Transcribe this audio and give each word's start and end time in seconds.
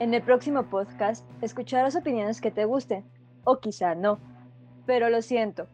En 0.00 0.14
el 0.14 0.22
próximo 0.22 0.70
podcast 0.70 1.24
escucharás 1.42 1.96
opiniones 1.96 2.40
que 2.40 2.52
te 2.52 2.64
gusten, 2.64 3.04
o 3.42 3.58
quizá 3.58 3.96
no. 3.96 4.20
Pero 4.86 5.10
lo 5.10 5.22
siento, 5.22 5.66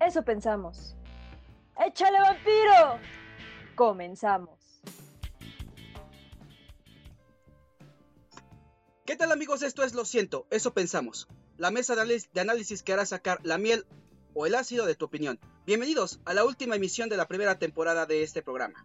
eso 0.00 0.24
pensamos. 0.24 0.96
¡Échale 1.86 2.18
vampiro! 2.20 2.98
Comenzamos. 3.76 4.82
¿Qué 9.06 9.14
tal 9.14 9.30
amigos? 9.30 9.62
Esto 9.62 9.84
es 9.84 9.94
Lo 9.94 10.04
siento, 10.04 10.48
eso 10.50 10.74
pensamos. 10.74 11.28
La 11.56 11.70
mesa 11.70 11.94
de 11.94 12.40
análisis 12.40 12.82
que 12.82 12.92
hará 12.92 13.06
sacar 13.06 13.38
la 13.44 13.58
miel 13.58 13.86
o 14.34 14.46
el 14.46 14.56
ácido 14.56 14.86
de 14.86 14.96
tu 14.96 15.04
opinión. 15.04 15.38
Bienvenidos 15.66 16.20
a 16.24 16.34
la 16.34 16.44
última 16.44 16.74
emisión 16.74 17.08
de 17.08 17.16
la 17.16 17.28
primera 17.28 17.60
temporada 17.60 18.06
de 18.06 18.24
este 18.24 18.42
programa. 18.42 18.84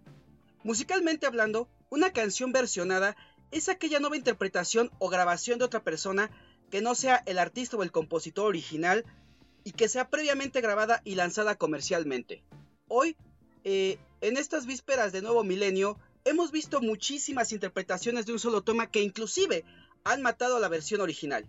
Musicalmente 0.64 1.25
hablando, 1.25 1.68
una 1.89 2.14
canción 2.14 2.52
versionada 2.52 3.18
es 3.54 3.70
aquella 3.70 4.00
nueva 4.00 4.18
interpretación 4.18 4.90
o 4.98 5.10
grabación 5.10 5.59
de 5.59 5.66
otra 5.66 5.84
persona 5.84 6.32
que 6.72 6.82
no 6.82 6.96
sea 6.96 7.22
el 7.27 7.38
artista 7.38 7.77
o 7.77 7.84
el 7.84 7.91
compositor 7.91 8.48
original 8.48 9.05
y 9.64 9.73
que 9.73 9.88
sea 9.88 10.10
previamente 10.10 10.60
grabada 10.60 11.02
y 11.05 11.14
lanzada 11.14 11.55
comercialmente. 11.55 12.44
Hoy, 12.88 13.16
eh, 13.63 14.00
en 14.22 14.38
estas 14.38 14.66
vísperas 14.66 15.12
de 15.12 15.22
nuevo 15.22 15.44
milenio, 15.44 16.00
hemos 16.26 16.52
visto 16.52 16.82
muchísimas 16.82 17.52
interpretaciones 17.52 18.26
de 18.26 18.34
un 18.34 18.40
solo 18.40 18.63
toma 18.63 18.90
que 18.90 19.04
inclusive 19.04 19.63
han 20.04 20.24
matado 20.24 20.58
a 20.58 20.60
la 20.60 20.68
versión 20.68 21.02
original. 21.02 21.48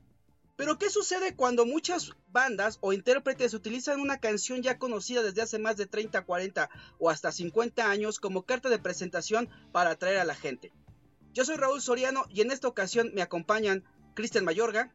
Pero 0.56 0.78
¿qué 0.78 0.91
sucede 0.91 1.34
cuando 1.34 1.64
muchas 1.64 2.12
bandas 2.28 2.77
o 2.83 2.92
intérpretes 2.92 3.55
utilizan 3.55 3.98
una 3.98 4.19
canción 4.19 4.62
ya 4.62 4.78
conocida 4.78 5.23
desde 5.23 5.41
hace 5.41 5.59
más 5.59 5.78
de 5.78 5.86
30, 5.86 6.23
40 6.23 6.69
o 6.98 7.09
hasta 7.09 7.33
50 7.33 7.91
años 7.91 8.20
como 8.20 8.42
carta 8.42 8.69
de 8.69 8.78
presentación 8.78 9.48
para 9.73 9.92
atraer 9.92 10.19
a 10.19 10.25
la 10.25 10.34
gente? 10.34 10.70
Yo 11.34 11.45
soy 11.45 11.56
Raúl 11.56 11.83
Soriano 11.83 12.27
y 12.29 12.43
en 12.43 12.52
esta 12.52 12.69
ocasión 12.69 13.11
me 13.12 13.20
acompañan 13.20 13.83
Cristian 14.15 14.45
Mayorga. 14.45 14.92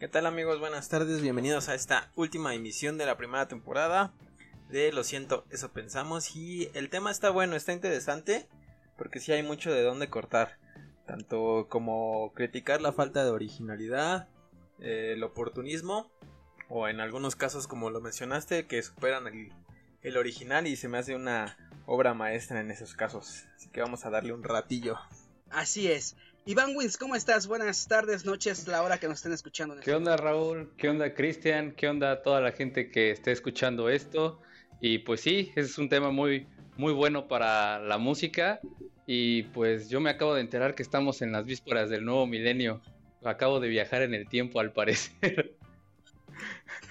¿Qué 0.00 0.08
tal 0.08 0.24
amigos? 0.24 0.58
Buenas 0.60 0.88
tardes, 0.88 1.20
bienvenidos 1.20 1.68
a 1.68 1.74
esta 1.74 2.10
última 2.16 2.54
emisión 2.54 2.96
de 2.96 3.04
la 3.04 3.18
primera 3.18 3.46
temporada 3.46 4.14
de 4.70 4.90
Lo 4.92 5.04
siento, 5.04 5.44
eso 5.50 5.72
pensamos 5.72 6.34
y 6.34 6.70
el 6.72 6.88
tema 6.88 7.10
está 7.10 7.28
bueno, 7.28 7.54
está 7.54 7.74
interesante 7.74 8.48
porque 8.96 9.20
sí 9.20 9.30
hay 9.30 9.42
mucho 9.42 9.70
de 9.70 9.82
dónde 9.82 10.08
cortar, 10.08 10.56
tanto 11.06 11.66
como 11.68 12.32
criticar 12.32 12.80
la 12.80 12.94
falta 12.94 13.22
de 13.22 13.28
originalidad, 13.28 14.30
eh, 14.80 15.12
el 15.14 15.22
oportunismo 15.22 16.10
o 16.70 16.88
en 16.88 16.98
algunos 16.98 17.36
casos 17.36 17.66
como 17.66 17.90
lo 17.90 18.00
mencionaste 18.00 18.66
que 18.66 18.82
superan 18.82 19.26
el, 19.26 19.52
el 20.00 20.16
original 20.16 20.66
y 20.66 20.76
se 20.76 20.88
me 20.88 20.96
hace 20.96 21.14
una 21.14 21.58
obra 21.84 22.14
maestra 22.14 22.60
en 22.60 22.70
esos 22.70 22.94
casos. 22.94 23.44
Así 23.54 23.68
que 23.68 23.82
vamos 23.82 24.06
a 24.06 24.10
darle 24.10 24.32
un 24.32 24.42
ratillo. 24.42 24.98
Así 25.50 25.90
es. 25.90 26.16
Iván 26.44 26.76
Wins, 26.76 26.96
¿cómo 26.96 27.16
estás? 27.16 27.46
Buenas 27.46 27.88
tardes, 27.88 28.24
noches, 28.24 28.68
la 28.68 28.82
hora 28.82 28.98
que 28.98 29.08
nos 29.08 29.16
estén 29.18 29.32
escuchando. 29.32 29.76
¿Qué 29.80 29.92
onda 29.92 30.16
Raúl? 30.16 30.72
¿Qué 30.76 30.88
onda 30.88 31.12
Cristian? 31.12 31.72
¿Qué 31.72 31.88
onda 31.88 32.22
toda 32.22 32.40
la 32.40 32.52
gente 32.52 32.90
que 32.90 33.10
esté 33.10 33.32
escuchando 33.32 33.88
esto? 33.88 34.40
Y 34.80 34.98
pues 34.98 35.20
sí, 35.20 35.52
es 35.56 35.78
un 35.78 35.88
tema 35.88 36.10
muy, 36.10 36.46
muy 36.76 36.92
bueno 36.92 37.26
para 37.26 37.80
la 37.80 37.98
música. 37.98 38.60
Y 39.06 39.44
pues 39.44 39.88
yo 39.88 40.00
me 40.00 40.10
acabo 40.10 40.34
de 40.34 40.40
enterar 40.40 40.74
que 40.74 40.82
estamos 40.82 41.22
en 41.22 41.32
las 41.32 41.46
vísperas 41.46 41.90
del 41.90 42.04
nuevo 42.04 42.26
milenio. 42.26 42.80
Acabo 43.24 43.58
de 43.58 43.68
viajar 43.68 44.02
en 44.02 44.14
el 44.14 44.28
tiempo 44.28 44.60
al 44.60 44.72
parecer. 44.72 45.56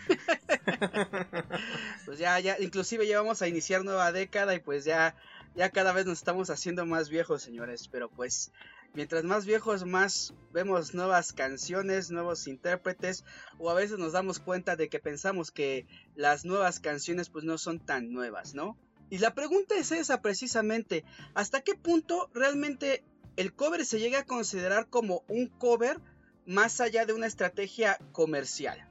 pues 2.05 2.19
ya, 2.19 2.39
ya, 2.39 2.57
inclusive 2.59 3.07
ya 3.07 3.19
vamos 3.19 3.41
a 3.41 3.47
iniciar 3.47 3.83
nueva 3.83 4.11
década 4.11 4.53
y 4.55 4.59
pues 4.59 4.85
ya, 4.85 5.15
ya 5.55 5.69
cada 5.69 5.93
vez 5.93 6.05
nos 6.05 6.17
estamos 6.17 6.49
haciendo 6.49 6.85
más 6.85 7.09
viejos, 7.09 7.41
señores. 7.41 7.87
Pero 7.87 8.09
pues, 8.09 8.51
mientras 8.93 9.23
más 9.23 9.45
viejos, 9.45 9.85
más 9.85 10.33
vemos 10.51 10.93
nuevas 10.93 11.33
canciones, 11.33 12.11
nuevos 12.11 12.47
intérpretes, 12.47 13.23
o 13.57 13.69
a 13.69 13.73
veces 13.73 13.97
nos 13.97 14.13
damos 14.13 14.39
cuenta 14.39 14.75
de 14.75 14.89
que 14.89 14.99
pensamos 14.99 15.51
que 15.51 15.87
las 16.15 16.45
nuevas 16.45 16.79
canciones 16.79 17.29
pues 17.29 17.45
no 17.45 17.57
son 17.57 17.79
tan 17.79 18.11
nuevas, 18.11 18.53
¿no? 18.53 18.77
Y 19.09 19.19
la 19.19 19.33
pregunta 19.33 19.75
es 19.75 19.91
esa 19.91 20.21
precisamente, 20.21 21.05
¿hasta 21.35 21.61
qué 21.61 21.75
punto 21.75 22.29
realmente 22.33 23.03
el 23.35 23.53
cover 23.53 23.85
se 23.85 23.99
llega 23.99 24.19
a 24.19 24.25
considerar 24.25 24.89
como 24.89 25.23
un 25.27 25.47
cover 25.47 25.99
más 26.45 26.81
allá 26.81 27.05
de 27.05 27.13
una 27.13 27.27
estrategia 27.27 27.99
comercial? 28.11 28.89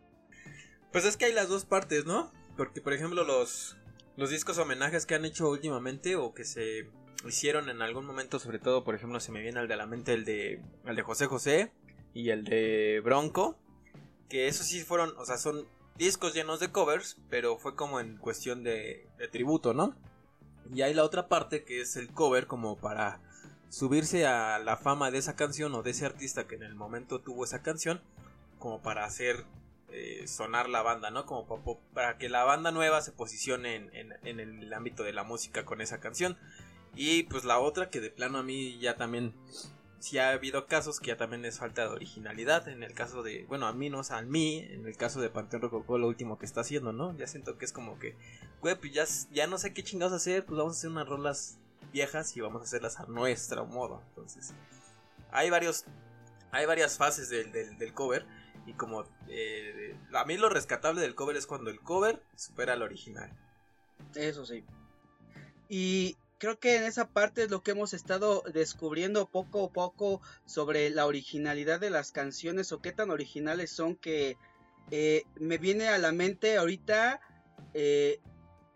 Pues 0.92 1.04
es 1.04 1.16
que 1.16 1.24
hay 1.24 1.32
las 1.32 1.48
dos 1.48 1.64
partes, 1.64 2.06
¿no? 2.06 2.32
Porque 2.56 2.80
por 2.80 2.92
ejemplo 2.92 3.24
los, 3.24 3.76
los 4.16 4.30
discos 4.30 4.58
homenajes 4.58 5.06
que 5.06 5.14
han 5.14 5.24
hecho 5.24 5.48
últimamente 5.48 6.16
o 6.16 6.34
que 6.34 6.44
se 6.44 6.88
hicieron 7.26 7.68
en 7.68 7.82
algún 7.82 8.04
momento, 8.04 8.38
sobre 8.38 8.58
todo 8.58 8.84
por 8.84 8.94
ejemplo 8.94 9.20
se 9.20 9.32
me 9.32 9.40
viene 9.40 9.60
al 9.60 9.68
de 9.68 9.76
la 9.76 9.86
mente 9.86 10.12
el 10.12 10.24
de, 10.24 10.62
el 10.84 10.96
de 10.96 11.02
José 11.02 11.26
José 11.26 11.72
y 12.12 12.30
el 12.30 12.44
de 12.44 13.00
Bronco, 13.02 13.58
que 14.28 14.46
esos 14.46 14.66
sí 14.66 14.82
fueron, 14.82 15.14
o 15.18 15.24
sea, 15.24 15.36
son 15.36 15.66
discos 15.96 16.34
llenos 16.34 16.60
de 16.60 16.70
covers, 16.70 17.16
pero 17.28 17.58
fue 17.58 17.74
como 17.74 18.00
en 18.00 18.16
cuestión 18.18 18.62
de, 18.62 19.08
de 19.18 19.28
tributo, 19.28 19.74
¿no? 19.74 19.96
Y 20.72 20.82
hay 20.82 20.94
la 20.94 21.04
otra 21.04 21.28
parte 21.28 21.64
que 21.64 21.80
es 21.80 21.96
el 21.96 22.10
cover 22.12 22.46
como 22.46 22.76
para 22.76 23.20
subirse 23.68 24.26
a 24.26 24.58
la 24.60 24.76
fama 24.76 25.10
de 25.10 25.18
esa 25.18 25.34
canción 25.34 25.74
o 25.74 25.82
de 25.82 25.90
ese 25.90 26.06
artista 26.06 26.46
que 26.46 26.54
en 26.54 26.62
el 26.62 26.74
momento 26.74 27.20
tuvo 27.20 27.44
esa 27.44 27.62
canción, 27.62 28.00
como 28.58 28.80
para 28.80 29.04
hacer 29.04 29.44
eh, 29.96 30.26
sonar 30.26 30.68
la 30.68 30.82
banda, 30.82 31.12
¿no? 31.12 31.24
Como 31.24 31.78
para 31.94 32.18
que 32.18 32.28
la 32.28 32.42
banda 32.42 32.72
nueva 32.72 33.00
se 33.00 33.12
posicione 33.12 33.76
en, 33.76 34.40
el 34.40 34.72
ámbito 34.72 35.04
de 35.04 35.12
la 35.12 35.22
música 35.22 35.64
con 35.64 35.80
esa 35.80 36.00
canción. 36.00 36.36
Y 36.96 37.22
pues 37.24 37.44
la 37.44 37.60
otra 37.60 37.90
que 37.90 38.00
de 38.00 38.10
plano 38.10 38.38
a 38.38 38.42
mí 38.42 38.76
ya 38.80 38.96
también 38.96 39.34
sí 40.00 40.18
ha 40.18 40.30
habido 40.30 40.66
casos 40.66 40.98
que 40.98 41.08
ya 41.08 41.16
también 41.16 41.44
es 41.44 41.60
falta 41.60 41.82
de 41.82 41.94
originalidad. 41.94 42.66
En 42.66 42.82
el 42.82 42.92
caso 42.92 43.22
de, 43.22 43.44
bueno, 43.44 43.68
a 43.68 43.72
mí 43.72 43.88
no, 43.88 44.00
o 44.00 44.12
a 44.12 44.22
mí, 44.22 44.66
en 44.68 44.84
el 44.84 44.96
caso 44.96 45.20
de 45.20 45.30
Panteón 45.30 45.62
Rococó, 45.62 45.96
lo 45.96 46.08
último 46.08 46.38
que 46.38 46.46
está 46.46 46.62
haciendo, 46.62 46.92
¿no? 46.92 47.16
Ya 47.16 47.28
siento 47.28 47.56
que 47.56 47.64
es 47.64 47.72
como 47.72 48.00
que, 48.00 48.16
güey, 48.60 48.74
pues 48.74 48.92
ya, 48.92 49.04
ya 49.32 49.46
no 49.46 49.58
sé 49.58 49.72
qué 49.72 49.84
chingados 49.84 50.12
hacer, 50.12 50.44
pues 50.44 50.58
vamos 50.58 50.74
a 50.74 50.78
hacer 50.78 50.90
unas 50.90 51.08
rolas 51.08 51.58
viejas 51.92 52.36
y 52.36 52.40
vamos 52.40 52.62
a 52.62 52.64
hacerlas 52.64 52.98
a 52.98 53.06
nuestro 53.06 53.64
modo. 53.64 54.02
Entonces, 54.08 54.54
hay 55.30 55.50
varios, 55.50 55.84
hay 56.50 56.66
varias 56.66 56.98
fases 56.98 57.28
del 57.28 57.94
cover. 57.94 58.26
Y 58.66 58.72
como 58.74 59.04
eh, 59.28 59.96
a 60.14 60.24
mí 60.24 60.36
lo 60.36 60.48
rescatable 60.48 61.00
del 61.00 61.14
cover 61.14 61.36
es 61.36 61.46
cuando 61.46 61.70
el 61.70 61.80
cover 61.80 62.22
supera 62.36 62.72
al 62.72 62.82
original. 62.82 63.30
Eso 64.14 64.44
sí. 64.46 64.64
Y 65.68 66.16
creo 66.38 66.58
que 66.58 66.76
en 66.76 66.84
esa 66.84 67.08
parte 67.08 67.44
es 67.44 67.50
lo 67.50 67.62
que 67.62 67.72
hemos 67.72 67.94
estado 67.94 68.42
descubriendo 68.52 69.26
poco 69.26 69.64
a 69.64 69.72
poco 69.72 70.20
sobre 70.44 70.90
la 70.90 71.06
originalidad 71.06 71.80
de 71.80 71.90
las 71.90 72.12
canciones 72.12 72.72
o 72.72 72.80
qué 72.80 72.92
tan 72.92 73.10
originales 73.10 73.70
son 73.70 73.96
que 73.96 74.36
eh, 74.90 75.24
me 75.36 75.58
viene 75.58 75.88
a 75.88 75.98
la 75.98 76.12
mente 76.12 76.56
ahorita 76.56 77.20
eh, 77.72 78.20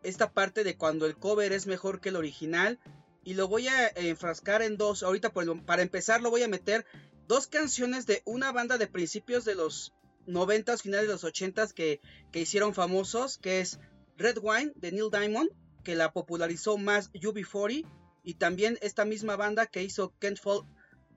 esta 0.03 0.33
parte 0.33 0.65
de 0.65 0.77
cuando 0.77 1.07
el 1.07 1.17
cover 1.17 1.53
es 1.53 1.67
mejor 1.67 2.01
que 2.01 2.09
el 2.09 2.17
original 2.17 2.79
y 3.25 3.35
lo 3.35 3.49
voy 3.49 3.69
a 3.69 3.89
enfrascar 3.97 4.63
en 4.63 4.79
dos. 4.79 5.03
Ahorita 5.03 5.31
para 5.31 5.83
empezar 5.83 6.23
lo 6.23 6.31
voy 6.31 6.43
a 6.43 6.49
meter 6.49 6.87
dos 7.29 7.47
canciones 7.47 8.07
de 8.07 8.23
una 8.25 8.51
banda 8.51 8.79
de 8.79 8.87
principios 8.87 9.45
de 9.45 9.55
los 9.55 9.93
90, 10.27 10.79
finales 10.79 11.07
de 11.07 11.13
los 11.13 11.25
80 11.25 11.69
que, 11.69 12.01
que 12.33 12.41
hicieron 12.41 12.75
famosos, 12.75 13.39
que 13.39 13.61
es 13.61 13.79
Red 14.17 14.39
Wine 14.43 14.73
de 14.77 14.93
Neil 14.93 15.11
Diamond, 15.13 15.51
que 15.85 15.95
la 15.95 16.13
popularizó 16.13 16.79
más 16.79 17.13
UB40, 17.13 17.87
y 18.25 18.35
también 18.35 18.79
esta 18.81 19.05
misma 19.05 19.37
banda 19.37 19.67
que 19.67 19.83
hizo 19.83 20.13
Can't, 20.19 20.39
Fall, 20.39 20.63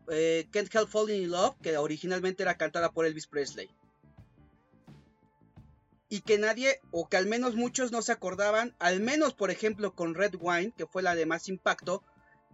eh, 0.10 0.48
Can't 0.52 0.74
Help 0.74 0.90
Falling 0.90 1.24
in 1.24 1.32
Love, 1.32 1.56
que 1.62 1.78
originalmente 1.78 2.44
era 2.44 2.58
cantada 2.58 2.92
por 2.92 3.06
Elvis 3.06 3.28
Presley. 3.28 3.70
Y 6.10 6.22
que 6.22 6.38
nadie, 6.38 6.82
o 6.92 7.08
que 7.08 7.16
al 7.16 7.26
menos 7.26 7.56
muchos 7.56 7.94
no 7.94 8.02
se 8.02 8.12
acordaban, 8.12 8.76
al 8.80 9.00
menos 9.00 9.34
por 9.34 9.50
ejemplo 9.50 9.96
con 9.96 10.14
Red 10.14 10.36
Wine, 10.40 10.74
que 10.78 10.86
fue 10.86 11.02
la 11.02 11.16
de 11.16 11.26
más 11.26 11.48
impacto, 11.48 12.04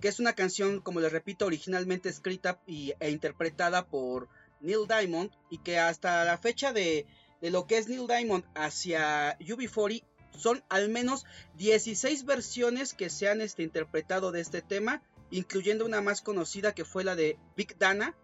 que 0.01 0.07
es 0.07 0.19
una 0.19 0.33
canción, 0.33 0.81
como 0.81 0.99
les 0.99 1.11
repito, 1.11 1.45
originalmente 1.45 2.09
escrita 2.09 2.61
y, 2.67 2.93
e 2.99 3.09
interpretada 3.09 3.85
por 3.85 4.29
Neil 4.61 4.87
Diamond 4.87 5.31
y 5.49 5.59
que 5.59 5.79
hasta 5.79 6.23
la 6.25 6.37
fecha 6.37 6.73
de, 6.73 7.05
lo 7.41 7.67
que 7.67 7.77
es 7.77 7.87
Neil 7.87 8.07
Diamond 8.07 8.43
hacia 8.55 9.37
UB40 9.39 10.03
son 10.37 10.63
al 10.69 10.89
menos 10.89 11.25
16 11.57 12.25
versiones 12.25 12.93
que 12.93 13.09
se 13.09 13.27
han 13.27 13.41
este, 13.41 13.63
interpretado 13.63 14.31
de 14.31 14.41
este 14.41 14.61
tema, 14.61 15.01
incluyendo 15.31 15.85
una 15.85 16.01
más 16.01 16.21
conocida 16.21 16.75
que 16.75 16.85
fue 16.85 17.03
la 17.03 17.15
de 17.15 17.39
Big 17.55 17.77
Dana, 17.77 18.15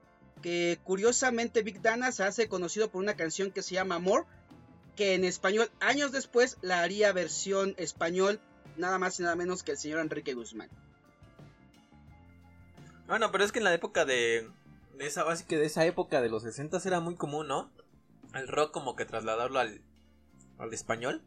que 0.44 0.80
curiosamente 0.84 1.64
Big 1.64 1.81
Dana 1.81 2.12
se 2.12 2.24
hace 2.24 2.48
conocido 2.48 2.92
por 2.92 3.02
una 3.02 3.16
canción 3.16 3.52
que 3.52 3.64
se 3.64 3.74
llama 3.74 3.98
More, 3.98 4.25
que 4.96 5.16
en 5.16 5.25
español 5.25 5.72
años 5.80 6.12
después 6.12 6.58
la 6.62 6.81
haría 6.81 7.12
versión 7.14 7.74
español 7.78 8.40
nada 8.78 9.00
más 9.00 9.20
y 9.20 9.24
nada 9.24 9.36
menos 9.36 9.64
que 9.64 9.72
el 9.72 9.78
señor 9.78 10.02
Enrique 10.02 10.36
Guzmán. 10.36 10.70
Bueno, 13.08 13.32
pero 13.32 13.44
es 13.44 13.52
que 13.52 13.60
en 13.60 13.66
la 13.66 13.74
época 13.74 14.06
de, 14.06 14.50
esa 15.00 15.24
básica 15.24 15.58
de 15.58 15.66
esa 15.66 15.86
época 15.86 16.22
de 16.22 16.30
los 16.30 16.44
60 16.44 16.80
era 16.86 17.00
muy 17.00 17.16
común, 17.16 17.48
¿no? 17.48 17.72
El 18.34 18.48
rock 18.48 18.72
como 18.72 18.96
que 18.96 19.06
trasladarlo 19.06 19.60
al, 19.60 19.82
al 20.58 20.74
español. 20.74 21.22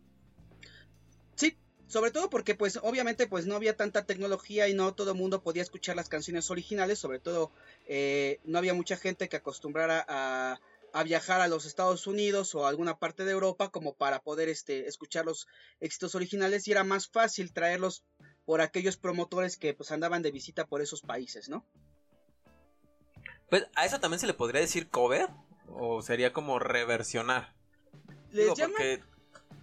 Sí, 1.34 1.56
Sobre 1.86 2.10
todo 2.10 2.30
porque 2.30 2.54
pues 2.54 2.78
obviamente 2.82 3.26
pues 3.26 3.46
no 3.46 3.54
había 3.54 3.76
tanta 3.76 4.06
tecnología 4.06 4.68
y 4.68 4.74
no 4.74 4.94
todo 4.94 5.12
el 5.12 5.18
mundo 5.18 5.42
podía 5.42 5.62
escuchar 5.62 5.94
las 5.96 6.08
canciones 6.08 6.50
originales, 6.50 6.98
sobre 6.98 7.20
todo 7.20 7.52
eh, 7.86 8.40
no 8.44 8.58
había 8.58 8.74
mucha 8.74 8.96
gente 8.96 9.28
que 9.28 9.36
acostumbrara 9.36 10.04
a, 10.08 10.58
a, 10.92 11.02
viajar 11.04 11.40
a 11.40 11.48
los 11.48 11.64
Estados 11.66 12.08
Unidos 12.08 12.54
o 12.56 12.66
a 12.66 12.70
alguna 12.70 12.98
parte 12.98 13.24
de 13.24 13.32
Europa 13.32 13.70
como 13.70 13.94
para 13.94 14.20
poder 14.20 14.48
este, 14.48 14.88
escuchar 14.88 15.26
los 15.26 15.46
éxitos 15.78 16.16
originales 16.16 16.66
y 16.66 16.72
era 16.72 16.82
más 16.82 17.06
fácil 17.06 17.52
traerlos 17.52 18.02
por 18.46 18.62
aquellos 18.62 18.96
promotores 18.96 19.58
que 19.58 19.74
pues 19.74 19.90
andaban 19.90 20.22
de 20.22 20.30
visita 20.30 20.66
por 20.66 20.80
esos 20.80 21.02
países, 21.02 21.50
¿no? 21.50 21.66
Pues 23.50 23.66
a 23.74 23.84
eso 23.84 24.00
también 24.00 24.20
se 24.20 24.26
le 24.26 24.34
podría 24.34 24.60
decir 24.60 24.88
cover 24.88 25.28
o 25.68 26.00
sería 26.00 26.32
como 26.32 26.58
reversionar. 26.58 27.54
Les 28.30 28.54
llama 28.54 28.78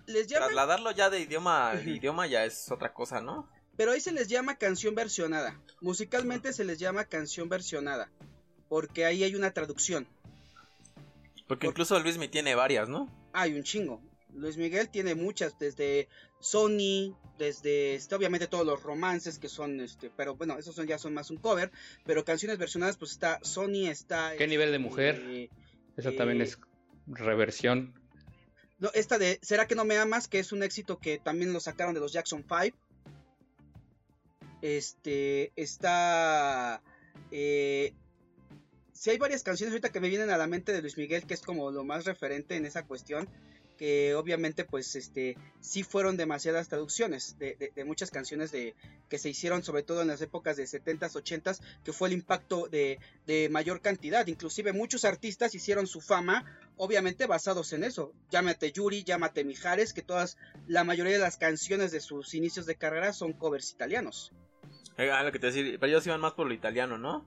les 0.05 0.27
Trasladarlo 0.27 0.91
ya 0.91 1.09
de 1.09 1.21
idioma 1.21 1.69
a 1.69 1.81
idioma 1.81 2.27
ya 2.27 2.43
es 2.45 2.69
otra 2.71 2.93
cosa, 2.93 3.21
¿no? 3.21 3.49
Pero 3.77 3.91
ahí 3.91 4.01
se 4.01 4.11
les 4.11 4.27
llama 4.27 4.57
canción 4.57 4.95
versionada. 4.95 5.59
Musicalmente 5.81 6.53
se 6.53 6.63
les 6.63 6.77
llama 6.77 7.05
canción 7.05 7.49
versionada. 7.49 8.09
Porque 8.69 9.05
ahí 9.05 9.23
hay 9.23 9.35
una 9.35 9.51
traducción. 9.51 10.07
Porque 11.47 11.67
incluso 11.67 11.99
Luis 11.99 12.17
Miguel 12.17 12.31
tiene 12.31 12.55
varias, 12.55 12.89
¿no? 12.89 13.09
Hay 13.33 13.53
un 13.53 13.63
chingo. 13.63 14.01
Luis 14.35 14.57
Miguel 14.57 14.89
tiene 14.89 15.15
muchas, 15.15 15.57
desde 15.59 16.07
Sony, 16.39 17.15
desde 17.37 17.95
este, 17.95 18.15
obviamente 18.15 18.47
todos 18.47 18.65
los 18.65 18.83
romances 18.83 19.39
que 19.39 19.49
son, 19.49 19.79
este, 19.79 20.09
pero 20.15 20.35
bueno, 20.35 20.57
esos 20.57 20.75
son, 20.75 20.87
ya 20.87 20.97
son 20.97 21.13
más 21.13 21.29
un 21.31 21.37
cover, 21.37 21.71
pero 22.05 22.25
canciones 22.25 22.57
versionadas, 22.57 22.97
pues 22.97 23.11
está 23.11 23.39
Sony, 23.43 23.87
está... 23.87 24.35
¿Qué 24.37 24.47
nivel 24.47 24.71
de 24.71 24.79
mujer? 24.79 25.21
Eh, 25.27 25.49
Esa 25.97 26.11
también 26.15 26.41
eh, 26.41 26.45
es 26.45 26.59
reversión 27.07 27.93
no, 28.83 28.91
esta 28.93 29.17
de 29.17 29.39
¿Será 29.41 29.65
que 29.65 29.75
no 29.75 29.85
me 29.85 29.97
amas? 29.97 30.27
Que 30.27 30.39
es 30.39 30.51
un 30.51 30.61
éxito 30.61 30.99
que 30.99 31.17
también 31.17 31.53
lo 31.53 31.61
sacaron 31.61 31.93
de 31.93 32.01
los 32.01 32.11
Jackson 32.11 32.43
5. 32.45 32.77
Este. 34.61 35.53
Está. 35.55 36.81
Eh, 37.31 37.93
si 38.91 39.09
hay 39.09 39.17
varias 39.17 39.41
canciones 39.41 39.71
ahorita 39.71 39.93
que 39.93 40.01
me 40.01 40.09
vienen 40.09 40.29
a 40.31 40.37
la 40.37 40.47
mente 40.47 40.73
de 40.73 40.81
Luis 40.81 40.97
Miguel, 40.97 41.25
que 41.25 41.33
es 41.33 41.41
como 41.41 41.71
lo 41.71 41.85
más 41.85 42.03
referente 42.03 42.57
en 42.57 42.65
esa 42.65 42.85
cuestión 42.85 43.29
que 43.77 44.15
obviamente 44.15 44.65
pues 44.65 44.95
este 44.95 45.37
sí 45.59 45.83
fueron 45.83 46.17
demasiadas 46.17 46.69
traducciones 46.69 47.37
de, 47.39 47.71
muchas 47.85 48.11
canciones 48.11 48.51
de 48.51 48.75
que 49.09 49.17
se 49.17 49.29
hicieron 49.29 49.63
sobre 49.63 49.83
todo 49.83 50.01
en 50.01 50.07
las 50.07 50.21
épocas 50.21 50.57
de 50.57 50.63
70s 50.63 51.11
80s 51.11 51.59
que 51.83 51.93
fue 51.93 52.07
el 52.09 52.13
impacto 52.13 52.67
de, 52.67 52.99
de 53.25 53.49
mayor 53.49 53.81
cantidad. 53.81 54.25
Inclusive 54.27 54.73
muchos 54.73 55.05
artistas 55.05 55.55
hicieron 55.55 55.87
su 55.87 56.01
fama 56.01 56.45
obviamente 56.77 57.25
basados 57.27 57.73
en 57.73 57.83
eso. 57.83 58.13
Llámate 58.29 58.71
Yuri 58.71 59.03
llámate 59.03 59.43
Mijares 59.43 59.93
que 59.93 60.01
todas 60.01 60.37
la 60.67 60.83
mayoría 60.83 61.13
de 61.13 61.19
las 61.19 61.37
canciones 61.37 61.91
de 61.91 61.99
sus 61.99 62.33
inicios 62.33 62.65
de 62.65 62.75
carrera 62.75 63.13
son 63.13 63.33
covers 63.33 63.71
italianos. 63.71 64.31
Eh, 64.97 65.09
ah, 65.11 65.23
lo 65.23 65.31
que 65.31 65.39
te 65.39 65.47
decir 65.47 65.79
pero 65.79 65.91
ellos 65.91 66.05
iban 66.05 66.21
más 66.21 66.33
por 66.33 66.47
lo 66.47 66.53
italiano 66.53 66.97
no 66.97 67.25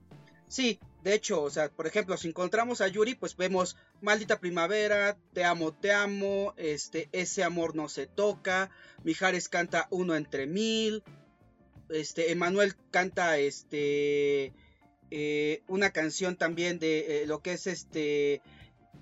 Sí, 0.49 0.79
de 1.03 1.15
hecho, 1.15 1.43
o 1.43 1.51
sea, 1.51 1.69
por 1.69 1.87
ejemplo, 1.87 2.17
si 2.17 2.29
encontramos 2.29 2.81
a 2.81 2.89
Yuri, 2.89 3.15
pues 3.15 3.37
vemos 3.37 3.77
Maldita 4.01 4.41
Primavera, 4.41 5.17
Te 5.33 5.45
amo, 5.45 5.73
te 5.73 5.93
amo, 5.93 6.55
este, 6.57 7.09
Ese 7.13 7.43
amor 7.45 7.75
no 7.75 7.89
se 7.89 8.07
toca, 8.07 8.71
Mijares 9.05 9.49
canta 9.49 9.89
Uno 9.91 10.15
entre 10.15 10.47
mil, 10.47 11.03
este, 11.89 12.33
Emanuel 12.33 12.75
canta 12.91 13.39
este, 13.39 14.53
eh, 15.11 15.63
una 15.69 15.91
canción 15.91 16.37
también 16.37 16.79
de 16.79 17.23
eh, 17.23 17.27
lo 17.27 17.41
que 17.41 17.53
es 17.53 17.67
este, 17.67 18.41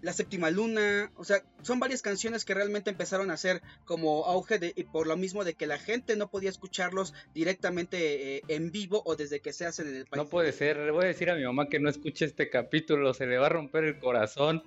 la 0.05 0.13
séptima 0.13 0.51
luna, 0.51 1.11
o 1.17 1.25
sea, 1.25 1.43
son 1.63 1.81
varias 1.81 2.03
canciones 2.03 2.45
que 2.45 2.53
realmente 2.53 2.91
empezaron 2.91 3.31
a 3.31 3.39
ser 3.39 3.63
como 3.87 4.27
auge 4.27 4.59
de, 4.59 4.75
y 4.77 4.85
por 4.85 5.07
lo 5.07 5.17
mismo 5.17 5.45
de 5.45 5.55
que 5.55 5.67
la 5.67 5.79
gente 5.79 6.15
no 6.15 6.29
podía 6.29 6.51
escucharlos 6.51 7.15
directamente 7.33 8.37
eh, 8.37 8.43
en 8.49 8.71
vivo 8.71 9.03
o 9.07 9.17
desde 9.17 9.41
que 9.41 9.55
se 9.55 9.65
hacen 9.65 9.89
en 9.89 9.97
el 9.97 10.05
país. 10.05 10.23
No 10.23 10.29
puede 10.29 10.53
ser, 10.53 10.77
le 10.77 10.91
voy 10.91 11.05
a 11.05 11.09
decir 11.09 11.31
a 11.31 11.35
mi 11.35 11.43
mamá 11.43 11.71
que 11.71 11.81
no 11.81 11.89
escuche 11.89 12.27
este 12.27 12.51
capítulo, 12.51 13.15
se 13.15 13.27
le 13.27 13.39
va 13.39 13.47
a 13.47 13.49
romper 13.49 13.85
el 13.85 13.99
corazón. 13.99 14.63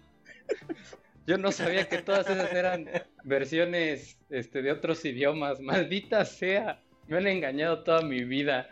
Yo 1.28 1.38
no 1.38 1.52
sabía 1.52 1.88
que 1.88 2.00
todas 2.00 2.28
esas 2.28 2.52
eran 2.54 2.90
versiones 3.24 4.18
este, 4.32 4.64
de 4.64 4.72
otros 4.72 5.06
idiomas, 5.06 5.60
maldita 5.60 6.26
sea, 6.26 6.82
me 7.08 7.18
han 7.18 7.28
engañado 7.28 7.84
toda 7.84 8.02
mi 8.02 8.24
vida. 8.24 8.70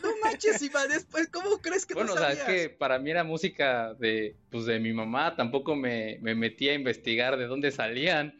No 0.00 0.08
manches, 0.22 0.62
Iván, 0.62 0.88
después, 0.88 1.28
¿cómo 1.28 1.58
crees 1.58 1.84
que 1.84 1.94
bueno, 1.94 2.14
no 2.14 2.20
sabías? 2.20 2.42
o 2.42 2.44
sea, 2.44 2.54
es 2.54 2.62
que 2.62 2.68
para 2.70 2.98
mí 2.98 3.10
era 3.10 3.24
música 3.24 3.94
de, 3.94 4.36
pues, 4.50 4.64
de 4.64 4.78
mi 4.78 4.92
mamá, 4.92 5.36
tampoco 5.36 5.76
me, 5.76 6.18
me 6.22 6.34
metí 6.34 6.68
a 6.68 6.74
investigar 6.74 7.36
de 7.36 7.46
dónde 7.46 7.70
salían. 7.70 8.38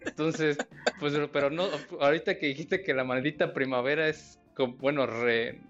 Entonces, 0.00 0.56
pues, 1.00 1.14
pero 1.32 1.50
no, 1.50 1.68
ahorita 2.00 2.38
que 2.38 2.46
dijiste 2.46 2.82
que 2.82 2.94
la 2.94 3.04
maldita 3.04 3.52
primavera 3.52 4.08
es, 4.08 4.38
bueno, 4.78 5.06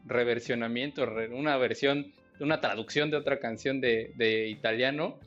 reversionamiento, 0.05 1.03
una 1.33 1.57
versión, 1.57 2.13
una 2.39 2.61
traducción 2.61 3.11
de 3.11 3.17
otra 3.17 3.41
canción 3.41 3.81
de, 3.81 4.13
de 4.17 4.49
italiano, 4.49 5.19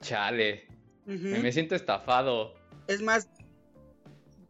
chale, 0.00 0.66
me 1.04 1.52
siento 1.52 1.74
estafado. 1.74 2.54
Es 2.88 3.02
más, 3.02 3.28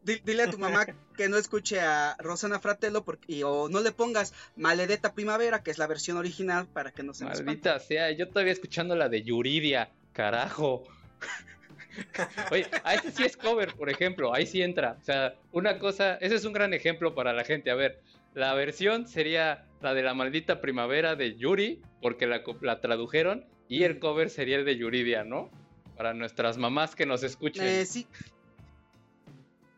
dile 0.03 0.45
a 0.45 0.51
tu 0.51 0.59
mamá 0.59 0.87
que 1.19 1.29
no 1.29 1.37
escuche 1.37 1.81
a 1.81 2.17
Rosana 2.21 2.61
Fratello 2.61 3.05
porque, 3.05 3.43
o 3.43 3.69
no 3.69 3.81
le 3.81 3.91
pongas 3.91 4.33
Maledetta 4.55 5.15
Primavera, 5.15 5.65
que 5.65 5.73
es 5.73 5.79
la 5.79 5.89
versión 5.89 6.17
original, 6.17 6.69
para 6.73 6.93
que 6.93 7.03
no 7.03 7.13
se 7.13 7.25
Maldita 7.25 7.81
sea, 7.81 8.13
yo 8.13 8.29
todavía 8.29 8.53
escuchando 8.53 8.95
la 8.95 9.09
de 9.09 9.25
Yuridia, 9.25 9.91
carajo. 10.13 10.85
Oye, 12.53 12.69
a 12.85 12.95
ese 12.95 13.11
sí 13.11 13.25
es 13.25 13.37
cover, 13.37 13.75
por 13.75 13.91
ejemplo, 13.91 14.33
ahí 14.33 14.47
sí 14.47 14.63
entra. 14.63 14.97
O 15.01 15.05
sea, 15.05 15.35
una 15.51 15.81
cosa, 15.81 16.15
ese 16.21 16.37
es 16.37 16.45
un 16.45 16.53
gran 16.53 16.73
ejemplo 16.73 17.17
para 17.17 17.33
la 17.33 17.43
gente. 17.43 17.73
A 17.73 17.75
ver, 17.75 18.01
la 18.35 18.55
versión 18.55 19.09
sería 19.09 19.67
la 19.83 19.95
de 19.95 20.05
la 20.05 20.15
maldita 20.15 20.61
primavera 20.61 21.17
de 21.17 21.37
Yuri, 21.37 21.83
porque 22.01 22.29
la, 22.29 22.45
la 22.61 22.81
tradujeron, 22.81 23.45
y 23.69 23.83
el 23.83 23.99
cover 23.99 24.31
sería 24.31 24.57
el 24.57 24.65
de 24.65 24.77
Yuridia, 24.77 25.25
¿no? 25.25 25.51
Para 25.97 26.15
nuestras 26.15 26.59
mamás 26.59 26.95
que 26.95 27.07
nos 27.07 27.25
escuchen. 27.25 27.65
Eh, 27.67 27.85
sí, 27.87 28.07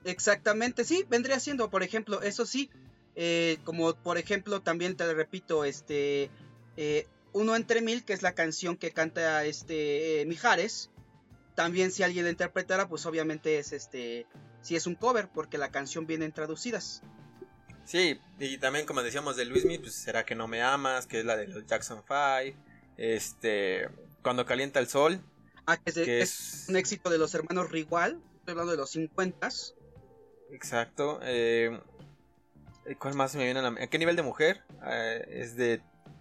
Exactamente, 0.04 0.84
sí, 0.84 1.04
vendría 1.08 1.40
siendo, 1.40 1.70
por 1.70 1.82
ejemplo, 1.82 2.22
eso 2.22 2.46
sí, 2.46 2.70
eh, 3.16 3.58
como 3.64 3.94
por 3.94 4.18
ejemplo, 4.18 4.60
también 4.62 4.96
te 4.96 5.12
repito, 5.12 5.64
este, 5.64 6.30
eh, 6.76 7.06
Uno 7.32 7.54
entre 7.54 7.82
Mil, 7.82 8.04
que 8.04 8.12
es 8.12 8.22
la 8.22 8.34
canción 8.34 8.76
que 8.76 8.92
canta 8.92 9.44
este 9.44 10.22
eh, 10.22 10.26
Mijares, 10.26 10.90
también 11.54 11.90
si 11.92 12.02
alguien 12.02 12.24
la 12.24 12.30
interpretara, 12.30 12.88
pues 12.88 13.04
obviamente 13.04 13.58
es 13.58 13.72
este, 13.72 14.26
si 14.62 14.76
es 14.76 14.86
un 14.86 14.94
cover, 14.94 15.28
porque 15.28 15.58
la 15.58 15.70
canción 15.70 16.06
viene 16.06 16.30
traducidas. 16.30 17.02
Sí, 17.84 18.18
y 18.38 18.56
también 18.58 18.86
como 18.86 19.02
decíamos 19.02 19.36
de 19.36 19.44
Luismi, 19.44 19.78
pues 19.78 19.94
será 19.94 20.24
que 20.24 20.34
no 20.34 20.48
me 20.48 20.62
amas, 20.62 21.06
que 21.06 21.20
es 21.20 21.24
la 21.24 21.36
de 21.36 21.48
los 21.48 21.66
Jackson 21.66 22.02
5, 22.06 22.56
este, 22.96 23.88
cuando 24.22 24.46
calienta 24.46 24.78
el 24.78 24.86
sol. 24.86 25.20
Ah, 25.66 25.76
que, 25.76 26.20
es, 26.20 26.66
un 26.68 26.76
éxito 26.76 27.10
de 27.10 27.18
los 27.18 27.34
hermanos 27.34 27.70
Rigual, 27.70 28.20
estoy 28.38 28.52
hablando 28.52 28.72
de 28.72 28.78
los 28.78 28.90
50 28.90 29.50
Exacto. 30.52 31.20
Eh, 31.22 31.78
¿Cuál 32.98 33.14
más 33.14 33.34
me 33.36 33.44
viene 33.44 33.60
a 33.60 33.62
la 33.62 33.68
¿A 33.68 33.86
qué 33.86 33.98
nivel 33.98 34.16
de 34.16 34.22
mujer? 34.22 34.62
Eh, 34.84 35.26
es 35.28 35.56
de 35.56 35.80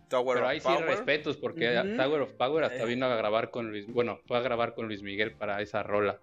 Tower 0.10 0.36
Pero 0.36 0.48
ahí 0.48 0.60
sí 0.60 0.68
respetos, 0.86 1.38
porque 1.38 1.68
Tower 1.98 2.22
of 2.22 2.34
Power 2.34 2.64
hasta 2.64 2.84
eh. 2.84 2.86
vino 2.86 3.06
a 3.06 3.16
grabar 3.16 3.52
con 3.52 3.70
Luis. 3.70 3.88
Bueno, 3.88 4.20
fue 4.28 4.38
a 4.38 4.42
grabar 4.42 4.76
con 4.76 4.88
Luis 4.88 5.02
Miguel 5.02 5.34
para 5.34 5.62
esa 5.62 5.84
rola. 5.84 6.20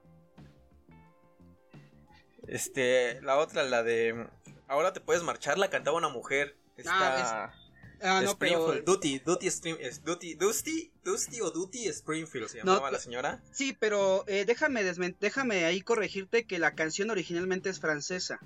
Este, 2.47 3.21
la 3.23 3.39
otra, 3.39 3.65
la 3.65 3.83
de. 3.83 4.27
Ahora 4.69 4.93
te 4.93 5.01
puedes 5.01 5.23
marchar, 5.23 5.59
la 5.59 5.71
cantaba 5.71 5.97
una 5.97 6.09
mujer. 6.09 6.57
Ah, 6.87 7.53
Ah, 8.03 8.21
no, 8.23 8.33
Springfield, 8.33 8.85
Duty, 8.85 9.21
Duty, 9.21 9.49
Duty, 10.05 10.35
Dusty, 10.35 10.93
Dusty 11.03 11.41
o 11.41 11.51
Duty 11.51 11.89
Springfield 11.89 12.49
se 12.49 12.59
llamaba 12.59 12.91
la 12.91 12.99
señora. 12.99 13.41
Sí, 13.53 13.77
pero 13.79 14.25
eh, 14.27 14.45
déjame, 14.47 14.83
déjame 15.21 15.65
ahí 15.65 15.81
corregirte 15.81 16.45
que 16.45 16.59
la 16.59 16.75
canción 16.75 17.11
originalmente 17.11 17.71
es 17.71 17.81
francesa. 17.81 18.39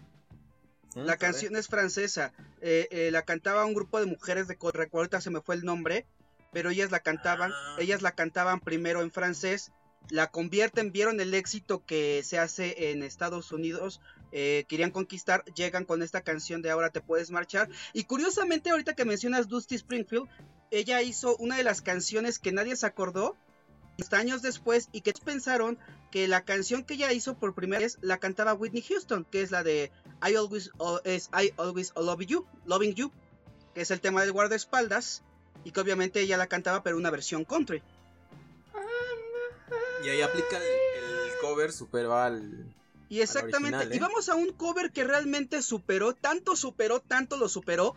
Mm, 0.95 1.00
la 1.00 1.16
canción 1.16 1.57
es 1.57 1.69
francesa. 1.69 2.33
Eh, 2.61 2.88
eh, 2.90 3.11
la 3.11 3.23
cantaba 3.23 3.64
un 3.64 3.75
grupo 3.75 3.99
de 4.00 4.07
mujeres 4.07 4.47
de 4.49 4.57
recuerda 4.73 5.21
se 5.21 5.30
me 5.30 5.40
fue 5.40 5.57
el 5.57 5.64
nombre, 5.64 6.07
pero 6.52 6.71
ellas 6.71 6.90
la 6.90 7.00
cantaban, 7.00 7.52
ah. 7.52 7.76
ellas 7.78 8.02
la 8.02 8.12
cantaban 8.12 8.61
primero 8.61 9.02
en 9.02 9.11
francés, 9.11 9.73
la 10.11 10.30
convierten, 10.30 10.92
vieron 10.92 11.21
el 11.21 11.35
éxito 11.35 11.85
que 11.85 12.23
se 12.25 12.38
hace 12.38 12.90
en 12.90 13.02
Estados 13.02 13.52
Unidos 13.52 14.00
eh, 14.32 14.64
querían 14.68 14.90
conquistar, 14.90 15.44
llegan 15.54 15.84
con 15.84 16.02
esta 16.02 16.20
canción 16.20 16.62
de 16.62 16.70
Ahora 16.70 16.90
te 16.90 17.00
puedes 17.00 17.30
marchar. 17.30 17.68
Y 17.92 18.04
curiosamente, 18.04 18.70
ahorita 18.70 18.94
que 18.94 19.04
mencionas 19.04 19.49
Dusty 19.49 19.75
Springfield, 19.75 20.28
ella 20.70 21.02
hizo 21.02 21.37
una 21.37 21.56
de 21.56 21.64
las 21.64 21.82
canciones 21.82 22.38
que 22.38 22.52
nadie 22.52 22.76
se 22.76 22.87
acordó 22.87 23.37
años 24.12 24.42
después 24.42 24.88
y 24.92 25.02
que 25.02 25.12
pensaron 25.12 25.78
que 26.10 26.26
la 26.26 26.44
canción 26.44 26.84
que 26.84 26.94
ella 26.94 27.12
hizo 27.12 27.34
por 27.34 27.54
primera 27.54 27.82
vez 27.82 27.99
la 28.00 28.18
cantaba 28.18 28.54
Whitney 28.54 28.82
Houston, 28.82 29.25
que 29.25 29.42
es 29.42 29.50
la 29.50 29.62
de 29.62 29.92
I 30.26 30.34
Always, 30.34 30.70
I 31.32 31.52
Always 31.56 31.92
Love 31.96 32.26
You, 32.26 32.46
Loving 32.64 32.94
You, 32.94 33.12
que 33.75 33.82
es 33.82 33.90
el 33.90 34.00
tema 34.00 34.22
del 34.22 34.32
guardaespaldas 34.32 35.22
y 35.64 35.70
que 35.72 35.80
obviamente 35.80 36.20
ella 36.20 36.37
la 36.37 36.46
cantaba 36.46 36.82
pero 36.82 36.96
una 36.96 37.10
versión 37.10 37.44
country. 37.44 37.82
Y 40.04 40.08
ahí 40.08 40.22
aplica 40.22 40.56
el, 40.56 41.30
cover, 41.40 41.72
superó 41.72 42.16
al, 42.16 42.75
Y 43.10 43.22
exactamente, 43.22 43.76
original, 43.76 43.92
¿eh? 43.92 43.96
y 43.96 43.98
vamos 43.98 44.28
a 44.28 44.36
un 44.36 44.52
cover 44.52 44.92
que 44.92 45.02
realmente 45.02 45.62
superó, 45.62 46.14
tanto 46.14 46.54
superó, 46.54 47.00
tanto 47.00 47.36
lo 47.36 47.48
superó, 47.48 47.96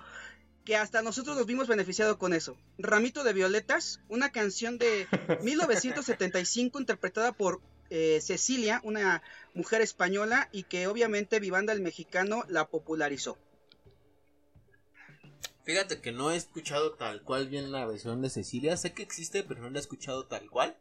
que 0.65 0.75
hasta 0.75 1.03
nosotros 1.03 1.37
nos 1.37 1.45
vimos 1.45 1.67
beneficiados 1.67 2.17
con 2.17 2.33
eso. 2.33 2.57
Ramito 2.79 3.23
de 3.23 3.33
Violetas, 3.33 4.01
una 4.09 4.31
canción 4.31 4.79
de 4.79 5.07
1975 5.43 6.79
interpretada 6.79 7.31
por 7.31 7.61
eh, 7.91 8.21
Cecilia, 8.23 8.81
una 8.83 9.21
mujer 9.53 9.81
española, 9.81 10.49
y 10.51 10.63
que 10.63 10.87
obviamente 10.87 11.39
Vivanda 11.39 11.73
el 11.73 11.81
Mexicano 11.81 12.43
la 12.47 12.67
popularizó. 12.67 13.37
Fíjate 15.63 16.01
que 16.01 16.11
no 16.11 16.31
he 16.31 16.37
escuchado 16.37 16.93
tal 16.95 17.21
cual 17.21 17.49
bien 17.49 17.71
la 17.71 17.85
versión 17.85 18.23
de 18.23 18.31
Cecilia. 18.31 18.75
Sé 18.77 18.93
que 18.93 19.03
existe, 19.03 19.43
pero 19.43 19.61
no 19.61 19.69
la 19.69 19.77
he 19.77 19.81
escuchado 19.81 20.25
tal 20.25 20.49
cual. 20.49 20.75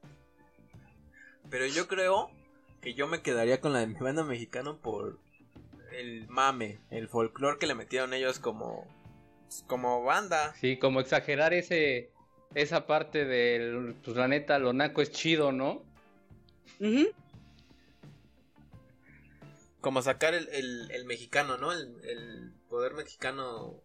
Pero 1.51 1.67
yo 1.67 1.87
creo 1.87 2.31
que 2.83 2.95
yo 2.95 3.07
me 3.07 3.23
quedaría 3.23 3.61
con 3.61 3.73
la 3.73 3.79
de 3.81 3.87
mi 3.87 3.95
banda 3.95 4.25
mexicano 4.25 4.77
por 4.79 5.19
el 5.93 6.27
mame, 6.29 6.79
el 6.91 7.09
folclore 7.09 7.59
que 7.59 7.67
le 7.67 7.75
metieron 7.75 8.13
ellos 8.13 8.39
como 8.39 8.87
como 9.67 10.03
banda. 10.03 10.55
Sí, 10.61 10.79
como 10.79 11.01
exagerar 11.01 11.53
ese 11.55 12.11
esa 12.55 12.87
parte 12.87 13.25
del, 13.25 13.95
pues 14.05 14.17
la 14.17 14.29
neta, 14.29 14.59
lo 14.59 14.73
naco 14.75 15.01
es 15.01 15.11
chido, 15.11 15.53
¿no? 15.53 15.83
Como 19.81 20.01
sacar 20.03 20.35
el, 20.35 20.49
el- 20.51 20.91
el 20.91 21.05
mexicano, 21.05 21.57
¿no? 21.59 21.73
El, 21.73 21.95
el 22.05 22.53
poder 22.69 22.95
mexicano. 22.95 23.81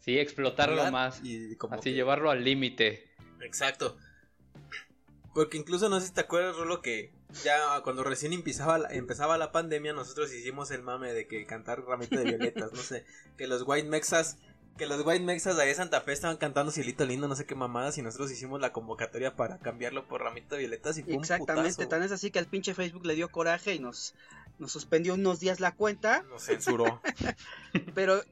Sí, 0.00 0.18
explotarlo 0.18 0.90
más. 0.90 1.20
Y 1.24 1.56
como 1.56 1.74
Así 1.74 1.84
que- 1.90 1.94
llevarlo 1.94 2.30
al 2.30 2.44
límite. 2.44 3.10
Exacto. 3.42 3.96
Porque 5.34 5.58
incluso 5.58 5.88
no 5.88 6.00
sé 6.00 6.06
si 6.06 6.12
te 6.12 6.20
acuerdas, 6.20 6.56
Rolo, 6.56 6.80
que 6.80 7.12
ya 7.42 7.80
cuando 7.82 8.04
recién 8.04 8.32
empezaba 8.32 8.78
la, 8.78 8.88
empezaba 8.94 9.36
la 9.36 9.50
pandemia, 9.50 9.92
nosotros 9.92 10.32
hicimos 10.32 10.70
el 10.70 10.82
mame 10.82 11.12
de 11.12 11.26
que 11.26 11.44
cantar 11.44 11.84
Ramito 11.84 12.16
de 12.16 12.24
Violetas, 12.24 12.72
no 12.72 12.80
sé, 12.80 13.04
que 13.36 13.48
los 13.48 13.64
White 13.66 13.88
Mexas, 13.88 14.38
que 14.78 14.86
los 14.86 15.04
White 15.04 15.24
Mexas 15.24 15.56
de 15.56 15.62
ahí 15.62 15.68
de 15.70 15.74
Santa 15.74 16.00
Fe 16.02 16.12
estaban 16.12 16.36
cantando 16.36 16.70
Cielito 16.70 17.04
Lindo, 17.04 17.26
no 17.26 17.34
sé 17.34 17.46
qué 17.46 17.56
mamadas, 17.56 17.98
y 17.98 18.02
nosotros 18.02 18.30
hicimos 18.30 18.60
la 18.60 18.72
convocatoria 18.72 19.34
para 19.34 19.58
cambiarlo 19.58 20.06
por 20.06 20.22
Ramito 20.22 20.54
de 20.54 20.60
Violetas 20.60 20.98
y 20.98 21.02
fue 21.02 21.14
Exactamente, 21.14 21.70
un 21.70 21.74
putazo. 21.74 21.88
tan 21.88 22.02
es 22.04 22.12
así 22.12 22.30
que 22.30 22.38
al 22.38 22.46
pinche 22.46 22.72
Facebook 22.72 23.04
le 23.04 23.16
dio 23.16 23.28
coraje 23.28 23.74
y 23.74 23.80
nos, 23.80 24.14
nos 24.60 24.70
suspendió 24.70 25.14
unos 25.14 25.40
días 25.40 25.58
la 25.58 25.72
cuenta. 25.72 26.22
Nos 26.30 26.44
censuró. 26.44 27.00
Pero, 27.96 28.22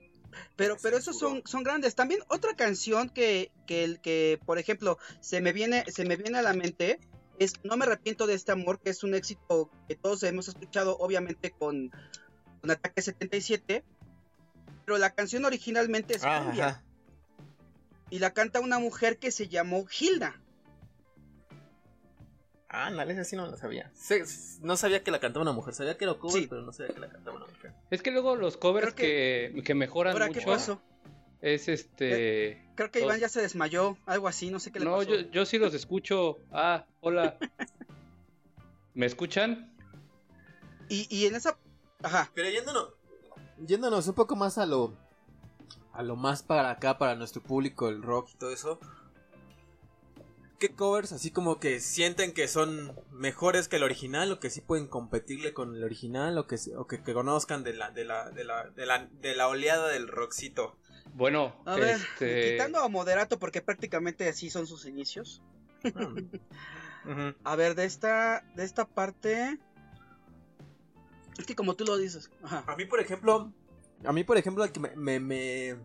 pero, 0.56 0.76
pero 0.80 0.96
esos 0.96 1.18
son, 1.18 1.42
son 1.44 1.62
grandes. 1.62 1.94
También 1.94 2.20
otra 2.28 2.54
canción 2.54 3.08
que, 3.08 3.50
que, 3.66 3.98
que, 4.02 4.40
por 4.44 4.58
ejemplo, 4.58 4.98
se 5.20 5.40
me 5.40 5.52
viene, 5.52 5.84
se 5.88 6.04
me 6.04 6.16
viene 6.16 6.38
a 6.38 6.42
la 6.42 6.52
mente 6.52 6.98
es 7.38 7.54
No 7.64 7.76
me 7.76 7.84
arrepiento 7.84 8.26
de 8.26 8.34
este 8.34 8.52
amor, 8.52 8.80
que 8.80 8.90
es 8.90 9.02
un 9.02 9.14
éxito 9.14 9.70
que 9.88 9.96
todos 9.96 10.22
hemos 10.22 10.48
escuchado, 10.48 10.96
obviamente, 10.98 11.50
con, 11.50 11.90
con 12.60 12.70
Ataque 12.70 13.02
77. 13.02 13.84
Pero 14.84 14.98
la 14.98 15.10
canción 15.10 15.44
originalmente 15.44 16.16
es 16.16 16.24
Ah, 16.24 16.42
cumbia, 16.44 16.82
y 18.10 18.18
la 18.18 18.34
canta 18.34 18.60
una 18.60 18.78
mujer 18.78 19.18
que 19.18 19.30
se 19.30 19.48
llamó 19.48 19.86
Hilda. 19.98 20.41
Ah, 22.74 22.88
no, 22.90 23.02
esa 23.02 23.22
sí 23.24 23.36
no 23.36 23.46
la 23.46 23.56
sabía. 23.58 23.92
No 24.62 24.76
sabía 24.78 25.04
que 25.04 25.10
la 25.10 25.20
cantaba 25.20 25.42
una 25.42 25.52
mujer, 25.52 25.74
sabía 25.74 25.98
que 25.98 26.04
era 26.04 26.14
cover, 26.14 26.42
Sí. 26.42 26.46
pero 26.48 26.62
no 26.62 26.72
sabía 26.72 26.94
que 26.94 27.00
la 27.00 27.08
cantaba 27.10 27.36
una 27.36 27.46
mujer. 27.46 27.72
Es 27.90 28.02
que 28.02 28.10
luego 28.10 28.34
los 28.34 28.56
covers 28.56 28.94
Creo 28.94 28.96
que, 29.54 29.62
que 29.62 29.74
mejoran 29.74 30.14
Ahora, 30.14 30.28
¿qué 30.30 30.36
mucho 30.40 30.46
pasó? 30.50 30.82
es 31.42 31.68
este... 31.68 32.66
Creo 32.74 32.90
que. 32.90 33.00
Iván 33.02 33.20
ya 33.20 33.28
se 33.28 33.42
desmayó, 33.42 33.98
algo 34.06 34.26
así, 34.26 34.50
no 34.50 34.58
sé 34.58 34.72
qué 34.72 34.78
le 34.78 34.86
No, 34.86 34.96
pasó. 34.96 35.10
yo, 35.14 35.30
yo 35.30 35.44
sí 35.44 35.58
los 35.58 35.74
escucho. 35.74 36.38
Ah, 36.50 36.86
hola. 37.02 37.36
¿Me 38.94 39.06
escuchan? 39.06 39.70
Y, 40.88 41.06
y 41.14 41.26
en 41.26 41.34
esa... 41.34 41.58
Ajá, 42.02 42.30
Pero 42.34 42.48
yéndonos, 42.50 42.88
yéndonos 43.66 44.08
un 44.08 44.14
poco 44.14 44.34
más 44.34 44.58
a 44.58 44.66
lo 44.66 44.96
a 45.92 46.02
lo 46.02 46.16
más 46.16 46.42
para 46.42 46.70
acá, 46.70 46.96
para 46.96 47.14
nuestro 47.16 47.42
público, 47.42 47.88
el 47.90 48.02
rock 48.02 48.30
y 48.32 48.36
todo 48.38 48.50
eso. 48.50 48.80
¿Qué 50.62 50.76
covers 50.76 51.10
así 51.10 51.32
como 51.32 51.58
que 51.58 51.80
sienten 51.80 52.32
que 52.32 52.46
son 52.46 52.94
mejores 53.10 53.66
que 53.66 53.74
el 53.78 53.82
original 53.82 54.30
o 54.30 54.38
que 54.38 54.48
sí 54.48 54.60
pueden 54.60 54.86
competirle 54.86 55.52
con 55.52 55.74
el 55.74 55.82
original 55.82 56.38
o 56.38 56.46
que, 56.46 56.56
o 56.76 56.86
que, 56.86 57.02
que 57.02 57.12
conozcan 57.14 57.64
de 57.64 57.72
la, 57.72 57.90
de, 57.90 58.04
la, 58.04 58.30
de, 58.30 58.44
la, 58.44 58.70
de, 58.70 58.86
la, 58.86 59.08
de 59.20 59.34
la 59.34 59.48
oleada 59.48 59.88
del 59.88 60.06
rockcito? 60.06 60.76
Bueno, 61.14 61.60
a 61.66 61.74
ver, 61.74 61.96
este... 61.96 62.52
quitando 62.52 62.78
a 62.78 62.88
Moderato 62.88 63.40
porque 63.40 63.60
prácticamente 63.60 64.28
así 64.28 64.50
son 64.50 64.68
sus 64.68 64.86
inicios. 64.86 65.42
Ujú. 65.82 67.34
A 67.42 67.56
ver, 67.56 67.74
de 67.74 67.84
esta, 67.84 68.44
de 68.54 68.62
esta 68.62 68.86
parte. 68.86 69.58
Es 71.40 71.44
que 71.44 71.56
como 71.56 71.74
tú 71.74 71.84
lo 71.84 71.96
dices. 71.96 72.30
Ajá. 72.44 72.62
A 72.68 72.76
mí, 72.76 72.84
por 72.84 73.00
ejemplo, 73.00 73.52
a 74.04 74.12
mí, 74.12 74.22
por 74.22 74.38
ejemplo, 74.38 74.62
el 74.62 74.70
que 74.70 74.78
me, 74.78 74.94
me- 74.94 75.18
me- 75.18 75.76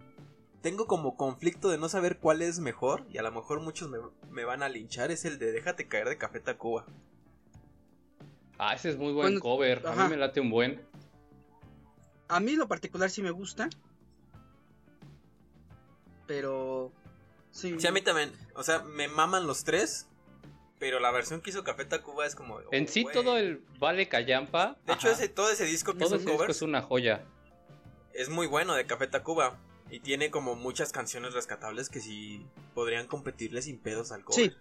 tengo 0.61 0.87
como 0.87 1.15
conflicto 1.15 1.69
de 1.69 1.77
no 1.77 1.89
saber 1.89 2.17
cuál 2.17 2.41
es 2.41 2.59
mejor, 2.59 3.05
y 3.09 3.17
a 3.17 3.21
lo 3.21 3.31
mejor 3.31 3.61
muchos 3.61 3.89
me, 3.89 3.99
me 4.29 4.43
van 4.45 4.63
a 4.63 4.69
linchar, 4.69 5.11
es 5.11 5.25
el 5.25 5.39
de 5.39 5.51
Déjate 5.51 5.87
caer 5.87 6.09
de 6.09 6.17
Café 6.17 6.39
Tacuba. 6.39 6.85
Ah, 8.57 8.73
ese 8.73 8.89
es 8.89 8.97
muy 8.97 9.13
buen 9.13 9.27
Bueno, 9.27 9.39
cover. 9.39 9.85
A 9.85 9.95
mí 9.95 10.09
me 10.09 10.17
late 10.17 10.39
un 10.39 10.49
buen. 10.49 10.81
A 12.27 12.39
mí 12.39 12.53
en 12.53 12.59
lo 12.59 12.67
particular 12.67 13.09
sí 13.09 13.21
me 13.21 13.31
gusta. 13.31 13.69
Pero. 16.25 16.91
Sí. 17.51 17.75
Sí, 17.79 17.87
a 17.87 17.91
mí 17.91 18.01
también, 18.01 18.31
o 18.55 18.63
sea, 18.63 18.79
me 18.79 19.07
maman 19.07 19.47
los 19.47 19.63
tres, 19.63 20.07
pero 20.79 20.99
la 20.99 21.11
versión 21.11 21.41
que 21.41 21.51
hizo 21.51 21.63
Café 21.63 21.85
Tacuba 21.85 22.25
es 22.25 22.35
como... 22.35 22.59
En 22.71 22.83
oh, 22.83 22.87
sí, 22.87 23.03
güey. 23.03 23.13
todo 23.13 23.37
el 23.37 23.63
Vale 23.79 24.07
Callampa. 24.07 24.77
De 24.85 24.93
hecho, 24.93 25.09
ese, 25.09 25.29
todo 25.29 25.49
ese 25.49 25.65
disco 25.65 25.93
que 25.93 25.99
todo 25.99 26.15
ese 26.15 26.17
disco 26.17 26.33
covers 26.33 26.57
es 26.57 26.61
una 26.61 26.81
joya. 26.81 27.23
es 28.13 28.29
muy 28.29 28.45
bueno 28.47 28.75
de 28.75 28.85
Café 28.85 29.07
Tacuba. 29.07 29.57
Y 29.89 29.99
tiene 29.99 30.31
como 30.31 30.55
muchas 30.55 30.91
canciones 30.91 31.33
rescatables 31.33 31.89
que 31.89 32.01
sí 32.01 32.45
podrían 32.73 33.07
competirle 33.07 33.61
sin 33.61 33.79
pedos 33.79 34.11
al 34.11 34.23
cover. 34.23 34.51
Sí. 34.51 34.55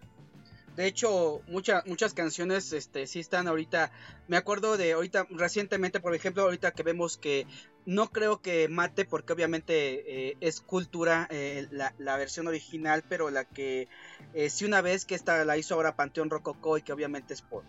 De 0.75 0.85
hecho, 0.85 1.41
muchas 1.47 1.85
muchas 1.87 2.13
canciones 2.13 2.71
este 2.71 3.07
sí 3.07 3.19
están 3.19 3.47
ahorita. 3.47 3.91
Me 4.27 4.37
acuerdo 4.37 4.77
de 4.77 4.93
ahorita 4.93 5.25
recientemente, 5.31 5.99
por 5.99 6.13
ejemplo, 6.13 6.43
ahorita 6.43 6.71
que 6.71 6.83
vemos 6.83 7.17
que 7.17 7.47
no 7.87 8.11
creo 8.11 8.41
que 8.41 8.67
mate 8.67 9.03
porque 9.03 9.33
obviamente 9.33 10.29
eh, 10.29 10.37
es 10.39 10.61
cultura 10.61 11.27
eh, 11.31 11.67
la, 11.71 11.95
la 11.97 12.15
versión 12.17 12.47
original, 12.47 13.03
pero 13.09 13.31
la 13.31 13.43
que 13.43 13.87
eh, 14.35 14.51
sí 14.51 14.65
una 14.65 14.81
vez 14.81 15.05
que 15.05 15.15
esta 15.15 15.43
la 15.45 15.57
hizo 15.57 15.73
ahora 15.73 15.95
Panteón 15.95 16.29
Rococó 16.29 16.77
y 16.77 16.83
que 16.83 16.93
obviamente 16.93 17.33
es 17.33 17.41
por 17.41 17.63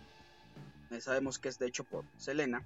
eh, 0.91 1.01
sabemos 1.01 1.39
que 1.39 1.49
es 1.49 1.59
de 1.59 1.67
hecho 1.67 1.83
por 1.83 2.05
Selena. 2.17 2.63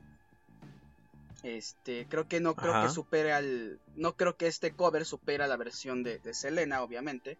Este, 1.43 2.07
creo 2.07 2.27
que 2.27 2.39
no 2.39 2.55
creo 2.55 2.73
Ajá. 2.73 2.87
que 2.87 2.93
supere 2.93 3.33
al 3.33 3.79
no 3.95 4.15
creo 4.15 4.37
que 4.37 4.47
este 4.47 4.71
cover 4.71 5.05
supera 5.05 5.45
la 5.45 5.57
versión 5.57 6.01
de, 6.01 6.19
de 6.19 6.33
Selena, 6.33 6.81
obviamente. 6.81 7.37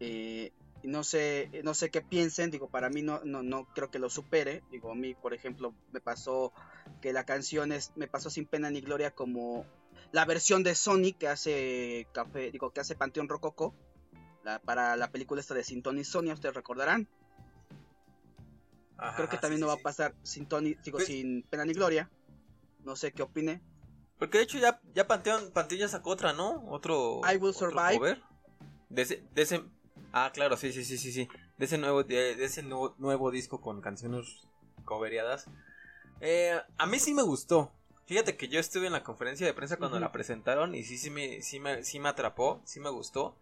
Eh, 0.00 0.52
y 0.82 0.88
no 0.88 1.04
sé, 1.04 1.50
no 1.62 1.74
sé 1.74 1.90
qué 1.90 2.00
piensen, 2.00 2.50
digo, 2.50 2.68
para 2.68 2.88
mí 2.90 3.02
no, 3.02 3.20
no, 3.24 3.42
no 3.42 3.66
creo 3.74 3.90
que 3.90 3.98
lo 4.00 4.10
supere. 4.10 4.62
Digo, 4.72 4.90
a 4.90 4.94
mí, 4.96 5.14
por 5.14 5.32
ejemplo, 5.34 5.74
me 5.92 6.00
pasó 6.00 6.52
que 7.00 7.12
la 7.12 7.24
canción 7.24 7.70
es, 7.72 7.92
me 7.94 8.08
pasó 8.08 8.30
sin 8.30 8.46
pena 8.46 8.68
ni 8.70 8.80
gloria 8.80 9.12
como 9.12 9.64
la 10.10 10.24
versión 10.24 10.62
de 10.64 10.74
Sonic 10.74 11.18
que 11.18 11.28
hace 11.28 12.08
café, 12.12 12.50
digo, 12.50 12.70
que 12.70 12.80
hace 12.80 12.96
Panteón 12.96 13.28
Rococo. 13.28 13.74
La, 14.44 14.58
para 14.58 14.96
la 14.96 15.08
película 15.12 15.40
esta 15.40 15.54
de 15.54 15.62
Sin 15.62 15.82
Tony 15.82 16.00
y 16.00 16.04
Sonia, 16.04 16.34
ustedes 16.34 16.56
recordarán. 16.56 17.06
Ajá, 18.96 19.16
Creo 19.16 19.28
que 19.28 19.36
también 19.38 19.58
sí, 19.58 19.60
no 19.60 19.68
va 19.68 19.74
sí. 19.74 19.80
a 19.80 19.82
pasar 19.84 20.14
sin 20.24 20.46
Tony, 20.46 20.74
digo, 20.84 20.98
Pues- 20.98 21.06
sin 21.06 21.42
pena 21.44 21.64
ni 21.64 21.74
gloria. 21.74 22.10
No 22.84 22.96
sé 22.96 23.12
qué 23.12 23.22
opine. 23.22 23.62
Porque 24.18 24.38
de 24.38 24.44
hecho 24.44 24.58
ya, 24.58 24.80
ya 24.94 25.06
Panteón, 25.06 25.50
Panteón 25.52 25.80
ya 25.80 25.88
sacó 25.88 26.10
otra, 26.10 26.32
¿no? 26.32 26.64
Otro. 26.68 27.20
I 27.24 27.36
Will 27.36 27.50
otro 27.54 27.70
Survive. 27.70 27.98
cover. 27.98 28.22
De 28.88 29.02
ese, 29.02 29.24
de 29.34 29.42
ese. 29.42 29.64
Ah, 30.12 30.30
claro, 30.32 30.56
sí, 30.56 30.72
sí, 30.72 30.84
sí, 30.84 30.98
sí, 30.98 31.12
sí. 31.12 31.28
De 31.58 31.64
ese 31.64 31.78
nuevo, 31.78 32.04
de, 32.04 32.36
de 32.36 32.44
ese 32.44 32.62
nuevo, 32.62 32.94
nuevo 32.98 33.30
disco 33.30 33.60
con 33.60 33.80
canciones 33.80 34.46
coveriadas. 34.84 35.46
Eh, 36.20 36.60
a 36.78 36.86
mí 36.86 36.98
sí 36.98 37.14
me 37.14 37.22
gustó. 37.22 37.72
Fíjate 38.06 38.36
que 38.36 38.48
yo 38.48 38.60
estuve 38.60 38.86
en 38.86 38.92
la 38.92 39.02
conferencia 39.02 39.46
de 39.46 39.54
prensa 39.54 39.76
cuando 39.76 39.98
la 39.98 40.12
presentaron 40.12 40.74
y 40.74 40.82
sí, 40.82 40.98
sí 40.98 41.08
me, 41.08 41.40
sí 41.40 41.60
me, 41.60 41.82
sí 41.82 41.98
me 41.98 42.08
atrapó, 42.10 42.60
sí 42.64 42.78
me 42.78 42.90
gustó. 42.90 43.36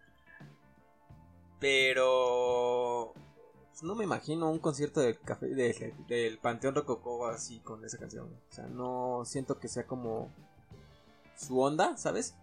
Pero 1.59 3.15
no 3.83 3.95
me 3.95 4.05
imagino 4.05 4.51
un 4.51 4.59
concierto 4.59 5.01
del 5.01 5.19
café 5.21 5.47
de- 5.47 5.95
del 6.09 6.39
Panteón 6.39 6.75
Rococó 6.75 7.27
así 7.27 7.61
con 7.61 7.85
esa 7.85 7.99
canción. 7.99 8.27
O 8.51 8.55
sea, 8.55 8.67
no 8.67 9.23
siento 9.25 9.59
que 9.59 9.69
sea 9.69 9.87
como 9.87 10.31
su 11.37 11.61
onda, 11.61 11.97
¿sabes? 11.97 12.35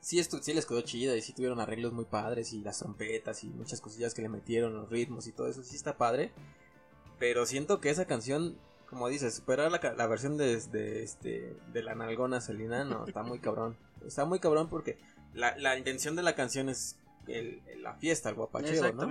Sí, 0.00 0.22
sí 0.22 0.54
les 0.54 0.64
quedó 0.64 0.80
chida 0.82 1.16
y 1.16 1.22
sí 1.22 1.32
tuvieron 1.32 1.60
arreglos 1.60 1.92
muy 1.92 2.04
padres 2.04 2.52
y 2.52 2.60
las 2.62 2.78
trompetas 2.78 3.42
y 3.44 3.48
muchas 3.48 3.80
cosillas 3.80 4.14
que 4.14 4.22
le 4.22 4.28
metieron, 4.28 4.74
los 4.74 4.88
ritmos 4.88 5.26
y 5.26 5.32
todo 5.32 5.48
eso, 5.48 5.62
sí 5.62 5.76
está 5.76 5.96
padre. 5.98 6.32
Pero 7.18 7.44
siento 7.46 7.80
que 7.80 7.90
esa 7.90 8.04
canción, 8.06 8.56
como 8.88 9.08
dices, 9.08 9.34
superar 9.34 9.70
la, 9.72 9.80
la 9.94 10.06
versión 10.06 10.36
de, 10.36 10.54
este, 11.02 11.56
de 11.72 11.82
la 11.82 11.94
nalgona 11.96 12.40
Selena, 12.40 12.84
no, 12.84 13.06
está 13.06 13.22
muy 13.22 13.38
cabrón. 13.40 13.76
Está 14.06 14.24
muy 14.24 14.38
cabrón 14.38 14.68
porque 14.68 14.98
la, 15.34 15.56
la 15.58 15.76
intención 15.76 16.14
de 16.14 16.22
la 16.22 16.34
canción 16.36 16.68
es 16.68 16.96
el- 17.26 17.60
la 17.82 17.94
fiesta, 17.94 18.28
el 18.30 18.36
guapacheo, 18.36 18.74
¿no? 18.94 19.02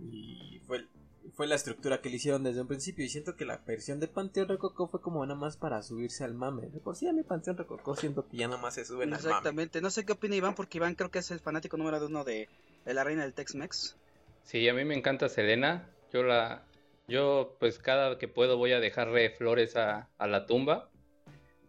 Y 0.00 0.60
fue 0.66 0.86
fue 1.34 1.46
la 1.46 1.54
estructura 1.54 2.00
que 2.00 2.08
le 2.08 2.16
hicieron 2.16 2.42
desde 2.42 2.60
un 2.60 2.66
principio. 2.66 3.04
Y 3.04 3.08
siento 3.08 3.36
que 3.36 3.44
la 3.44 3.58
versión 3.58 4.00
de 4.00 4.08
Panteón 4.08 4.48
Rococó 4.48 4.88
fue 4.88 5.00
como 5.00 5.24
nada 5.24 5.38
más 5.38 5.56
para 5.56 5.82
subirse 5.82 6.24
al 6.24 6.34
mame. 6.34 6.68
De 6.68 6.80
por 6.80 6.96
sí 6.96 7.06
a 7.06 7.12
mi 7.12 7.22
Panteón 7.22 7.56
Rococó 7.56 7.94
siento 7.96 8.26
que 8.28 8.38
ya 8.38 8.48
nada 8.48 8.60
más 8.60 8.74
se 8.74 8.84
suben 8.84 9.12
al 9.12 9.20
mame. 9.20 9.28
Exactamente. 9.28 9.80
No 9.80 9.90
sé 9.90 10.04
qué 10.04 10.12
opina 10.12 10.36
Iván, 10.36 10.54
porque 10.54 10.78
Iván 10.78 10.94
creo 10.94 11.10
que 11.10 11.20
es 11.20 11.30
el 11.30 11.40
fanático 11.40 11.76
número 11.76 12.04
uno 12.04 12.24
de, 12.24 12.48
de 12.84 12.94
la 12.94 13.04
reina 13.04 13.22
del 13.22 13.34
Tex-Mex. 13.34 13.96
Sí, 14.42 14.68
a 14.68 14.74
mí 14.74 14.84
me 14.84 14.96
encanta 14.96 15.28
Selena. 15.28 15.88
Yo 16.12 16.22
la, 16.22 16.64
yo 17.06 17.56
pues 17.60 17.78
cada 17.78 18.18
que 18.18 18.28
puedo 18.28 18.56
voy 18.56 18.72
a 18.72 18.80
dejarle 18.80 19.30
flores 19.30 19.76
a, 19.76 20.08
a 20.18 20.26
la 20.26 20.46
tumba. 20.46 20.90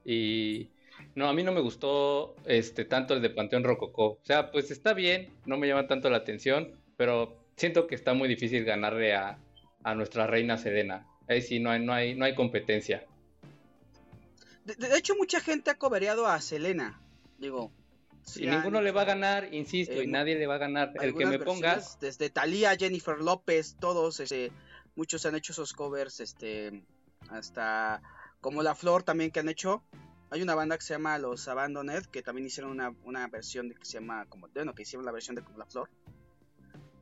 Y 0.06 0.70
no, 1.14 1.28
a 1.28 1.34
mí 1.34 1.44
no 1.44 1.52
me 1.52 1.62
gustó 1.62 2.36
este 2.46 2.86
tanto 2.86 3.14
el 3.14 3.22
de 3.22 3.30
Panteón 3.30 3.64
Rococó. 3.64 4.14
O 4.14 4.20
sea, 4.24 4.52
pues 4.52 4.72
está 4.72 4.94
bien, 4.94 5.32
no 5.46 5.58
me 5.58 5.68
llama 5.68 5.88
tanto 5.88 6.10
la 6.10 6.18
atención, 6.18 6.72
pero 6.98 7.38
siento 7.60 7.88
que 7.88 7.96
está 7.96 8.13
muy 8.13 8.28
difícil 8.28 8.63
ganarle 8.63 9.13
a, 9.13 9.38
a 9.84 9.96
nuestra 9.96 10.25
reina 10.25 10.58
Sedena. 10.58 11.06
Ahí 11.28 11.42
sí 11.42 11.60
no 11.60 11.70
hay, 11.70 11.84
no 11.84 11.94
hay, 11.94 12.16
no 12.16 12.25
hay 12.25 12.34
competencia. 12.34 13.06
De, 14.66 14.75
de 14.75 14.98
hecho, 14.98 15.16
mucha 15.16 15.39
gente 15.39 15.70
ha 15.70 15.75
cobereado 15.75 16.28
a 16.28 16.42
Selena. 16.42 17.01
Digo. 17.38 17.72
Y 18.36 18.48
ninguno 18.48 18.82
le 18.82 18.92
va 18.92 19.01
a 19.01 19.06
ganar, 19.06 19.54
insisto, 19.54 19.94
eh, 19.94 20.04
y 20.04 20.08
nadie 20.08 20.36
le 20.36 20.46
va 20.46 20.56
a 20.56 20.60
ganar. 20.60 20.94
El 21.01 21.16
que 21.16 21.25
me 21.25 21.39
pongas. 21.39 22.00
Desde 22.00 22.30
Thalía, 22.30 22.75
Jennifer 22.75 23.18
López, 23.18 23.75
todos, 23.80 24.20
este, 24.20 24.51
muchos 24.96 25.25
han 25.25 25.36
hecho 25.36 25.54
esos 25.54 25.74
covers, 25.74 26.20
este, 26.20 26.84
hasta 27.30 28.01
como 28.39 28.62
La 28.62 28.75
Flor 28.75 29.04
también 29.04 29.32
que 29.32 29.39
han 29.39 29.50
hecho. 29.50 29.84
Hay 30.30 30.44
una 30.44 30.54
banda 30.54 30.78
que 30.78 30.84
se 30.84 30.94
llama 30.94 31.18
Los 31.18 31.48
Abandoned, 31.48 32.06
que 32.06 32.22
también 32.22 32.46
hicieron 32.46 32.72
una, 32.72 32.94
una 33.04 33.28
versión 33.28 33.68
de 33.70 33.75
que 33.75 33.86
se 33.86 33.94
llama 33.94 34.25
como, 34.28 34.48
bueno, 34.50 34.75
que 34.75 34.84
hicieron 34.84 35.06
la 35.06 35.12
versión 35.12 35.36
de 35.36 35.42
como 35.42 35.58
La 35.58 35.66
Flor. 35.66 35.89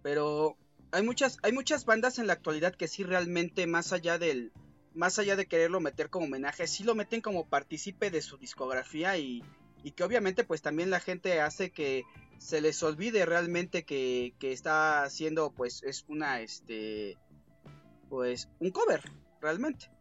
Pero 0.08 0.56
hay 0.94 1.04
muchas, 1.04 1.38
hay 1.44 1.52
muchas 1.52 1.84
bandas 1.84 2.18
en 2.18 2.28
la 2.28 2.34
actualidad 2.34 2.74
que 2.74 2.88
sí 2.88 3.04
realmente 3.04 3.68
más 3.68 3.92
allá 3.92 4.18
del, 4.18 4.54
más 4.94 5.20
allá 5.20 5.36
de 5.36 5.48
quererlo 5.48 5.82
meter 5.82 6.10
como 6.10 6.28
homenaje, 6.28 6.66
sí 6.66 6.86
lo 6.86 6.96
meten 6.96 7.20
como 7.20 7.46
partícipe 7.46 8.10
de 8.10 8.22
su 8.22 8.38
discografía 8.38 9.18
y, 9.18 9.44
y 9.84 9.92
que 9.92 10.06
obviamente 10.06 10.46
pues 10.46 10.62
también 10.62 10.92
la 10.92 11.02
gente 11.02 11.42
hace 11.42 11.72
que 11.72 12.06
se 12.38 12.62
les 12.62 12.82
olvide 12.84 13.26
realmente 13.26 13.84
que, 13.84 14.34
que 14.40 14.54
está 14.54 15.04
haciendo 15.04 15.52
pues 15.52 15.84
es 15.84 16.06
una 16.08 16.40
este 16.40 17.18
pues 18.08 18.48
un 18.60 18.72
cover 18.72 19.04
realmente. 19.42 19.92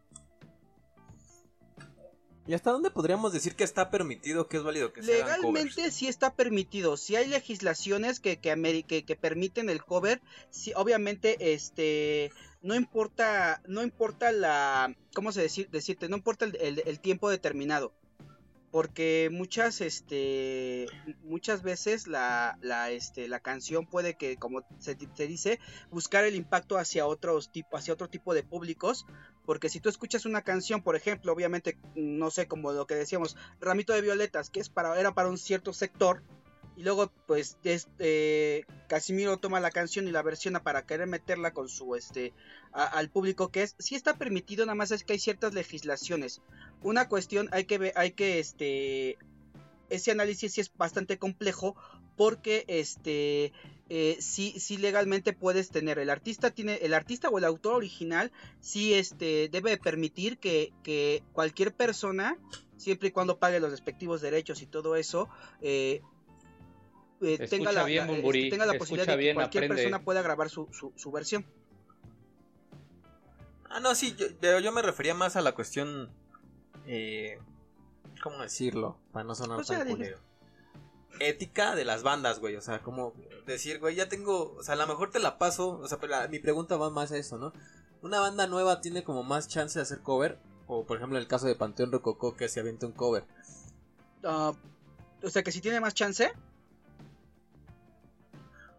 ¿Y 2.47 2.53
hasta 2.53 2.71
dónde 2.71 2.91
podríamos 2.91 3.33
decir 3.33 3.55
que 3.55 3.65
está 3.65 3.89
permitido, 3.89 4.47
que 4.47 4.57
es 4.57 4.63
válido 4.63 4.93
que 4.93 5.03
se 5.03 5.21
hagan 5.21 5.41
Legalmente 5.41 5.91
sí 5.91 6.07
está 6.07 6.33
permitido. 6.33 6.95
Si 6.95 7.15
hay 7.15 7.27
legislaciones 7.27 8.19
que, 8.19 8.37
que, 8.37 9.03
que, 9.05 9.15
permiten 9.15 9.69
el 9.69 9.83
cover, 9.83 10.21
sí, 10.49 10.71
obviamente, 10.75 11.53
este, 11.53 12.31
no 12.61 12.75
importa, 12.75 13.61
no 13.67 13.83
importa 13.83 14.31
la, 14.31 14.95
¿cómo 15.13 15.33
se 15.33 15.41
decir, 15.41 15.69
decirte? 15.69 16.07
No 16.07 16.15
importa 16.15 16.45
el 16.45 16.99
tiempo 17.01 17.29
determinado. 17.29 17.91
Porque 18.71 19.29
muchas, 19.31 19.79
este, 19.81 20.87
muchas 21.23 21.63
veces 21.63 22.05
la, 22.07 22.57
la, 22.61 22.91
este, 22.91 23.27
la 23.27 23.39
canción 23.39 23.85
puede 23.85 24.15
que, 24.15 24.37
como 24.37 24.61
se, 24.79 24.95
dice, 24.95 25.59
buscar 25.89 26.25
el 26.25 26.35
impacto 26.35 26.77
hacia 26.77 27.05
otros 27.05 27.51
tipo, 27.51 27.77
hacia 27.77 27.93
otro 27.93 28.09
tipo 28.09 28.33
de 28.33 28.43
públicos. 28.43 29.05
Porque 29.45 29.69
si 29.69 29.79
tú 29.79 29.87
escuchas 29.87 30.25
una 30.25 30.41
canción, 30.41 30.83
por 30.83 30.97
ejemplo, 30.97 31.31
obviamente, 31.31 31.77
no 31.95 32.29
sé, 32.29 32.47
como 32.47 32.73
lo 32.73 32.85
que 32.85 32.95
decíamos, 32.95 33.37
Ramito 33.61 33.93
de 33.93 34.01
Violetas, 34.01 34.49
que 34.49 34.59
es 34.59 34.69
para, 34.69 34.99
era 34.99 35.13
para 35.13 35.29
un 35.29 35.37
cierto 35.37 35.71
sector, 35.71 36.21
y 36.77 36.83
luego, 36.83 37.11
pues, 37.25 37.57
este, 37.63 38.65
Casimiro 38.87 39.37
toma 39.37 39.59
la 39.59 39.71
canción 39.71 40.07
y 40.07 40.11
la 40.11 40.21
versiona 40.21 40.61
para 40.61 40.85
querer 40.85 41.07
meterla 41.07 41.51
con 41.51 41.67
su, 41.69 41.95
este, 41.95 42.33
a- 42.71 42.85
al 42.85 43.09
público 43.09 43.49
que 43.49 43.63
es, 43.63 43.75
sí 43.79 43.95
está 43.95 44.15
permitido, 44.17 44.63
nada 44.65 44.75
más 44.75 44.91
es 44.91 45.03
que 45.03 45.13
hay 45.13 45.19
ciertas 45.19 45.55
legislaciones. 45.55 46.39
Una 46.83 47.09
cuestión, 47.09 47.49
hay 47.51 47.65
que 47.65 47.79
ver, 47.79 47.93
hay 47.95 48.11
que, 48.11 48.37
este, 48.39 49.17
ese 49.89 50.11
análisis 50.11 50.53
sí 50.53 50.61
es 50.61 50.71
bastante 50.77 51.17
complejo, 51.17 51.75
porque, 52.15 52.63
este, 52.67 53.53
eh, 53.89 54.17
sí, 54.19 54.53
sí 54.59 54.77
legalmente 54.77 55.33
puedes 55.33 55.69
tener, 55.71 55.97
el 55.97 56.09
artista 56.11 56.51
tiene, 56.51 56.75
el 56.75 56.93
artista 56.93 57.29
o 57.29 57.37
el 57.39 57.43
autor 57.45 57.73
original, 57.73 58.31
sí, 58.59 58.93
este, 58.93 59.49
debe 59.49 59.77
permitir 59.77 60.37
que, 60.37 60.73
que 60.83 61.23
cualquier 61.33 61.73
persona, 61.73 62.37
siempre 62.75 63.07
y 63.07 63.11
cuando 63.11 63.39
pague 63.39 63.59
los 63.59 63.71
respectivos 63.71 64.21
derechos 64.21 64.61
y 64.61 64.67
todo 64.67 64.95
eso, 64.95 65.27
eh, 65.61 66.01
eh, 67.21 67.47
tenga 67.47 67.71
la, 67.71 67.83
bien, 67.83 68.07
la- 68.07 68.13
este, 68.17 68.49
tenga 68.49 68.65
la 68.65 68.77
posibilidad 68.77 69.07
de 69.07 69.13
que 69.13 69.17
bien, 69.17 69.35
cualquier 69.35 69.63
aprende. 69.65 69.83
persona 69.83 70.03
pueda 70.03 70.21
grabar 70.21 70.49
su, 70.49 70.67
su, 70.71 70.93
su 70.95 71.11
versión. 71.11 71.45
Ah, 73.69 73.79
no, 73.79 73.95
sí, 73.95 74.15
yo, 74.15 74.27
pero 74.39 74.59
yo 74.59 74.71
me 74.71 74.81
refería 74.81 75.13
más 75.13 75.35
a 75.35 75.41
la 75.41 75.53
cuestión. 75.53 76.09
Eh, 76.85 77.39
¿Cómo 78.23 78.39
decirlo? 78.41 78.97
Para 79.11 79.25
no 79.25 79.35
sonar 79.35 79.57
Pues 79.57 79.67
tan 79.67 79.87
culero. 79.87 80.17
Ética 81.19 81.75
de 81.75 81.83
las 81.85 82.03
bandas, 82.03 82.39
güey. 82.39 82.55
O 82.55 82.61
sea, 82.61 82.81
como 82.81 83.13
decir, 83.45 83.79
güey, 83.79 83.95
ya 83.95 84.07
tengo. 84.07 84.53
O 84.57 84.63
sea, 84.63 84.73
a 84.75 84.77
lo 84.77 84.87
mejor 84.87 85.11
te 85.11 85.19
la 85.19 85.37
paso. 85.37 85.79
O 85.79 85.87
sea, 85.87 85.99
pero 85.99 86.11
la- 86.11 86.27
mi 86.27 86.39
pregunta 86.39 86.77
va 86.77 86.89
más 86.89 87.11
a 87.11 87.17
eso, 87.17 87.37
¿no? 87.37 87.53
Una 88.01 88.19
banda 88.19 88.47
nueva 88.47 88.79
tiene 88.81 89.03
como 89.03 89.23
más 89.23 89.47
chance 89.47 89.77
de 89.79 89.83
hacer 89.83 89.99
cover. 89.99 90.39
O 90.67 90.85
por 90.85 90.97
ejemplo, 90.97 91.17
en 91.17 91.21
el 91.23 91.27
caso 91.27 91.47
de 91.47 91.55
Panteón 91.55 91.91
Rococó, 91.91 92.35
que 92.35 92.47
se 92.49 92.59
avienta 92.59 92.85
un 92.85 92.93
cover. 92.93 93.25
Ah, 94.23 94.53
o 95.23 95.29
sea 95.29 95.43
que 95.43 95.51
si 95.51 95.61
tiene 95.61 95.79
más 95.79 95.93
chance, 95.93 96.31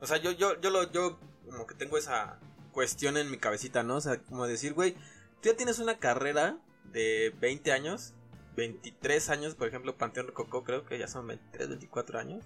O 0.00 0.06
sea, 0.06 0.18
yo, 0.18 0.32
yo, 0.32 0.60
yo 0.60 0.70
lo, 0.70 0.90
yo 0.90 1.18
como 1.50 1.66
que 1.66 1.74
tengo 1.74 1.98
esa 1.98 2.38
cuestión 2.72 3.16
en 3.16 3.30
mi 3.30 3.38
cabecita, 3.38 3.82
¿no? 3.82 3.96
O 3.96 4.00
sea, 4.00 4.18
como 4.18 4.46
decir, 4.46 4.74
güey, 4.74 4.92
tú 5.40 5.48
ya 5.50 5.56
tienes 5.56 5.78
una 5.78 5.98
carrera 5.98 6.58
de 6.92 7.34
20 7.40 7.72
años, 7.72 8.14
23 8.56 9.30
años, 9.30 9.54
por 9.54 9.68
ejemplo, 9.68 9.96
Panteón 9.96 10.28
Rococó, 10.28 10.64
creo 10.64 10.84
que 10.84 10.98
ya 10.98 11.08
son 11.08 11.26
23, 11.26 11.68
24 11.70 12.18
años. 12.18 12.44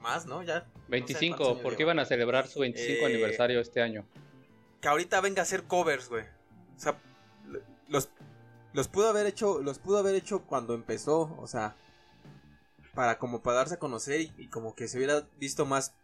Más, 0.00 0.24
¿no? 0.24 0.42
Ya. 0.42 0.60
no 0.60 0.60
sé 0.60 0.88
25, 0.88 1.36
cuántos 1.36 1.48
años 1.48 1.62
porque 1.62 1.78
lleva. 1.78 1.92
iban 1.92 1.98
a 1.98 2.06
celebrar 2.06 2.48
su 2.48 2.60
25 2.60 3.02
Eh, 3.02 3.06
aniversario 3.06 3.60
este 3.60 3.82
año. 3.82 4.06
Que 4.80 4.88
ahorita 4.88 5.20
venga 5.20 5.40
a 5.40 5.42
hacer 5.42 5.64
covers, 5.64 6.08
güey. 6.08 6.24
O 6.76 6.80
sea, 6.80 6.98
los, 7.88 8.08
los 8.72 8.88
pudo 8.88 9.10
haber 9.10 9.26
hecho, 9.26 9.60
los 9.60 9.78
pudo 9.78 9.98
haber 9.98 10.14
hecho 10.14 10.42
cuando 10.46 10.72
empezó, 10.72 11.36
o 11.38 11.46
sea, 11.46 11.76
para 12.94 13.18
como 13.18 13.42
para 13.42 13.58
darse 13.58 13.74
a 13.74 13.78
conocer 13.78 14.22
y, 14.22 14.32
y 14.38 14.48
como 14.48 14.74
que 14.74 14.88
se 14.88 14.96
hubiera 14.96 15.28
visto 15.38 15.66
más 15.66 15.94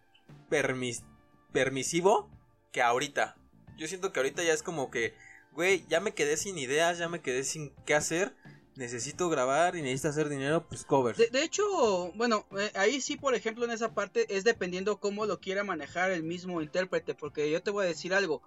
permis- 0.51 1.05
permisivo 1.53 2.31
que 2.73 2.83
ahorita. 2.83 3.37
Yo 3.77 3.87
siento 3.89 4.13
que 4.13 4.21
ahorita 4.21 4.43
ya 4.43 4.53
es 4.53 4.63
como 4.63 4.91
que, 4.91 5.15
güey, 5.53 5.85
ya 5.89 6.01
me 6.01 6.13
quedé 6.13 6.37
sin 6.37 6.59
ideas, 6.59 6.99
ya 6.99 7.09
me 7.09 7.21
quedé 7.21 7.45
sin 7.45 7.73
qué 7.85 7.95
hacer. 7.95 8.35
Necesito 8.75 9.31
grabar 9.31 9.75
y 9.77 9.81
necesito 9.83 10.09
hacer 10.11 10.29
dinero, 10.29 10.67
pues 10.69 10.85
covers. 10.85 11.17
de, 11.19 11.43
hecho, 11.43 12.13
bueno, 12.15 12.47
eh, 12.59 12.71
ahí 12.75 13.01
sí, 13.01 13.17
por 13.17 13.35
ejemplo, 13.35 13.65
en 13.65 13.71
esa 13.71 13.95
parte 13.95 14.27
es 14.37 14.45
dependiendo 14.45 15.01
cómo 15.01 15.25
lo 15.25 15.41
quiera 15.41 15.65
manejar 15.65 16.11
el 16.11 16.23
mismo 16.23 16.61
intérprete, 16.61 17.15
porque 17.15 17.51
yo 17.51 17.63
te 17.63 17.71
voy 17.71 17.87
a 17.87 17.89
decir 17.89 18.13
algo. 18.13 18.43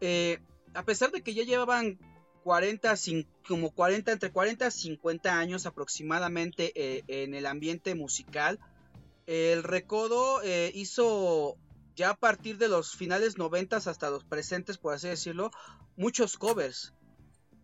Eh, 0.00 0.40
a 0.74 0.84
pesar 0.84 1.12
de 1.12 1.22
que 1.22 1.32
ya 1.34 1.44
llevaban 1.44 2.00
40, 2.42 2.90
cin- 2.94 3.28
como 3.46 3.70
40, 3.70 4.10
entre 4.10 4.32
40 4.32 4.66
y 4.66 4.70
50 4.72 5.38
años 5.38 5.64
aproximadamente 5.64 6.72
eh, 6.74 7.04
en 7.06 7.34
el 7.34 7.46
ambiente 7.46 7.94
musical, 7.94 8.58
el 9.26 9.62
Recodo 9.62 10.42
eh, 10.42 10.70
hizo 10.74 11.56
ya 11.94 12.10
a 12.10 12.16
partir 12.16 12.58
de 12.58 12.68
los 12.68 12.96
finales 12.96 13.38
90 13.38 13.76
hasta 13.76 14.10
los 14.10 14.24
presentes, 14.24 14.78
por 14.78 14.94
así 14.94 15.08
decirlo, 15.08 15.50
muchos 15.96 16.36
covers 16.36 16.94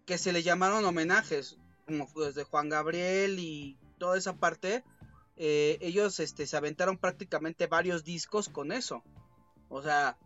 que 0.07 0.19
se 0.19 0.33
le 0.33 0.43
llamaron 0.43 0.85
homenajes, 0.85 1.59
como 1.87 2.09
desde 2.17 2.45
Juan 2.45 2.69
Gabriel 2.69 3.39
y 3.39 3.79
toda 3.99 4.17
esa 4.19 4.37
parte. 4.37 4.85
eh, 5.37 5.79
ellos 5.81 6.19
este, 6.21 6.47
se 6.47 6.57
aventaron 6.57 6.99
prácticamente 6.99 7.67
varios 7.67 8.05
discos 8.05 8.49
con 8.49 8.73
eso. 8.73 9.03
O 9.69 9.83
sea, 9.83 10.19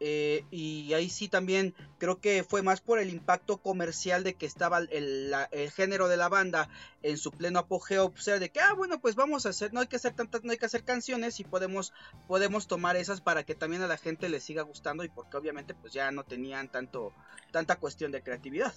eh, 0.00 0.44
y 0.50 0.92
ahí 0.94 1.10
sí 1.10 1.28
también 1.28 1.74
creo 1.98 2.20
que 2.20 2.42
fue 2.42 2.62
más 2.62 2.80
por 2.80 2.98
el 2.98 3.10
impacto 3.10 3.58
comercial 3.58 4.24
de 4.24 4.34
que 4.34 4.46
estaba 4.46 4.78
el, 4.78 5.30
la- 5.30 5.44
el 5.52 5.70
género 5.70 6.08
de 6.08 6.16
la 6.16 6.28
banda 6.30 6.68
en 7.02 7.18
su 7.18 7.30
pleno 7.30 7.58
apogeo, 7.58 8.06
o 8.06 8.20
sea, 8.20 8.38
de 8.38 8.48
que 8.50 8.60
ah 8.60 8.72
bueno 8.72 9.00
pues 9.00 9.14
vamos 9.14 9.44
a 9.46 9.50
hacer, 9.50 9.72
no 9.74 9.80
hay 9.80 9.86
que 9.86 9.96
hacer 9.96 10.14
tantas, 10.14 10.42
no 10.42 10.52
hay 10.52 10.58
que 10.58 10.66
hacer 10.66 10.84
canciones 10.84 11.38
y 11.40 11.44
podemos, 11.44 11.92
podemos 12.26 12.66
tomar 12.66 12.96
esas 12.96 13.20
para 13.20 13.44
que 13.44 13.54
también 13.54 13.82
a 13.82 13.86
la 13.86 13.98
gente 13.98 14.28
le 14.28 14.40
siga 14.40 14.62
gustando 14.62 15.04
y 15.04 15.08
porque 15.10 15.36
obviamente 15.36 15.74
pues 15.74 15.92
ya 15.92 16.10
no 16.10 16.24
tenían 16.24 16.68
tanto, 16.70 17.12
tanta 17.52 17.76
cuestión 17.76 18.10
de 18.10 18.22
creatividad. 18.22 18.72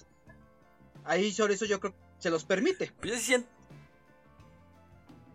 Ahí 1.04 1.32
sobre 1.32 1.54
eso 1.54 1.64
yo 1.66 1.80
creo 1.80 1.92
que 1.92 1.98
se 2.18 2.30
los 2.30 2.44
permite. 2.44 2.92
Pues 3.00 3.12
yo 3.12 3.18
siento. 3.18 3.48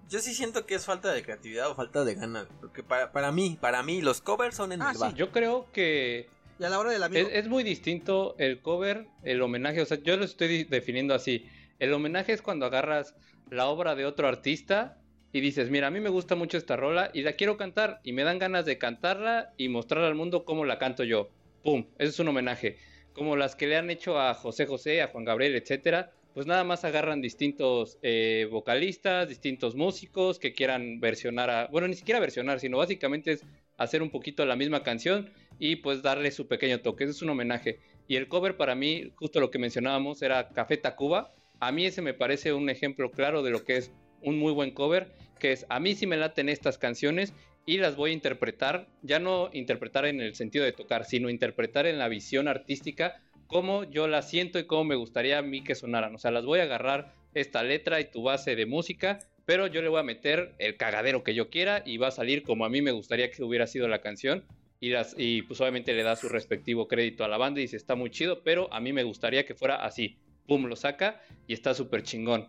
Yo 0.10 0.20
sí 0.20 0.34
siento 0.34 0.66
que 0.66 0.76
es 0.76 0.86
falta 0.86 1.14
de 1.14 1.22
creatividad 1.24 1.70
o 1.70 1.76
falta 1.76 2.04
de 2.04 2.16
ganas. 2.16 2.48
Porque 2.60 2.84
para, 2.84 3.12
para 3.12 3.32
mí, 3.32 3.58
para 3.62 3.84
mí, 3.84 4.02
los 4.02 4.22
covers 4.22 4.56
son 4.56 4.72
en 4.72 4.82
Ah, 4.82 4.90
el 4.90 4.96
sí, 4.96 5.02
bar. 5.02 5.14
Yo 5.14 5.32
creo 5.32 5.68
que 5.72 6.28
Y 6.60 6.64
a 6.64 6.70
la 6.70 6.80
hora 6.80 6.92
del 6.92 7.04
amigo. 7.04 7.28
es, 7.28 7.34
es 7.36 7.48
muy 7.48 7.64
distinto 7.64 8.36
el 8.40 8.62
cover, 8.62 9.08
el 9.24 9.42
homenaje. 9.42 9.82
O 9.82 9.86
sea, 9.86 9.98
yo 10.02 10.18
lo 10.18 10.26
estoy 10.26 10.64
definiendo 10.64 11.14
así. 11.14 11.46
El 11.78 11.94
homenaje 11.94 12.34
es 12.34 12.42
cuando 12.42 12.66
agarras 12.66 13.16
la 13.50 13.68
obra 13.68 13.96
de 13.96 14.06
otro 14.06 14.28
artista 14.28 14.98
y 15.32 15.42
dices, 15.42 15.70
mira, 15.70 15.88
a 15.88 15.92
mí 15.92 16.00
me 16.00 16.10
gusta 16.10 16.36
mucho 16.36 16.58
esta 16.58 16.76
rola 16.76 17.12
y 17.14 17.22
la 17.22 17.34
quiero 17.34 17.56
cantar 17.56 18.00
y 18.04 18.12
me 18.14 18.24
dan 18.24 18.40
ganas 18.40 18.66
de 18.66 18.78
cantarla 18.80 19.54
y 19.58 19.70
mostrar 19.70 20.04
al 20.04 20.16
mundo 20.16 20.44
cómo 20.44 20.66
la 20.66 20.80
canto 20.80 21.04
yo. 21.04 21.30
¡Pum! 21.64 21.86
Eso 22.00 22.10
es 22.10 22.20
un 22.20 22.30
homenaje. 22.30 22.78
como 23.14 23.36
las 23.36 23.56
que 23.56 23.68
le 23.68 23.76
han 23.78 23.90
hecho 23.90 24.20
a 24.20 24.34
José 24.34 24.66
José, 24.66 25.02
a 25.02 25.08
Juan 25.10 25.26
Gabriel, 25.26 25.56
etcétera, 25.56 26.12
pues 26.34 26.46
nada 26.46 26.64
más 26.64 26.86
agarran 26.86 27.22
distintos 27.22 27.98
eh, 28.02 28.48
vocalistas, 28.52 29.28
distintos 29.30 29.76
músicos 29.76 30.40
que 30.40 30.54
quieran 30.54 31.00
versionar 31.00 31.70
bueno, 31.72 31.88
ni 31.88 31.96
siquiera 31.96 32.20
versionar, 32.20 32.60
sino 32.60 32.78
básicamente 32.78 33.34
es 33.34 33.46
hacer 33.78 34.02
un 34.02 34.10
poquito 34.10 34.46
la 34.46 34.56
misma 34.56 34.84
canción 34.84 35.32
y 35.58 35.78
pues 35.78 36.02
darle 36.02 36.32
su 36.32 36.48
pequeño 36.48 36.82
toque, 36.82 37.06
es 37.06 37.22
un 37.22 37.30
homenaje. 37.30 37.80
Y 38.08 38.16
el 38.16 38.28
cover 38.28 38.58
para 38.58 38.76
mí, 38.76 39.12
justo 39.16 39.40
lo 39.40 39.52
que 39.52 39.60
mencionábamos, 39.60 40.22
era 40.22 40.50
Café 40.50 40.78
Tacuba. 40.78 41.34
A 41.60 41.72
mí 41.72 41.86
ese 41.86 42.02
me 42.02 42.14
parece 42.14 42.54
un 42.54 42.70
ejemplo 42.70 43.12
claro 43.12 43.44
de 43.44 43.52
lo 43.52 43.64
que 43.64 43.78
es 43.78 43.92
un 44.22 44.40
muy 44.40 44.54
buen 44.54 44.72
cover, 44.72 45.14
que 45.40 45.52
es 45.52 45.66
a 45.70 45.80
mí 45.80 45.96
sí 45.96 46.08
me 46.08 46.18
laten 46.18 46.50
estas 46.50 46.78
canciones 46.78 47.34
y 47.66 47.78
las 47.78 47.96
voy 47.96 48.12
a 48.12 48.14
interpretar, 48.14 48.88
ya 49.02 49.20
no 49.20 49.50
interpretar 49.54 50.06
en 50.06 50.22
el 50.22 50.36
sentido 50.36 50.66
de 50.66 50.72
tocar, 50.72 51.06
sino 51.06 51.30
interpretar 51.30 51.86
en 51.86 52.00
la 52.00 52.08
visión 52.08 52.48
artística 52.48 53.22
cómo 53.50 53.84
yo 53.84 54.08
la 54.08 54.22
siento 54.22 54.60
y 54.60 54.66
cómo 54.66 54.86
me 54.86 54.96
gustaría 54.96 55.40
a 55.40 55.42
mí 55.42 55.64
que 55.64 55.74
sonaran. 55.74 56.14
O 56.14 56.20
sea, 56.20 56.30
las 56.30 56.46
voy 56.46 56.60
a 56.60 56.64
agarrar 56.64 57.14
esta 57.34 57.64
letra 57.64 58.00
y 58.00 58.06
tu 58.06 58.22
base 58.22 58.56
de 58.56 58.68
música, 58.68 59.20
pero 59.46 59.66
yo 59.66 59.82
le 59.82 59.90
voy 59.90 60.00
a 60.00 60.04
meter 60.04 60.54
el 60.60 60.78
cagadero 60.78 61.24
que 61.24 61.34
yo 61.34 61.50
quiera 61.50 61.82
y 61.84 61.98
va 61.98 62.08
a 62.08 62.12
salir 62.12 62.44
como 62.44 62.64
a 62.64 62.70
mí 62.70 62.84
me 62.84 62.92
gustaría 62.92 63.32
que 63.32 63.44
hubiera 63.44 63.66
sido 63.66 63.88
la 63.88 64.02
canción. 64.02 64.46
Y, 64.80 64.92
las, 64.92 65.16
y 65.18 65.42
pues 65.42 65.60
obviamente 65.60 65.94
le 65.94 66.04
da 66.04 66.16
su 66.16 66.30
respectivo 66.30 66.88
crédito 66.88 67.26
a 67.26 67.28
la 67.28 67.38
banda 67.38 67.60
y 67.60 67.64
dice 67.64 67.76
está 67.76 67.96
muy 67.96 68.12
chido, 68.12 68.44
pero 68.44 68.72
a 68.72 68.80
mí 68.80 68.94
me 68.94 69.04
gustaría 69.04 69.46
que 69.46 69.56
fuera 69.56 69.84
así. 69.84 70.16
Pum, 70.48 70.66
lo 70.66 70.76
saca 70.76 71.20
y 71.48 71.54
está 71.54 71.74
súper 71.74 72.04
chingón. 72.04 72.48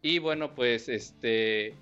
Y 0.00 0.18
bueno, 0.18 0.54
pues 0.54 0.88
este, 0.88 1.74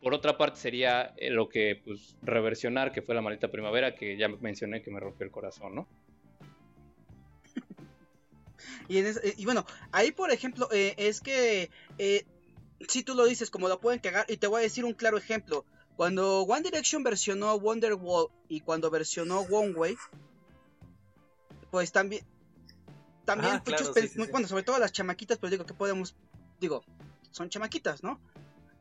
por 0.00 0.14
otra 0.14 0.38
parte 0.38 0.58
sería 0.58 1.12
eh, 1.18 1.28
lo 1.28 1.50
que 1.50 1.78
pues 1.84 2.16
reversionar, 2.22 2.90
que 2.90 3.02
fue 3.02 3.14
la 3.14 3.20
maldita 3.20 3.48
primavera, 3.48 3.94
que 3.94 4.16
ya 4.16 4.28
mencioné 4.28 4.80
que 4.80 4.90
me 4.90 4.98
rompió 4.98 5.26
el 5.26 5.30
corazón, 5.30 5.74
¿no? 5.74 5.88
Eh, 8.88 9.34
y, 9.36 9.44
bueno, 9.44 9.64
ahí 9.92 10.12
por 10.12 10.30
ejemplo, 10.30 10.68
eh, 10.72 10.94
es 10.96 11.20
que 11.20 11.70
eh, 11.98 12.24
si 12.88 13.02
tú 13.02 13.14
lo 13.14 13.24
dices, 13.24 13.50
como 13.50 13.68
lo 13.68 13.80
pueden 13.80 14.00
cagar, 14.00 14.26
y 14.28 14.36
te 14.36 14.46
voy 14.46 14.60
a 14.60 14.62
decir 14.62 14.84
un 14.84 14.94
claro 14.94 15.18
ejemplo. 15.18 15.64
Cuando 15.96 16.42
One 16.42 16.62
Direction 16.62 17.04
versionó 17.04 17.54
Wonderwall 17.54 18.28
y 18.48 18.60
cuando 18.60 18.90
versionó 18.90 19.40
One 19.40 19.72
Way, 19.74 19.96
pues 21.70 21.92
también, 21.92 22.24
también 23.24 23.62
muchos, 23.64 23.92
bueno, 24.30 24.48
sobre 24.48 24.64
todo 24.64 24.78
las 24.78 24.92
chamaquitas, 24.92 25.38
pues 25.38 25.52
digo 25.52 25.64
que 25.64 25.74
podemos, 25.74 26.16
digo, 26.60 26.84
son 27.30 27.48
chamaquitas, 27.48 28.02
¿no? 28.02 28.20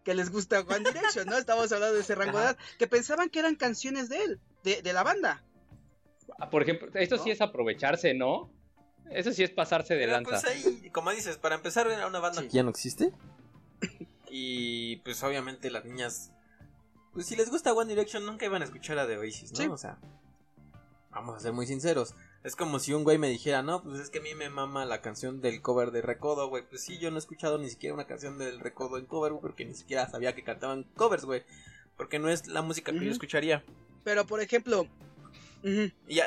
Que 0.04 0.15
les 0.15 0.32
gusta 0.32 0.62
One 0.62 0.80
Direction, 0.80 1.28
¿no? 1.28 1.38
Estamos 1.38 1.72
hablando 1.72 1.96
de 1.96 2.02
ese 2.02 2.15
rango 2.15 2.39
de 2.39 2.46
edad, 2.46 2.58
que 2.80 2.88
pensaban 2.88 3.30
que 3.30 3.39
eran 3.39 3.56
canciones 3.56 4.10
de 4.10 4.24
él, 4.24 4.39
de, 4.63 4.82
de 4.82 4.93
la 4.93 5.04
banda. 5.04 5.43
Ah, 6.39 6.50
por 6.50 6.63
ejemplo, 6.63 6.89
esto 6.93 7.17
sí 7.17 7.32
es 7.32 7.41
aprovecharse, 7.41 8.13
¿no? 8.13 8.50
Eso 9.11 9.31
sí 9.31 9.43
es 9.43 9.51
pasarse 9.51 9.95
de 9.95 10.07
lanza. 10.07 10.29
Pues 10.29 10.45
ahí, 10.45 10.89
como 10.91 11.11
dices, 11.11 11.37
para 11.37 11.55
empezar 11.55 11.87
era 11.87 12.07
una 12.07 12.19
banda 12.19 12.41
que 12.41 12.49
ya 12.49 12.63
no 12.63 12.69
existe. 12.69 13.11
Y 14.29 14.97
pues 14.97 15.21
obviamente 15.23 15.69
las 15.69 15.85
niñas, 15.85 16.31
pues 17.13 17.27
si 17.27 17.35
les 17.35 17.49
gusta 17.49 17.73
One 17.73 17.89
Direction 17.89 18.25
nunca 18.25 18.45
iban 18.45 18.61
a 18.61 18.65
escuchar 18.65 18.97
a 18.97 19.07
The 19.07 19.17
Oasis, 19.17 19.53
¿no? 19.53 19.73
O 19.73 19.77
sea, 19.77 19.99
vamos 21.11 21.35
a 21.35 21.39
ser 21.39 21.53
muy 21.53 21.67
sinceros. 21.67 22.15
Es 22.43 22.55
como 22.55 22.79
si 22.79 22.93
un 22.93 23.03
güey 23.03 23.17
me 23.17 23.29
dijera, 23.29 23.61
no, 23.61 23.83
pues 23.83 23.99
es 23.99 24.09
que 24.09 24.19
a 24.19 24.21
mí 24.21 24.33
me 24.35 24.49
mama 24.49 24.85
la 24.85 25.01
canción 25.01 25.39
del 25.39 25.61
cover 25.61 25.91
de 25.91 26.01
Recodo, 26.01 26.49
güey. 26.49 26.67
Pues 26.67 26.83
sí, 26.83 26.97
yo 26.97 27.09
no 27.09 27.17
he 27.17 27.19
escuchado 27.19 27.57
ni 27.57 27.69
siquiera 27.69 27.93
una 27.93 28.07
canción 28.07 28.37
del 28.37 28.59
Recodo 28.59 28.97
en 28.97 29.05
cover, 29.05 29.33
porque 29.39 29.63
ni 29.65 29.75
siquiera 29.75 30.09
sabía 30.09 30.35
que 30.35 30.43
cantaban 30.43 30.83
covers, 30.95 31.23
güey. 31.23 31.43
Porque 31.95 32.19
no 32.19 32.27
es 32.27 32.47
la 32.47 32.61
música 32.61 32.91
que 32.91 33.05
yo 33.05 33.11
escucharía. 33.11 33.63
Pero 34.03 34.25
por 34.25 34.41
ejemplo, 34.41 34.87
y, 35.63 36.19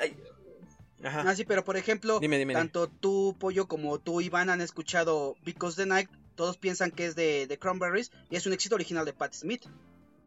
Ajá. 1.02 1.24
Ah, 1.26 1.34
sí, 1.34 1.44
pero 1.44 1.64
por 1.64 1.76
ejemplo, 1.76 2.20
tanto 2.52 2.88
tú, 2.88 3.36
Pollo, 3.38 3.68
como 3.68 3.98
tú, 3.98 4.20
Iván, 4.20 4.48
han 4.48 4.60
escuchado 4.60 5.36
Because 5.44 5.76
the 5.76 5.86
Night. 5.86 6.08
Todos 6.34 6.58
piensan 6.58 6.90
que 6.90 7.06
es 7.06 7.16
de, 7.16 7.46
de 7.46 7.58
Cranberries 7.58 8.12
y 8.30 8.36
es 8.36 8.46
un 8.46 8.52
éxito 8.52 8.74
original 8.74 9.04
de 9.04 9.12
Pat 9.12 9.32
Smith. 9.32 9.64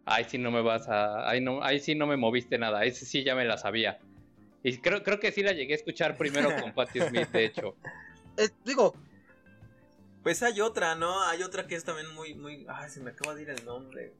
Ay, 0.05 0.25
sí, 0.27 0.37
no 0.39 0.49
me 0.49 0.61
vas 0.61 0.87
a. 0.87 1.29
Ay, 1.29 1.41
no, 1.41 1.63
ahí 1.63 1.79
sí 1.79 1.93
no 1.93 2.07
me 2.07 2.17
moviste 2.17 2.57
nada. 2.57 2.83
Ese 2.83 3.05
sí 3.05 3.23
ya 3.23 3.35
me 3.35 3.45
la 3.45 3.57
sabía. 3.57 3.99
Y 4.63 4.77
creo, 4.79 5.03
creo 5.03 5.19
que 5.19 5.31
sí 5.31 5.43
la 5.43 5.53
llegué 5.53 5.73
a 5.73 5.77
escuchar 5.77 6.17
primero 6.17 6.49
con 6.59 6.73
Patti 6.73 6.99
Smith, 7.09 7.29
de 7.29 7.45
hecho. 7.45 7.75
digo. 8.65 8.95
Pues 10.23 10.43
hay 10.43 10.59
otra, 10.61 10.95
¿no? 10.95 11.23
Hay 11.23 11.43
otra 11.43 11.65
que 11.65 11.75
es 11.75 11.83
también 11.83 12.13
muy, 12.13 12.33
muy. 12.33 12.65
Ay, 12.67 12.89
se 12.89 12.99
me 13.01 13.11
acaba 13.11 13.35
de 13.35 13.43
ir 13.43 13.49
el 13.49 13.63
nombre. 13.65 14.13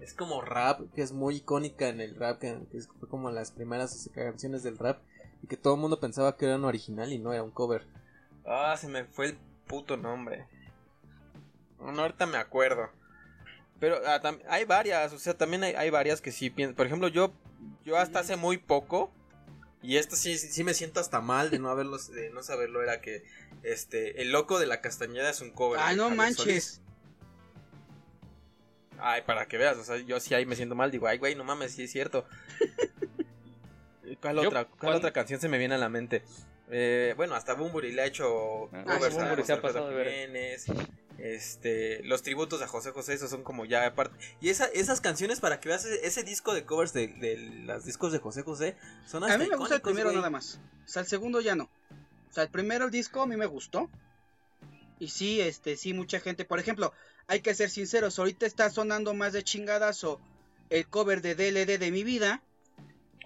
Es 0.00 0.14
como 0.14 0.40
rap, 0.40 0.80
que 0.94 1.02
es 1.02 1.12
muy 1.12 1.36
icónica 1.36 1.88
en 1.88 2.00
el 2.00 2.14
rap, 2.16 2.38
que, 2.40 2.58
es 2.72 2.86
como 2.86 3.30
las 3.30 3.50
primeras 3.50 4.10
canciones 4.14 4.62
del 4.62 4.78
rap 4.78 5.00
y 5.42 5.46
que 5.46 5.56
todo 5.56 5.74
el 5.74 5.80
mundo 5.80 6.00
pensaba 6.00 6.36
que 6.36 6.46
era 6.46 6.56
un 6.56 6.64
original 6.64 7.12
y 7.12 7.18
no 7.18 7.32
era 7.32 7.42
un 7.42 7.50
cover. 7.50 7.86
Ah, 8.44 8.76
se 8.78 8.88
me 8.88 9.04
fue 9.04 9.26
el 9.26 9.38
puto 9.66 9.96
nombre. 9.96 10.46
No, 11.78 12.02
ahorita 12.02 12.26
me 12.26 12.38
acuerdo. 12.38 12.88
Pero 13.78 14.00
ah, 14.06 14.20
hay 14.48 14.64
varias, 14.64 15.12
o 15.12 15.18
sea, 15.18 15.34
también 15.34 15.64
hay, 15.64 15.90
varias 15.90 16.20
que 16.20 16.32
sí 16.32 16.50
piensan. 16.50 16.76
Por 16.76 16.86
ejemplo, 16.86 17.08
yo, 17.08 17.32
yo 17.84 17.98
hasta 17.98 18.20
hace 18.20 18.36
muy 18.36 18.56
poco, 18.56 19.10
y 19.82 19.98
esto 19.98 20.16
sí, 20.16 20.38
sí 20.38 20.64
me 20.64 20.74
siento 20.74 21.00
hasta 21.00 21.20
mal 21.20 21.50
de 21.50 21.58
no 21.58 21.68
haberlo, 21.68 21.98
de 21.98 22.30
no 22.30 22.42
saberlo, 22.42 22.82
era 22.82 23.00
que 23.00 23.24
este, 23.62 24.22
el 24.22 24.32
loco 24.32 24.58
de 24.58 24.66
la 24.66 24.80
castañeda 24.80 25.28
es 25.28 25.40
un 25.40 25.50
cover. 25.50 25.78
Ay, 25.82 25.96
no 25.96 26.08
manches. 26.10 26.80
Ay, 28.98 29.22
para 29.26 29.46
que 29.46 29.58
veas, 29.58 29.76
o 29.76 29.84
sea, 29.84 29.98
yo 29.98 30.18
sí 30.20 30.32
ahí 30.32 30.46
me 30.46 30.56
siento 30.56 30.74
mal, 30.74 30.90
digo, 30.90 31.06
ay, 31.06 31.18
güey, 31.18 31.34
no 31.34 31.44
mames, 31.44 31.72
sí 31.72 31.84
es 31.84 31.92
cierto. 31.92 32.26
¿Cuál, 34.20 34.38
otra, 34.38 34.64
¿cuál 34.66 34.94
otra 34.94 35.12
canción 35.12 35.40
se 35.40 35.48
me 35.48 35.58
viene 35.58 35.74
a 35.74 35.78
la 35.78 35.88
mente? 35.88 36.22
Eh, 36.70 37.14
bueno, 37.16 37.34
hasta 37.34 37.54
Bumburi 37.54 37.92
le 37.92 38.02
ha 38.02 38.06
hecho 38.06 38.68
ah, 38.72 38.84
covers 38.84 39.46
se 39.46 39.52
ha 39.52 39.60
pasado 39.60 39.88
de 39.88 40.58
Este, 41.18 42.02
los 42.02 42.22
tributos 42.22 42.60
a 42.60 42.66
José 42.66 42.90
José, 42.90 43.14
esos 43.14 43.30
son 43.30 43.42
como 43.42 43.64
ya 43.64 43.86
aparte. 43.86 44.16
Y 44.40 44.48
esa, 44.48 44.66
esas 44.66 45.00
canciones, 45.00 45.40
para 45.40 45.60
que 45.60 45.68
veas 45.68 45.84
ese, 45.84 46.24
disco 46.24 46.54
de 46.54 46.64
covers 46.64 46.92
de, 46.92 47.08
de, 47.08 47.36
los 47.36 47.84
discos 47.84 48.12
de 48.12 48.18
José 48.18 48.42
José, 48.42 48.76
son 49.06 49.22
hasta 49.22 49.34
A 49.34 49.38
mí 49.38 49.46
me 49.48 49.56
gusta 49.56 49.76
el 49.76 49.80
primero 49.80 50.12
nada 50.12 50.30
más. 50.30 50.58
O 50.84 50.88
sea, 50.88 51.02
el 51.02 51.08
segundo 51.08 51.40
ya 51.40 51.54
no. 51.54 51.64
O 52.30 52.32
sea, 52.32 52.42
el 52.42 52.50
primero 52.50 52.86
el 52.86 52.90
disco 52.90 53.22
a 53.22 53.26
mí 53.26 53.36
me 53.36 53.46
gustó. 53.46 53.88
Y 54.98 55.08
sí, 55.08 55.40
este, 55.40 55.76
sí, 55.76 55.92
mucha 55.92 56.20
gente. 56.20 56.44
Por 56.44 56.58
ejemplo, 56.58 56.92
hay 57.28 57.40
que 57.40 57.54
ser 57.54 57.70
sinceros. 57.70 58.18
Ahorita 58.18 58.44
está 58.46 58.70
sonando 58.70 59.14
más 59.14 59.32
de 59.32 59.44
chingadas 59.44 60.02
o 60.04 60.20
el 60.70 60.86
cover 60.88 61.22
de 61.22 61.34
DLD 61.34 61.78
de 61.78 61.90
mi 61.90 62.02
vida 62.02 62.42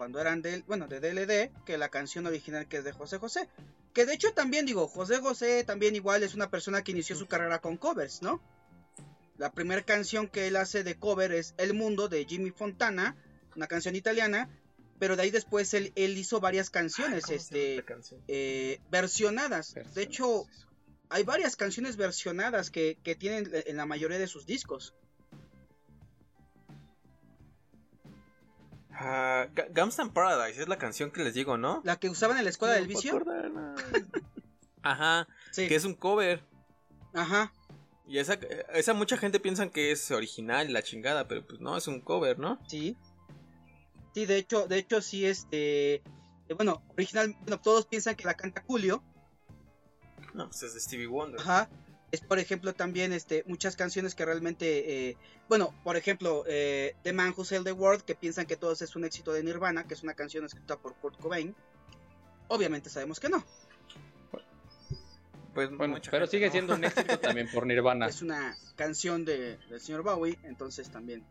cuando 0.01 0.19
eran 0.19 0.41
de, 0.41 0.65
bueno, 0.67 0.89
de 0.89 0.99
DLD, 0.99 1.51
que 1.67 1.77
la 1.77 1.91
canción 1.91 2.27
original 2.27 2.67
que 2.67 2.79
es 2.79 2.85
de 2.85 2.93
José 2.93 3.19
José. 3.19 3.51
Que 3.93 4.07
de 4.07 4.15
hecho 4.15 4.33
también 4.33 4.65
digo, 4.65 4.89
José 4.89 5.19
José 5.19 5.63
también 5.63 5.95
igual 5.95 6.23
es 6.23 6.35
una 6.35 6.51
persona 6.51 6.83
que 6.83 6.93
inició 6.93 7.17
su 7.17 7.27
carrera 7.27 7.59
con 7.59 7.77
covers, 7.77 8.23
¿no? 8.23 8.41
La 9.37 9.53
primera 9.53 9.83
canción 9.83 10.27
que 10.27 10.47
él 10.47 10.57
hace 10.57 10.85
de 10.85 10.95
cover 10.95 11.33
es 11.33 11.53
El 11.59 11.75
Mundo 11.75 12.09
de 12.09 12.25
Jimmy 12.25 12.51
Fontana, 12.51 13.15
una 13.55 13.67
canción 13.67 13.95
italiana, 13.95 14.49
pero 14.99 15.17
de 15.17 15.25
ahí 15.25 15.31
después 15.31 15.75
él, 15.75 15.93
hizo 15.95 16.41
varias 16.41 16.71
canciones, 16.71 17.29
este, 17.29 17.85
eh, 18.27 18.81
versionadas. 18.91 19.75
De 19.95 20.03
hecho, 20.03 20.47
hay 21.11 21.25
varias 21.25 21.57
canciones 21.57 21.99
versionadas 21.99 22.71
que, 22.71 22.97
que 23.03 23.17
tienen 23.17 23.51
en 23.53 23.77
la 23.77 23.85
mayoría 23.85 24.19
de 24.19 24.29
sus 24.29 24.47
discos. 24.47 24.95
Uh, 29.01 30.13
Paradise 30.13 30.61
es 30.61 30.69
la 30.69 30.77
canción 30.77 31.11
que 31.11 31.25
les 31.25 31.33
digo, 31.33 31.57
¿no? 31.57 31.81
La 31.85 31.99
que 31.99 32.11
usaban 32.11 32.37
en 32.37 32.45
la 32.45 32.51
escuela 32.51 32.75
del 32.75 32.87
vicio. 32.87 33.19
Ajá. 34.83 35.27
Que 35.55 35.75
es 35.75 35.85
un 35.85 35.95
cover. 35.95 36.45
Ajá. 37.15 37.53
Y 38.07 38.19
esa, 38.19 38.35
esa 38.75 38.93
mucha 38.93 39.17
gente 39.17 39.41
piensa 39.41 39.71
que 39.71 39.93
es 39.93 40.11
original 40.11 40.73
la 40.73 40.83
chingada, 40.83 41.29
pero 41.29 41.47
pues 41.47 41.61
no, 41.61 41.77
es 41.77 41.87
un 41.89 42.01
cover, 42.01 42.39
¿no? 42.39 42.59
Sí. 42.69 42.97
Sí, 44.15 44.27
de 44.27 44.37
hecho, 44.37 44.67
de 44.67 44.79
hecho 44.79 45.01
sí, 45.01 45.25
este... 45.25 45.95
Eh, 46.49 46.55
bueno, 46.55 46.83
original, 46.95 47.37
bueno, 47.43 47.61
todos 47.61 47.87
piensan 47.87 48.17
que 48.17 48.25
la 48.25 48.35
canta 48.35 48.65
Julio. 48.67 49.03
No, 50.35 50.49
pues 50.49 50.63
es 50.63 50.75
de 50.75 50.81
Stevie 50.81 51.07
Wonder. 51.07 51.41
Ajá 51.41 51.71
es 52.13 52.21
por 52.21 52.39
ejemplo 52.39 52.75
también 52.75 53.13
este 53.13 53.45
muchas 53.47 53.77
canciones 53.77 54.15
que 54.15 54.25
realmente 54.25 55.09
eh, 55.09 55.17
bueno 55.49 55.75
por 55.85 55.97
ejemplo 55.97 56.45
eh, 56.47 56.95
The 57.03 57.13
Man 57.13 57.35
Who 57.37 57.45
Sold 57.45 57.65
the 57.65 57.73
World 57.73 58.03
que 58.03 58.15
piensan 58.15 58.47
que 58.47 58.57
todo 58.57 58.73
es 58.73 58.97
un 58.97 59.05
éxito 59.05 59.33
de 59.33 59.45
Nirvana 59.45 59.87
que 59.87 59.95
es 59.95 60.03
una 60.03 60.15
canción 60.15 60.45
escrita 60.45 60.77
por 60.77 60.95
Kurt 60.97 61.19
Cobain 61.19 61.55
obviamente 62.49 62.91
sabemos 62.91 63.21
que 63.21 63.29
no. 63.29 63.45
Pues 65.55 65.71
bueno 65.77 65.99
pero 66.11 66.27
sigue 66.27 66.51
siendo 66.51 66.75
un 66.75 66.85
éxito 66.85 67.19
también 67.21 67.49
por 67.53 67.67
Nirvana. 67.67 68.07
Es 68.07 68.23
una 68.23 68.57
canción 68.77 69.25
de, 69.25 69.57
del 69.69 69.81
señor 69.81 70.03
Bowie 70.03 70.39
entonces 70.45 70.91
también. 70.91 71.25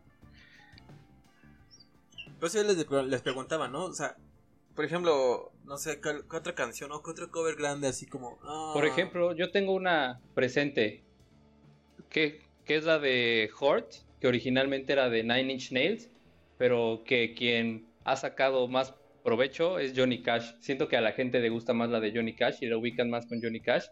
Pues 2.38 2.54
yo 2.54 2.62
les, 2.62 2.76
les 3.06 3.22
preguntaba 3.22 3.68
no 3.68 3.84
o 3.84 3.92
sea 3.92 4.16
por 4.80 4.86
ejemplo, 4.86 5.52
no 5.66 5.76
sé, 5.76 6.00
¿qué, 6.00 6.08
otra 6.34 6.54
canción 6.54 6.90
o 6.92 7.02
qué 7.02 7.10
otro 7.10 7.30
cover 7.30 7.54
grande 7.54 7.86
así 7.86 8.06
como... 8.06 8.38
Ah. 8.42 8.70
Por 8.72 8.86
ejemplo, 8.86 9.36
yo 9.36 9.50
tengo 9.50 9.74
una 9.74 10.22
presente 10.34 11.02
que, 12.08 12.40
que 12.64 12.76
es 12.76 12.84
la 12.84 12.98
de 12.98 13.50
Hort, 13.60 13.92
que 14.22 14.26
originalmente 14.26 14.94
era 14.94 15.10
de 15.10 15.22
Nine 15.22 15.52
Inch 15.52 15.70
Nails, 15.70 16.08
pero 16.56 17.02
que 17.04 17.34
quien 17.34 17.88
ha 18.04 18.16
sacado 18.16 18.68
más 18.68 18.94
provecho 19.22 19.78
es 19.78 19.92
Johnny 19.94 20.22
Cash. 20.22 20.54
Siento 20.60 20.88
que 20.88 20.96
a 20.96 21.02
la 21.02 21.12
gente 21.12 21.40
le 21.40 21.50
gusta 21.50 21.74
más 21.74 21.90
la 21.90 22.00
de 22.00 22.12
Johnny 22.14 22.34
Cash 22.34 22.62
y 22.62 22.66
la 22.66 22.78
ubican 22.78 23.10
más 23.10 23.26
con 23.26 23.42
Johnny 23.42 23.60
Cash. 23.60 23.84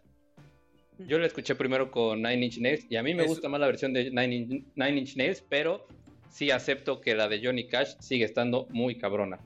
Yo 1.01 1.19
la 1.19 1.27
escuché 1.27 1.55
primero 1.55 1.91
con 1.91 2.23
Nine 2.23 2.47
Inch 2.47 2.61
Nails 2.61 2.87
y 2.89 2.97
a 2.97 3.03
mí 3.03 3.15
me 3.15 3.27
gusta 3.27 3.51
más 3.51 3.61
la 3.61 3.67
versión 3.67 3.93
de 3.93 4.05
Nine 4.05 4.35
Inch, 4.35 4.65
Nine 4.75 5.01
Inch 5.01 5.17
Nails, 5.17 5.45
pero 5.51 5.87
sí 6.31 6.51
acepto 6.51 7.03
que 7.03 7.15
la 7.15 7.29
de 7.29 7.45
Johnny 7.45 7.69
Cash 7.69 7.97
sigue 8.01 8.25
estando 8.25 8.67
muy 8.71 8.97
cabrona. 8.97 9.39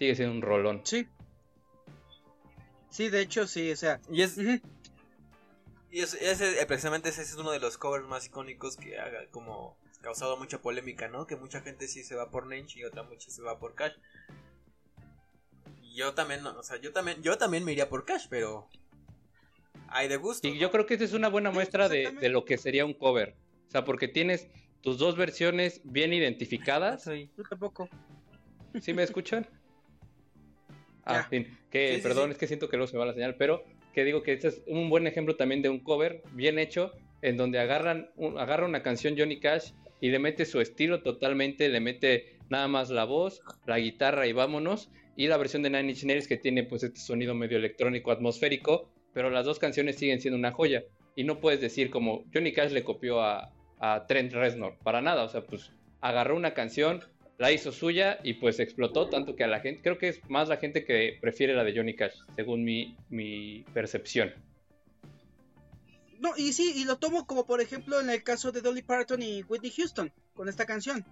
Sigue 0.00 0.14
siendo 0.16 0.34
un 0.34 0.40
rolón. 0.42 0.80
Sí. 0.84 1.06
Sí, 2.88 3.08
de 3.10 3.20
hecho, 3.20 3.46
sí, 3.46 3.70
o 3.70 3.76
sea. 3.76 4.00
Y 4.10 4.22
es, 4.22 4.36
y 4.38 6.00
es- 6.00 6.14
ese, 6.14 6.60
eh, 6.60 6.66
precisamente 6.66 7.10
ese 7.10 7.20
es 7.22 7.34
uno 7.36 7.50
de 7.52 7.60
los 7.60 7.76
covers 7.76 8.06
más 8.08 8.24
icónicos 8.26 8.76
que 8.76 8.98
ha 8.98 9.10
como 9.30 9.76
causado 10.00 10.38
mucha 10.38 10.62
polémica, 10.62 11.08
¿no? 11.08 11.26
Que 11.26 11.36
mucha 11.36 11.60
gente 11.60 11.86
sí 11.86 12.02
se 12.02 12.14
va 12.16 12.30
por 12.30 12.46
Nench 12.46 12.76
y 12.78 12.84
otra 12.84 13.02
mucha 13.02 13.30
se 13.30 13.42
va 13.42 13.58
por 13.58 13.74
Cash. 13.74 13.92
Y 15.82 15.94
yo 15.96 16.14
también, 16.14 16.42
no, 16.42 16.58
o 16.58 16.62
sea, 16.62 16.78
yo 16.80 16.92
también, 16.94 17.22
yo 17.22 17.36
también 17.36 17.64
me 17.64 17.72
iría 17.72 17.90
por 17.90 18.06
Cash, 18.06 18.26
pero 18.30 18.68
hay 19.88 20.08
de 20.08 20.16
gusto. 20.16 20.48
Y 20.48 20.52
¿no? 20.52 20.56
yo 20.56 20.70
creo 20.70 20.86
que 20.86 20.94
esta 20.94 21.04
es 21.04 21.12
una 21.12 21.28
buena 21.28 21.50
Sí, 21.50 21.54
muestra 21.54 21.90
de, 21.90 22.10
de 22.12 22.28
lo 22.30 22.46
que 22.46 22.56
sería 22.56 22.86
un 22.86 22.94
cover. 22.94 23.36
O 23.68 23.70
sea, 23.70 23.84
porque 23.84 24.08
tienes 24.08 24.48
tus 24.80 24.96
dos 24.98 25.16
versiones 25.16 25.82
bien 25.84 26.14
identificadas. 26.14 27.04
Soy- 27.04 27.30
Yo 27.36 27.44
tampoco. 27.44 27.88
¿Sí 28.80 28.94
me 28.94 29.02
escuchan? 29.02 29.46
Ah, 31.04 31.26
fin. 31.28 31.56
Que, 31.70 31.90
Sí, 31.90 31.96
sí, 31.96 32.02
perdón, 32.02 32.26
sí. 32.26 32.32
es 32.32 32.38
que 32.38 32.46
siento 32.46 32.68
que 32.68 32.76
luego 32.76 32.90
se 32.90 32.98
va 32.98 33.06
la 33.06 33.14
señal, 33.14 33.36
pero 33.36 33.64
que 33.94 34.04
digo 34.04 34.22
que 34.22 34.32
este 34.32 34.48
es 34.48 34.62
un 34.66 34.88
buen 34.90 35.06
ejemplo 35.06 35.36
también 35.36 35.62
de 35.62 35.68
un 35.68 35.80
cover 35.80 36.22
bien 36.32 36.58
hecho, 36.58 36.92
en 37.22 37.36
donde 37.36 37.58
agarran 37.58 38.10
un- 38.16 38.38
agarra 38.38 38.66
una 38.66 38.82
canción 38.82 39.14
Johnny 39.18 39.40
Cash 39.40 39.72
y 40.00 40.10
le 40.10 40.18
mete 40.18 40.44
su 40.46 40.60
estilo 40.60 41.02
totalmente, 41.02 41.68
le 41.68 41.80
mete 41.80 42.38
nada 42.48 42.68
más 42.68 42.90
la 42.90 43.04
voz, 43.04 43.42
la 43.66 43.78
guitarra 43.78 44.26
y 44.26 44.32
vámonos, 44.32 44.90
y 45.16 45.26
la 45.26 45.36
versión 45.36 45.62
de 45.62 45.70
Nine 45.70 45.90
Inch 45.90 46.04
Nails 46.04 46.26
que 46.28 46.36
tiene 46.38 46.64
pues 46.64 46.82
este 46.82 47.00
sonido 47.00 47.34
medio 47.34 47.58
electrónico 47.58 48.10
atmosférico, 48.10 48.90
pero 49.12 49.28
las 49.28 49.44
dos 49.44 49.58
canciones 49.58 49.96
siguen 49.96 50.20
siendo 50.20 50.38
una 50.38 50.52
joya, 50.52 50.84
y 51.16 51.24
no 51.24 51.40
puedes 51.40 51.60
decir 51.60 51.90
como 51.90 52.24
Johnny 52.32 52.52
Cash 52.52 52.72
le 52.72 52.84
copió 52.84 53.20
a, 53.20 53.52
a 53.80 54.06
Trent 54.06 54.32
Reznor, 54.32 54.76
para 54.82 55.02
nada, 55.02 55.24
o 55.24 55.28
sea, 55.28 55.42
pues 55.42 55.72
agarró 56.00 56.36
una 56.36 56.54
canción, 56.54 57.02
la 57.40 57.50
hizo 57.50 57.72
suya 57.72 58.20
y 58.22 58.34
pues 58.34 58.60
explotó 58.60 59.08
tanto 59.08 59.34
que 59.34 59.44
a 59.44 59.48
la 59.48 59.60
gente, 59.60 59.80
creo 59.80 59.96
que 59.96 60.08
es 60.08 60.20
más 60.28 60.48
la 60.48 60.58
gente 60.58 60.84
que 60.84 61.16
prefiere 61.22 61.54
la 61.54 61.64
de 61.64 61.74
Johnny 61.74 61.96
Cash, 61.96 62.12
según 62.36 62.64
mi, 62.64 62.98
mi 63.08 63.64
percepción. 63.72 64.34
No, 66.18 66.34
y 66.36 66.52
sí, 66.52 66.74
y 66.76 66.84
lo 66.84 66.98
tomo 66.98 67.26
como 67.26 67.46
por 67.46 67.62
ejemplo 67.62 67.98
en 67.98 68.10
el 68.10 68.22
caso 68.22 68.52
de 68.52 68.60
Dolly 68.60 68.82
Parton 68.82 69.22
y 69.22 69.42
Whitney 69.44 69.70
Houston 69.70 70.12
con 70.34 70.50
esta 70.50 70.66
canción. 70.66 71.06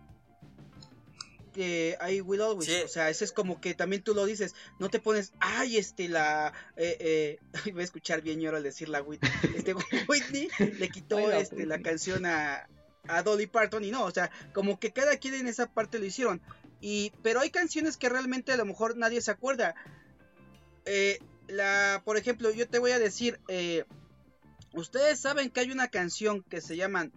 Que 1.54 1.96
I 2.06 2.20
Will 2.20 2.42
Always. 2.42 2.68
Sí. 2.68 2.82
O 2.84 2.88
sea, 2.88 3.08
ese 3.08 3.24
es 3.24 3.32
como 3.32 3.58
que 3.58 3.72
también 3.72 4.02
tú 4.02 4.14
lo 4.14 4.26
dices. 4.26 4.54
No 4.78 4.90
te 4.90 5.00
pones, 5.00 5.32
ay, 5.40 5.78
este, 5.78 6.10
la. 6.10 6.52
Eh, 6.76 6.98
eh, 7.00 7.38
voy 7.72 7.80
a 7.80 7.84
escuchar 7.84 8.20
bien 8.20 8.38
yo 8.38 8.54
al 8.54 8.62
decir 8.62 8.90
la 8.90 9.00
Whitney. 9.00 9.30
Este, 9.56 9.74
Whitney 10.08 10.48
le 10.78 10.90
quitó 10.90 11.32
este, 11.32 11.64
la 11.64 11.80
canción 11.80 12.26
a, 12.26 12.68
a 13.08 13.22
Dolly 13.22 13.46
Parton 13.46 13.84
y 13.84 13.90
no, 13.90 14.04
o 14.04 14.10
sea, 14.10 14.30
como 14.52 14.78
que 14.78 14.92
cada 14.92 15.16
quien 15.16 15.34
en 15.34 15.48
esa 15.48 15.66
parte 15.66 15.98
lo 15.98 16.04
hicieron. 16.04 16.40
Y, 16.80 17.12
pero 17.22 17.40
hay 17.40 17.50
canciones 17.50 17.96
que 17.96 18.08
realmente 18.08 18.52
a 18.52 18.56
lo 18.56 18.64
mejor 18.64 18.96
nadie 18.96 19.20
se 19.20 19.30
acuerda. 19.30 19.74
Eh, 20.84 21.18
la, 21.48 22.02
por 22.04 22.16
ejemplo, 22.16 22.50
yo 22.52 22.68
te 22.68 22.78
voy 22.78 22.92
a 22.92 22.98
decir, 22.98 23.40
eh, 23.48 23.84
ustedes 24.72 25.18
saben 25.18 25.50
que 25.50 25.60
hay 25.60 25.70
una 25.72 25.88
canción 25.88 26.42
que 26.42 26.60
se 26.60 26.76
llaman, 26.76 27.12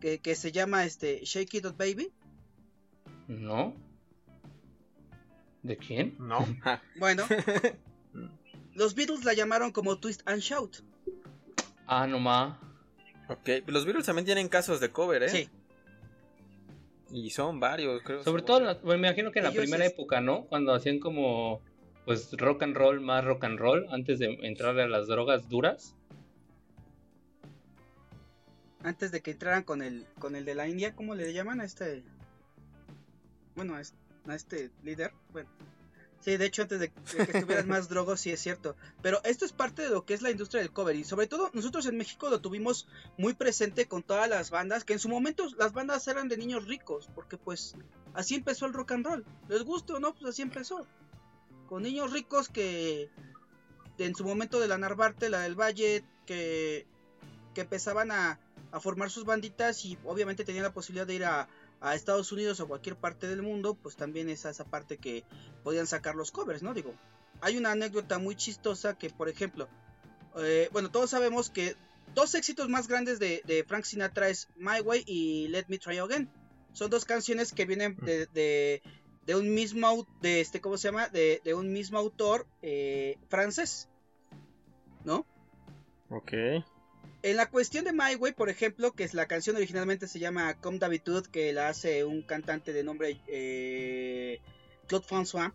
que, 0.00 0.18
que 0.20 0.34
se 0.34 0.52
llama 0.52 0.84
este 0.84 1.20
Shake 1.24 1.54
It 1.54 1.66
Up 1.66 1.76
Baby. 1.76 2.12
¿No? 3.28 3.74
¿De 5.62 5.76
quién? 5.76 6.16
No. 6.18 6.46
Bueno, 6.98 7.24
los 8.74 8.94
Beatles 8.94 9.24
la 9.24 9.34
llamaron 9.34 9.72
como 9.72 9.98
Twist 9.98 10.22
and 10.26 10.40
Shout. 10.40 10.78
Ah, 11.86 12.06
no 12.06 12.18
ma. 12.18 12.58
Ok, 13.28 13.48
los 13.66 13.84
Beatles 13.84 14.06
también 14.06 14.26
tienen 14.26 14.48
casos 14.48 14.80
de 14.80 14.90
cover, 14.90 15.22
¿eh? 15.24 15.28
Sí, 15.28 15.48
Y 17.10 17.28
son 17.30 17.60
varios, 17.60 18.02
creo. 18.02 18.24
Sobre 18.24 18.42
todo, 18.42 18.60
la- 18.60 18.74
bueno, 18.74 19.00
me 19.02 19.08
imagino 19.08 19.30
que 19.32 19.40
en 19.40 19.44
la 19.44 19.50
primera 19.52 19.84
es- 19.84 19.92
época, 19.92 20.20
¿no? 20.22 20.44
Cuando 20.46 20.72
hacían 20.74 20.98
como, 20.98 21.60
pues, 22.06 22.32
rock 22.38 22.62
and 22.62 22.74
roll, 22.76 23.00
más 23.00 23.22
rock 23.24 23.44
and 23.44 23.58
roll, 23.58 23.86
antes 23.90 24.18
de 24.18 24.38
entrar 24.42 24.78
a 24.78 24.88
las 24.88 25.06
drogas 25.08 25.48
duras. 25.48 25.94
antes 28.84 29.12
de 29.12 29.20
que 29.20 29.30
entraran 29.30 29.62
con 29.62 29.80
el, 29.80 30.06
con 30.18 30.34
el 30.34 30.44
de 30.44 30.56
la 30.56 30.66
India, 30.66 30.94
¿cómo 30.96 31.14
le 31.14 31.32
llaman 31.32 31.60
a 31.60 31.64
este? 31.64 32.02
Bueno, 33.54 33.76
a 33.76 33.80
este, 33.80 33.96
a 34.26 34.34
este 34.34 34.70
líder. 34.82 35.12
Bueno, 35.32 35.48
sí, 36.22 36.36
de 36.36 36.46
hecho, 36.46 36.62
antes 36.62 36.80
de, 36.80 36.92
de 37.16 37.26
que 37.26 37.38
estuvieran 37.38 37.68
más 37.68 37.88
drogos, 37.90 38.20
sí 38.20 38.30
es 38.30 38.40
cierto. 38.40 38.76
Pero 39.02 39.20
esto 39.24 39.44
es 39.44 39.52
parte 39.52 39.82
de 39.82 39.90
lo 39.90 40.04
que 40.04 40.14
es 40.14 40.22
la 40.22 40.30
industria 40.30 40.62
del 40.62 40.72
cover. 40.72 40.96
Y 40.96 41.04
sobre 41.04 41.26
todo, 41.26 41.50
nosotros 41.52 41.86
en 41.86 41.96
México 41.96 42.30
lo 42.30 42.40
tuvimos 42.40 42.88
muy 43.18 43.34
presente 43.34 43.86
con 43.86 44.02
todas 44.02 44.28
las 44.28 44.50
bandas, 44.50 44.84
que 44.84 44.94
en 44.94 44.98
su 44.98 45.08
momento 45.08 45.46
las 45.58 45.72
bandas 45.72 46.06
eran 46.08 46.28
de 46.28 46.36
niños 46.36 46.66
ricos, 46.66 47.10
porque 47.14 47.36
pues 47.36 47.74
así 48.14 48.34
empezó 48.34 48.66
el 48.66 48.72
rock 48.72 48.92
and 48.92 49.06
roll. 49.06 49.24
¿Les 49.48 49.62
gusta 49.62 49.94
o 49.94 50.00
no? 50.00 50.14
Pues 50.14 50.30
así 50.30 50.42
empezó. 50.42 50.86
Con 51.68 51.82
niños 51.82 52.12
ricos 52.12 52.48
que 52.48 53.10
en 53.98 54.14
su 54.14 54.24
momento 54.24 54.60
de 54.60 54.68
la 54.68 54.78
Narvarte, 54.78 55.28
la 55.28 55.40
del 55.40 55.58
Valle, 55.58 56.04
que, 56.26 56.86
que 57.54 57.60
empezaban 57.60 58.10
a, 58.10 58.40
a 58.72 58.80
formar 58.80 59.10
sus 59.10 59.24
banditas 59.24 59.84
y 59.84 59.98
obviamente 60.04 60.44
tenían 60.44 60.64
la 60.64 60.72
posibilidad 60.72 61.06
de 61.06 61.14
ir 61.14 61.24
a, 61.24 61.48
a 61.82 61.94
Estados 61.94 62.30
Unidos 62.32 62.60
o 62.60 62.68
cualquier 62.68 62.96
parte 62.96 63.26
del 63.26 63.42
mundo, 63.42 63.74
pues 63.74 63.96
también 63.96 64.30
es 64.30 64.44
esa 64.44 64.64
parte 64.64 64.98
que 64.98 65.24
podían 65.64 65.86
sacar 65.86 66.14
los 66.14 66.30
covers, 66.30 66.62
¿no? 66.62 66.72
Digo, 66.74 66.94
hay 67.40 67.58
una 67.58 67.72
anécdota 67.72 68.18
muy 68.18 68.36
chistosa 68.36 68.96
que, 68.96 69.10
por 69.10 69.28
ejemplo, 69.28 69.68
eh, 70.38 70.68
bueno, 70.72 70.90
todos 70.90 71.10
sabemos 71.10 71.50
que 71.50 71.74
dos 72.14 72.34
éxitos 72.34 72.68
más 72.68 72.86
grandes 72.86 73.18
de, 73.18 73.42
de 73.46 73.64
Frank 73.64 73.84
Sinatra 73.84 74.28
es 74.28 74.48
My 74.56 74.80
Way 74.80 75.02
y 75.06 75.48
Let 75.48 75.66
Me 75.68 75.78
Try 75.78 75.98
Again. 75.98 76.30
Son 76.72 76.88
dos 76.88 77.04
canciones 77.04 77.52
que 77.52 77.66
vienen 77.66 77.96
de, 77.96 78.26
de, 78.26 78.82
de 79.26 79.34
un 79.34 79.52
mismo, 79.52 80.06
de 80.20 80.40
este, 80.40 80.60
¿cómo 80.60 80.78
se 80.78 80.88
llama? 80.88 81.08
De, 81.08 81.42
de 81.44 81.54
un 81.54 81.72
mismo 81.72 81.98
autor 81.98 82.46
eh, 82.62 83.18
francés, 83.28 83.88
¿no? 85.04 85.26
Ok. 86.10 86.32
En 87.22 87.36
la 87.36 87.48
cuestión 87.48 87.84
de 87.84 87.92
My 87.92 88.16
Way, 88.16 88.32
por 88.32 88.48
ejemplo, 88.48 88.92
que 88.92 89.04
es 89.04 89.14
la 89.14 89.26
canción 89.26 89.54
originalmente 89.54 90.08
se 90.08 90.18
llama 90.18 90.54
Comme 90.60 90.78
d'habitude, 90.78 91.30
que 91.30 91.52
la 91.52 91.68
hace 91.68 92.04
un 92.04 92.22
cantante 92.22 92.72
de 92.72 92.82
nombre 92.82 93.20
eh, 93.28 94.40
Claude 94.88 95.06
François. 95.06 95.54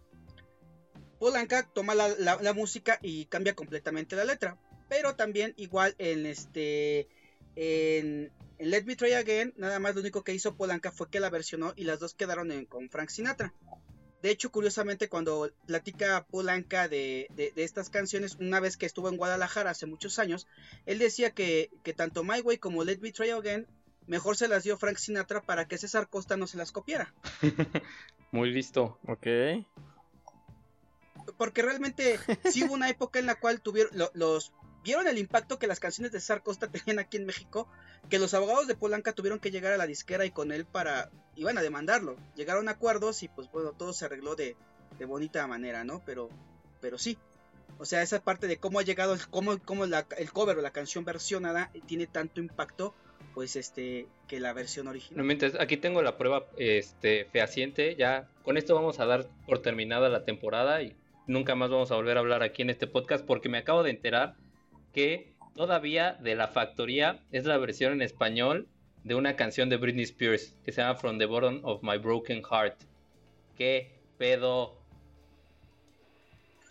Polanca 1.20 1.64
toma 1.64 1.94
la, 1.94 2.54
música 2.54 3.00
y 3.02 3.26
cambia 3.26 3.54
completamente 3.54 4.16
la 4.16 4.24
letra. 4.24 4.58
Pero 4.88 5.16
también 5.16 5.54
igual 5.58 5.94
en 5.98 6.26
este 6.26 7.10
en, 7.56 8.32
en 8.60 8.70
Let 8.70 8.86
Me 8.86 8.96
Try 8.96 9.14
Again, 9.14 9.54
nada 9.58 9.80
más 9.80 9.96
lo 9.96 10.02
único 10.02 10.24
que 10.24 10.34
hizo 10.34 10.56
Polanca 10.56 10.92
fue 10.92 11.10
que 11.10 11.20
la 11.20 11.30
versionó 11.30 11.74
y 11.76 11.84
las 11.84 12.00
dos 12.00 12.14
quedaron 12.14 12.52
en- 12.52 12.66
con 12.66 12.90
Frank 12.90 13.10
Sinatra. 13.10 13.54
De 14.24 14.32
hecho, 14.32 14.52
curiosamente, 14.52 15.10
cuando 15.10 15.52
platica 15.68 16.26
Polanca 16.30 16.88
de, 16.88 17.28
de- 17.36 17.52
de 17.56 17.64
estas 17.64 17.90
canciones, 17.90 18.36
una 18.40 18.60
vez 18.60 18.76
que 18.76 18.86
estuvo 18.88 19.10
en 19.10 19.18
Guadalajara 19.18 19.70
hace 19.72 19.86
muchos 19.86 20.18
años, 20.20 20.48
él 20.86 20.98
decía 21.00 21.32
que, 21.32 21.70
que 21.84 21.94
tanto 21.94 22.24
My 22.24 22.42
Way 22.42 22.58
como 22.58 22.84
Let 22.84 22.98
Me 23.00 23.12
Try 23.12 23.30
Again 23.30 23.68
mejor 24.08 24.36
se 24.38 24.48
las 24.48 24.64
dio 24.64 24.78
Frank 24.78 24.98
Sinatra 24.98 25.42
para 25.42 25.68
que 25.68 25.78
César 25.78 26.10
Costa 26.10 26.36
no 26.38 26.48
se 26.48 26.58
las 26.58 26.72
copiara. 26.72 27.14
Muy 28.32 28.50
listo. 28.52 28.98
Ok. 29.08 29.28
Porque 31.38 31.62
realmente 31.62 32.20
sí 32.50 32.64
hubo 32.64 32.74
una 32.74 32.90
época 32.90 33.20
en 33.20 33.26
la 33.26 33.36
cual 33.36 33.62
tuvieron 33.62 33.98
lo- 33.98 34.12
los 34.14 34.52
vieron 34.88 35.08
el 35.08 35.18
impacto 35.18 35.60
que 35.60 35.68
las 35.68 35.80
canciones 35.80 36.12
de 36.12 36.20
César 36.20 36.42
Costa 36.42 36.68
tenían 36.72 37.00
aquí 37.00 37.18
en 37.18 37.26
México, 37.26 37.68
que 38.10 38.18
los 38.20 38.34
abogados 38.34 38.68
de 38.68 38.76
Polanca 38.76 39.14
tuvieron 39.14 39.40
que 39.40 39.52
llegar 39.52 39.74
a 39.74 39.78
la 39.78 39.86
disquera 39.86 40.26
y 40.26 40.32
con 40.32 40.52
él 40.52 40.66
para 40.66 41.10
iban 41.36 41.58
a 41.58 41.62
demandarlo. 41.62 42.16
Llegaron 42.36 42.68
a 42.68 42.72
acuerdos 42.72 43.22
y 43.24 43.28
pues 43.28 43.52
bueno, 43.52 43.72
todo 43.74 43.94
se 43.94 44.06
arregló 44.06 44.36
de, 44.36 44.56
de 44.98 45.06
bonita 45.06 45.46
manera, 45.48 45.84
¿no? 45.84 46.02
Pero 46.06 46.30
pero 46.82 46.98
sí. 46.98 47.18
O 47.80 47.86
sea, 47.86 48.02
esa 48.02 48.24
parte 48.24 48.48
de 48.48 48.58
cómo 48.58 48.80
ha 48.80 48.84
llegado 48.84 49.16
cómo, 49.30 49.60
cómo 49.60 49.86
la- 49.86 50.08
el 50.18 50.32
cover 50.32 50.58
o 50.58 50.62
la 50.62 50.72
canción 50.72 51.06
versionada 51.06 51.70
tiene 51.86 52.08
tanto 52.08 52.40
impacto 52.40 52.96
pues 53.34 53.56
este 53.56 54.08
que 54.28 54.40
la 54.40 54.54
versión 54.54 54.88
original. 54.88 55.24
mientes, 55.26 55.54
aquí 55.60 55.78
tengo 55.78 56.02
la 56.02 56.18
prueba 56.18 56.46
este, 56.58 57.26
fehaciente. 57.26 57.96
Ya 57.96 58.28
con 58.44 58.58
esto 58.58 58.74
vamos 58.74 59.00
a 59.00 59.06
dar 59.06 59.28
por 59.46 59.62
terminada 59.62 60.10
la 60.10 60.24
temporada 60.24 60.82
y 60.82 60.96
nunca 61.28 61.54
más 61.56 61.70
vamos 61.70 61.92
a 61.92 61.96
volver 61.96 62.18
a 62.18 62.22
hablar 62.22 62.42
aquí 62.42 62.62
en 62.64 62.70
este 62.72 62.88
podcast 62.88 63.24
porque 63.26 63.50
me 63.50 63.58
acabo 63.60 63.84
de 63.84 63.92
enterar 63.92 64.36
que 64.98 65.36
todavía 65.54 66.14
de 66.14 66.34
la 66.34 66.48
factoría 66.48 67.24
es 67.32 67.46
la 67.46 67.60
versión 67.60 67.94
en 67.94 68.02
español 68.02 68.68
de 69.04 69.14
una 69.14 69.36
canción 69.36 69.70
de 69.70 69.78
Britney 69.78 70.06
Spears 70.06 70.56
que 70.66 70.72
se 70.72 70.82
llama 70.82 70.96
From 70.96 71.20
the 71.20 71.28
Bottom 71.28 71.60
of 71.62 71.84
My 71.84 72.00
Broken 72.00 72.42
Heart. 72.44 72.82
¿Qué 73.56 73.92
pedo? 74.18 74.82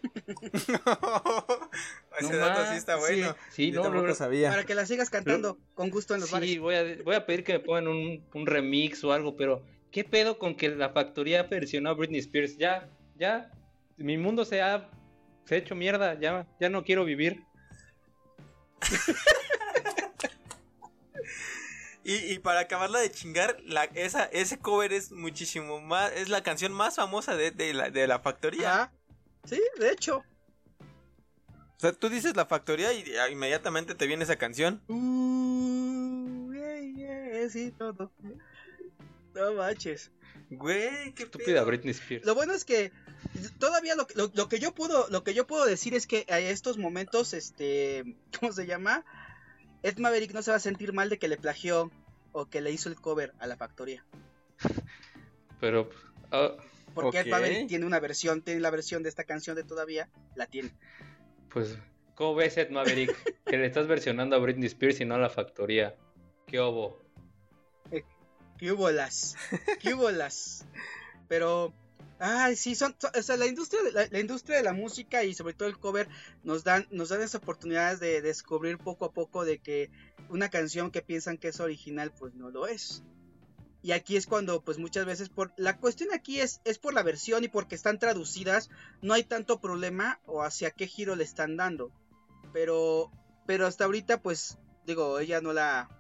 Ese 2.19 2.33
No 2.33 2.37
dato 2.37 2.61
más, 2.63 2.71
sí 2.71 2.77
está 2.79 2.95
sí. 2.97 3.01
bueno. 3.21 3.37
Sí, 3.51 3.71
Yo 3.71 3.89
no, 3.89 4.03
no, 4.03 4.13
sabía. 4.13 4.51
Para 4.51 4.65
que 4.65 4.75
la 4.75 4.87
sigas 4.87 5.09
cantando 5.09 5.57
con 5.75 5.91
gusto 5.91 6.15
en 6.15 6.21
los 6.23 6.29
Sí, 6.31 6.35
bares. 6.35 6.59
voy 6.59 6.75
a, 6.75 7.03
voy 7.05 7.15
a 7.15 7.27
pedir 7.27 7.45
que 7.45 7.53
me 7.53 7.61
pongan 7.61 7.87
un, 7.87 8.25
un 8.35 8.47
remix 8.49 9.05
o 9.05 9.13
algo, 9.13 9.37
pero 9.37 9.63
¿qué 9.93 10.03
pedo 10.03 10.41
con 10.41 10.57
que 10.57 10.69
la 10.71 10.89
factoría 10.91 11.45
versionó 11.45 11.91
a 11.91 11.95
Britney 11.95 12.19
Spears? 12.19 12.59
Ya, 12.59 12.91
ya, 13.17 13.53
mi 13.99 14.19
mundo 14.19 14.45
se 14.45 14.63
ha, 14.63 14.91
se 15.45 15.55
ha 15.55 15.59
hecho 15.59 15.77
mierda, 15.77 16.19
ya, 16.19 16.45
ya 16.59 16.69
no 16.69 16.83
quiero 16.83 17.05
vivir. 17.05 17.46
Y, 22.05 22.15
y 22.35 22.39
para 22.39 22.61
acabarla 22.61 23.01
de 23.01 23.11
chingar, 23.11 23.57
la, 23.65 23.83
esa, 23.95 24.27
ese 24.27 24.59
cover 24.59 24.93
es 24.93 25.11
muchísimo 25.11 25.81
más, 25.81 26.13
es 26.13 26.29
la 26.29 26.45
canción 26.45 26.73
más 26.73 26.95
famosa 26.95 27.35
de, 27.35 27.51
de 27.51 27.75
la, 27.75 27.91
de 27.91 28.07
la 28.07 28.21
factoría. 28.21 28.73
Ajá. 28.73 28.93
Sí, 29.45 29.61
de 29.81 29.91
hecho. 29.91 30.23
O 30.79 31.81
sea, 31.81 31.93
tú 31.93 32.09
dices 32.09 32.37
la 32.37 32.47
factoría 32.47 32.93
y 32.93 33.17
ah, 33.17 33.29
inmediatamente 33.29 33.97
te 33.97 34.07
viene 34.07 34.23
esa 34.23 34.37
canción. 34.37 34.81
Uh, 34.87 36.53
yeah, 36.55 36.81
yeah, 36.81 37.51
sí, 37.51 37.73
todo. 37.73 38.13
No 39.35 39.55
manches. 39.55 40.13
Güey, 40.51 41.13
qué 41.15 41.25
Estúpida. 41.25 41.65
Britney 41.65 41.91
Spears. 41.93 42.25
Lo 42.25 42.35
bueno 42.35 42.53
es 42.53 42.65
que 42.65 42.93
todavía 43.59 43.95
lo, 43.97 44.07
lo- 44.15 44.31
lo 44.35 44.49
que 44.49 44.59
yo 44.61 44.73
puedo 44.75 45.09
lo 45.11 45.25
que 45.25 45.35
yo 45.35 45.47
puedo 45.47 45.65
decir 45.67 45.95
es 45.95 46.07
que 46.07 46.25
a 46.29 46.39
estos 46.39 46.79
momentos 46.79 47.35
este 47.35 48.17
¿cómo 48.41 48.53
se 48.53 48.67
llama? 48.67 49.05
Ed 49.83 49.99
Maverick 49.99 50.33
no 50.33 50.43
se 50.43 50.51
va 50.53 50.57
a 50.59 50.61
sentir 50.61 50.93
mal 50.93 51.09
de 51.11 51.19
que 51.19 51.29
le 51.29 51.37
plagió 51.37 51.91
o 52.33 52.47
que 52.47 52.61
le 52.61 52.71
hizo 52.71 52.89
el 52.89 52.97
cover 52.97 53.33
a 53.39 53.47
la 53.47 53.57
factoría, 53.57 54.05
Pero, 55.61 55.89
ah, 56.33 56.53
porque. 56.95 57.21
Ed 57.21 57.27
Maverick 57.29 57.67
tiene 57.69 57.87
una 57.87 57.99
versión, 58.01 58.43
tiene 58.43 58.61
la 58.61 58.71
versión 58.71 59.03
de 59.03 59.09
esta 59.09 59.25
canción 59.25 59.57
de 59.57 59.65
todavía, 59.65 60.09
la 60.35 60.47
tiene. 60.47 60.71
pues, 61.51 61.79
¿cómo 62.15 62.35
ves, 62.35 62.57
Ed 62.57 62.71
Maverick? 62.71 63.15
que 63.45 63.57
le 63.57 63.67
estás 63.67 63.87
versionando 63.87 64.37
a 64.37 64.39
Britney 64.39 64.67
Spears 64.67 65.01
y 65.01 65.05
no 65.05 65.15
a 65.15 65.19
la 65.19 65.31
factoría. 65.31 65.95
¿Qué 66.47 66.59
obo? 66.61 67.03
¿Qué 68.59 68.73
hubo 68.73 68.91
las? 68.91 69.37
¿Qué 69.81 69.95
hubo 69.95 70.11
las? 70.11 70.67
Pero 71.29 71.75
Ay, 72.19 72.57
sí, 72.57 72.75
son, 72.75 72.97
o 73.15 73.23
sea, 73.23 73.37
la 73.37 73.47
industria, 73.47 74.09
la 74.11 74.19
industria 74.19 74.57
de 74.57 74.63
la 74.63 74.73
música 74.73 75.23
y 75.23 75.35
sobre 75.35 75.53
todo 75.53 75.69
el 75.69 75.79
cover 75.79 76.09
nos 76.45 76.65
dan, 76.65 76.87
nos 76.91 77.11
dan 77.11 77.21
esas 77.21 77.43
oportunidades 77.43 78.01
de 78.01 78.23
descubrir 78.23 78.79
poco 78.79 79.05
a 79.05 79.13
poco 79.13 79.45
de 79.45 79.59
que 79.59 79.91
una 80.31 80.49
canción 80.49 80.91
que 80.91 81.03
piensan 81.03 81.37
que 81.37 81.49
es 81.49 81.61
original, 81.61 82.13
pues 82.19 82.35
no 82.35 82.51
lo 82.51 82.69
es. 82.69 83.03
Y 83.83 83.93
aquí 83.93 84.17
es 84.17 84.27
cuando, 84.27 84.63
pues 84.65 84.79
muchas 84.79 85.05
veces, 85.05 85.29
por 85.29 85.53
la 85.59 85.77
cuestión 85.77 86.09
aquí 86.15 86.41
es, 86.41 86.63
es 86.65 86.79
por 86.79 86.95
la 86.95 87.03
versión 87.03 87.45
y 87.45 87.49
porque 87.49 87.75
están 87.75 87.99
traducidas, 87.99 88.71
no 89.03 89.13
hay 89.13 89.23
tanto 89.23 89.61
problema 89.61 90.19
o 90.25 90.43
hacia 90.43 90.71
qué 90.71 90.87
giro 90.87 91.17
le 91.17 91.25
están 91.25 91.57
dando. 91.59 91.93
Pero, 92.55 93.13
pero 93.47 93.67
hasta 93.67 93.85
ahorita, 93.85 94.23
pues, 94.23 94.57
digo, 94.87 95.19
ella 95.19 95.43
no 95.43 95.53
la, 95.53 95.91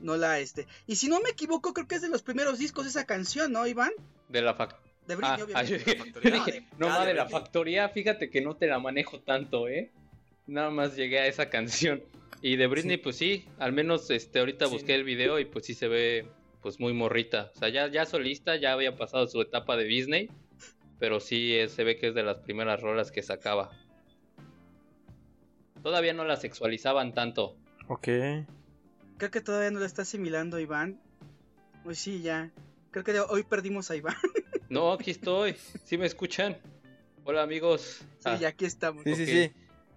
no 0.00 0.16
la, 0.16 0.38
este. 0.40 0.66
Y 0.86 0.96
si 0.96 1.08
no 1.08 1.20
me 1.20 1.30
equivoco, 1.30 1.72
creo 1.74 1.86
que 1.88 1.96
es 1.96 2.02
de 2.02 2.08
los 2.08 2.22
primeros 2.22 2.58
discos 2.58 2.86
esa 2.86 3.04
canción, 3.06 3.52
¿no, 3.52 3.66
Iván? 3.66 3.90
De 4.28 4.42
la 4.42 4.56
fac- 4.56 4.76
De 5.06 5.14
Britney, 5.16 5.40
ah, 5.40 5.44
obviamente. 5.44 5.72
yo 5.72 5.78
de 5.78 5.84
dije, 5.84 5.96
la 5.98 6.04
factoría. 6.04 6.30
yo 6.30 6.44
dije, 6.44 6.66
Ah, 6.70 6.74
no, 6.78 6.86
de- 6.86 6.92
ma, 6.92 6.96
ah, 6.96 7.00
de 7.02 7.06
de 7.08 7.14
la 7.14 7.28
factoría, 7.28 7.88
fíjate 7.88 8.30
que 8.30 8.40
no 8.40 8.56
te 8.56 8.66
la 8.66 8.78
manejo 8.78 9.20
tanto, 9.20 9.68
¿eh? 9.68 9.90
Nada 10.46 10.70
más 10.70 10.96
llegué 10.96 11.18
a 11.20 11.26
esa 11.26 11.48
canción. 11.50 12.02
Y 12.42 12.56
de 12.56 12.66
Britney, 12.66 12.96
Sí. 12.96 13.02
pues 13.02 13.16
sí, 13.16 13.48
al 13.58 13.72
menos 13.72 14.10
este 14.10 14.38
ahorita 14.40 14.66
Sí. 14.66 14.72
busqué 14.72 14.94
el 14.94 15.04
video 15.04 15.38
y 15.38 15.44
pues 15.46 15.64
sí 15.66 15.74
se 15.74 15.88
ve 15.88 16.28
pues 16.60 16.78
muy 16.80 16.92
morrita. 16.92 17.50
O 17.54 17.58
sea, 17.58 17.68
ya, 17.68 17.88
ya 17.88 18.04
solista, 18.06 18.56
ya 18.56 18.72
había 18.72 18.96
pasado 18.96 19.26
su 19.28 19.40
etapa 19.40 19.76
de 19.76 19.84
Disney, 19.84 20.28
pero 20.98 21.20
sí 21.20 21.54
eh, 21.54 21.68
se 21.68 21.84
ve 21.84 21.96
que 21.96 22.08
es 22.08 22.14
de 22.14 22.22
las 22.24 22.38
primeras 22.38 22.80
rolas 22.80 23.10
que 23.12 23.22
sacaba. 23.22 23.70
Todavía 25.82 26.12
no 26.12 26.24
la 26.24 26.36
sexualizaban 26.36 27.14
tanto. 27.14 27.56
Ok. 27.88 28.08
Creo 29.18 29.30
que 29.30 29.40
todavía 29.40 29.70
no 29.70 29.78
lo 29.80 29.84
está 29.86 30.02
asimilando 30.02 30.58
Iván. 30.58 31.00
Pues 31.84 31.98
sí, 31.98 32.20
ya. 32.22 32.50
Creo 32.90 33.04
que 33.04 33.12
de- 33.12 33.20
hoy 33.20 33.42
perdimos 33.44 33.90
a 33.90 33.96
Iván. 33.96 34.16
No, 34.68 34.92
aquí 34.92 35.12
estoy. 35.12 35.54
¿Sí 35.84 35.96
me 35.96 36.06
escuchan? 36.06 36.56
Hola 37.22 37.44
amigos. 37.44 37.98
Sí, 38.18 38.24
Ah, 38.24 38.36
ya 38.36 38.48
aquí 38.48 38.64
estamos. 38.64 39.04
Sí, 39.04 39.14
sí, 39.14 39.24
sí. 39.24 39.52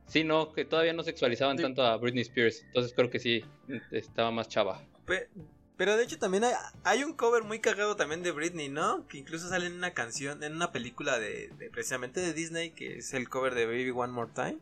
Sí, 0.05 0.23
no, 0.23 0.53
que 0.53 0.63
todavía 0.63 0.93
no 0.93 1.01
sexualizaban 1.01 1.57
Sí. 1.57 1.63
tanto 1.63 1.81
a 1.83 1.97
Britney 1.97 2.21
Spears. 2.21 2.61
Entonces 2.67 2.93
creo 2.95 3.09
que 3.09 3.17
sí, 3.17 3.43
estaba 3.89 4.29
más 4.29 4.47
chava. 4.47 4.83
Pe- 5.07 5.27
Pero 5.75 5.97
de 5.97 6.03
hecho 6.03 6.19
también 6.19 6.43
hay, 6.43 6.53
hay 6.83 7.03
un 7.03 7.13
cover 7.13 7.43
muy 7.45 7.59
cagado 7.59 7.95
también 7.95 8.21
de 8.21 8.29
Britney, 8.31 8.69
¿no? 8.69 9.07
Que 9.07 9.17
incluso 9.17 9.49
sale 9.49 9.65
en 9.65 9.73
una 9.73 9.95
canción, 9.95 10.43
en 10.43 10.53
una 10.55 10.71
película 10.71 11.17
de, 11.17 11.49
de- 11.57 11.71
precisamente 11.71 12.19
de 12.19 12.33
Disney, 12.33 12.69
que 12.69 12.99
es 12.99 13.11
el 13.15 13.27
cover 13.27 13.55
de 13.55 13.65
Baby 13.65 13.89
One 13.89 14.13
More 14.13 14.29
Time. 14.35 14.59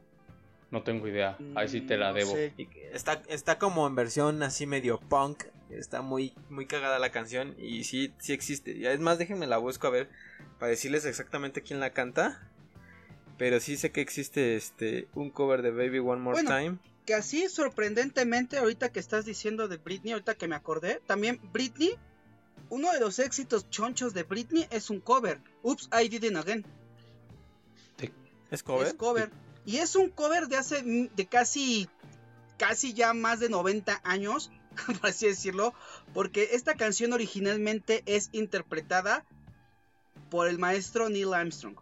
No 0.71 0.83
tengo 0.83 1.07
idea. 1.07 1.37
Ahí 1.55 1.67
sí 1.69 1.81
te 1.81 1.95
la 1.97 2.09
Mm, 2.11 2.13
No 2.13 2.17
debo. 2.19 2.31
sé. 2.33 2.53
Está, 2.93 3.21
está 3.29 3.57
como 3.57 3.87
en 3.87 3.95
versión 3.95 4.43
así 4.43 4.65
medio 4.65 4.99
punk. 4.99 5.43
Está 5.69 6.01
muy, 6.01 6.33
muy 6.49 6.65
cagada 6.65 6.99
la 6.99 7.11
canción. 7.11 7.55
Y 7.57 7.83
sí, 7.85 8.13
sí 8.19 8.33
existe. 8.33 8.71
Y 8.71 8.85
es 8.85 8.99
más, 8.99 9.17
déjenme 9.17 9.47
la 9.47 9.57
busco 9.57 9.87
a 9.87 9.91
ver. 9.91 10.09
Para 10.59 10.69
decirles 10.71 11.05
exactamente 11.05 11.61
quién 11.61 11.79
la 11.79 11.91
canta. 11.93 12.49
Pero 13.37 13.59
sí 13.59 13.77
sé 13.77 13.91
que 13.91 14.01
existe 14.01 14.55
este 14.55 15.07
un 15.13 15.29
cover 15.29 15.61
de 15.61 15.71
Baby 15.71 15.99
One 15.99 16.21
More 16.21 16.41
Bueno. 16.41 16.49
Time. 16.57 16.77
Que 17.05 17.13
así 17.13 17.47
sorprendentemente, 17.47 18.57
ahorita 18.57 18.91
que 18.91 18.99
estás 18.99 19.23
diciendo 19.25 19.67
de 19.69 19.77
Britney, 19.77 20.11
ahorita 20.13 20.35
que 20.35 20.47
me 20.49 20.55
acordé, 20.55 21.01
también 21.05 21.39
Britney, 21.53 21.91
uno 22.69 22.91
de 22.91 22.99
los 22.99 23.19
éxitos 23.19 23.69
chonchos 23.69 24.13
de 24.13 24.23
Britney 24.23 24.67
es 24.71 24.89
un 24.89 24.99
cover. 24.99 25.39
Oops, 25.63 25.89
I 25.97 26.09
Did 26.09 26.23
It 26.23 26.35
Again. 26.35 26.65
¿Es 28.51 28.63
cover? 28.63 28.87
Es 28.87 28.93
cover. 28.93 29.29
Y 29.67 29.79
es 29.79 29.97
un 29.97 30.09
cover 30.09 30.47
de 30.47 30.55
hace 30.55 30.81
de 30.81 31.25
casi 31.25 31.89
casi 32.57 32.93
ya 32.93 33.13
más 33.13 33.41
de 33.41 33.49
90 33.49 33.99
años, 34.05 34.49
por 35.01 35.09
así 35.09 35.27
decirlo, 35.27 35.73
porque 36.13 36.51
esta 36.53 36.75
canción 36.75 37.11
originalmente 37.11 38.01
es 38.05 38.29
interpretada 38.31 39.25
por 40.29 40.47
el 40.47 40.57
maestro 40.57 41.09
Neil 41.09 41.33
Armstrong. 41.33 41.75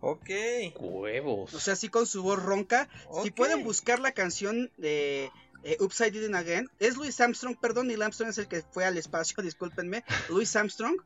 Ok. 0.00 0.28
Huevos. 0.74 1.54
O 1.54 1.60
sea, 1.60 1.74
así 1.74 1.88
con 1.88 2.04
su 2.04 2.24
voz 2.24 2.42
ronca. 2.42 2.88
Si 3.22 3.30
pueden 3.30 3.62
buscar 3.62 4.00
la 4.00 4.10
canción 4.10 4.72
de 4.76 5.30
eh, 5.62 5.76
Upside 5.78 6.20
Down 6.20 6.34
Again, 6.34 6.68
es 6.80 6.96
Louis 6.96 7.18
Armstrong, 7.20 7.56
perdón, 7.60 7.86
Neil 7.86 8.02
Armstrong 8.02 8.30
es 8.30 8.38
el 8.38 8.48
que 8.48 8.62
fue 8.62 8.84
al 8.84 8.98
espacio, 8.98 9.36
discúlpenme. 9.44 10.02
Louis 10.28 10.56
Armstrong. 10.56 10.96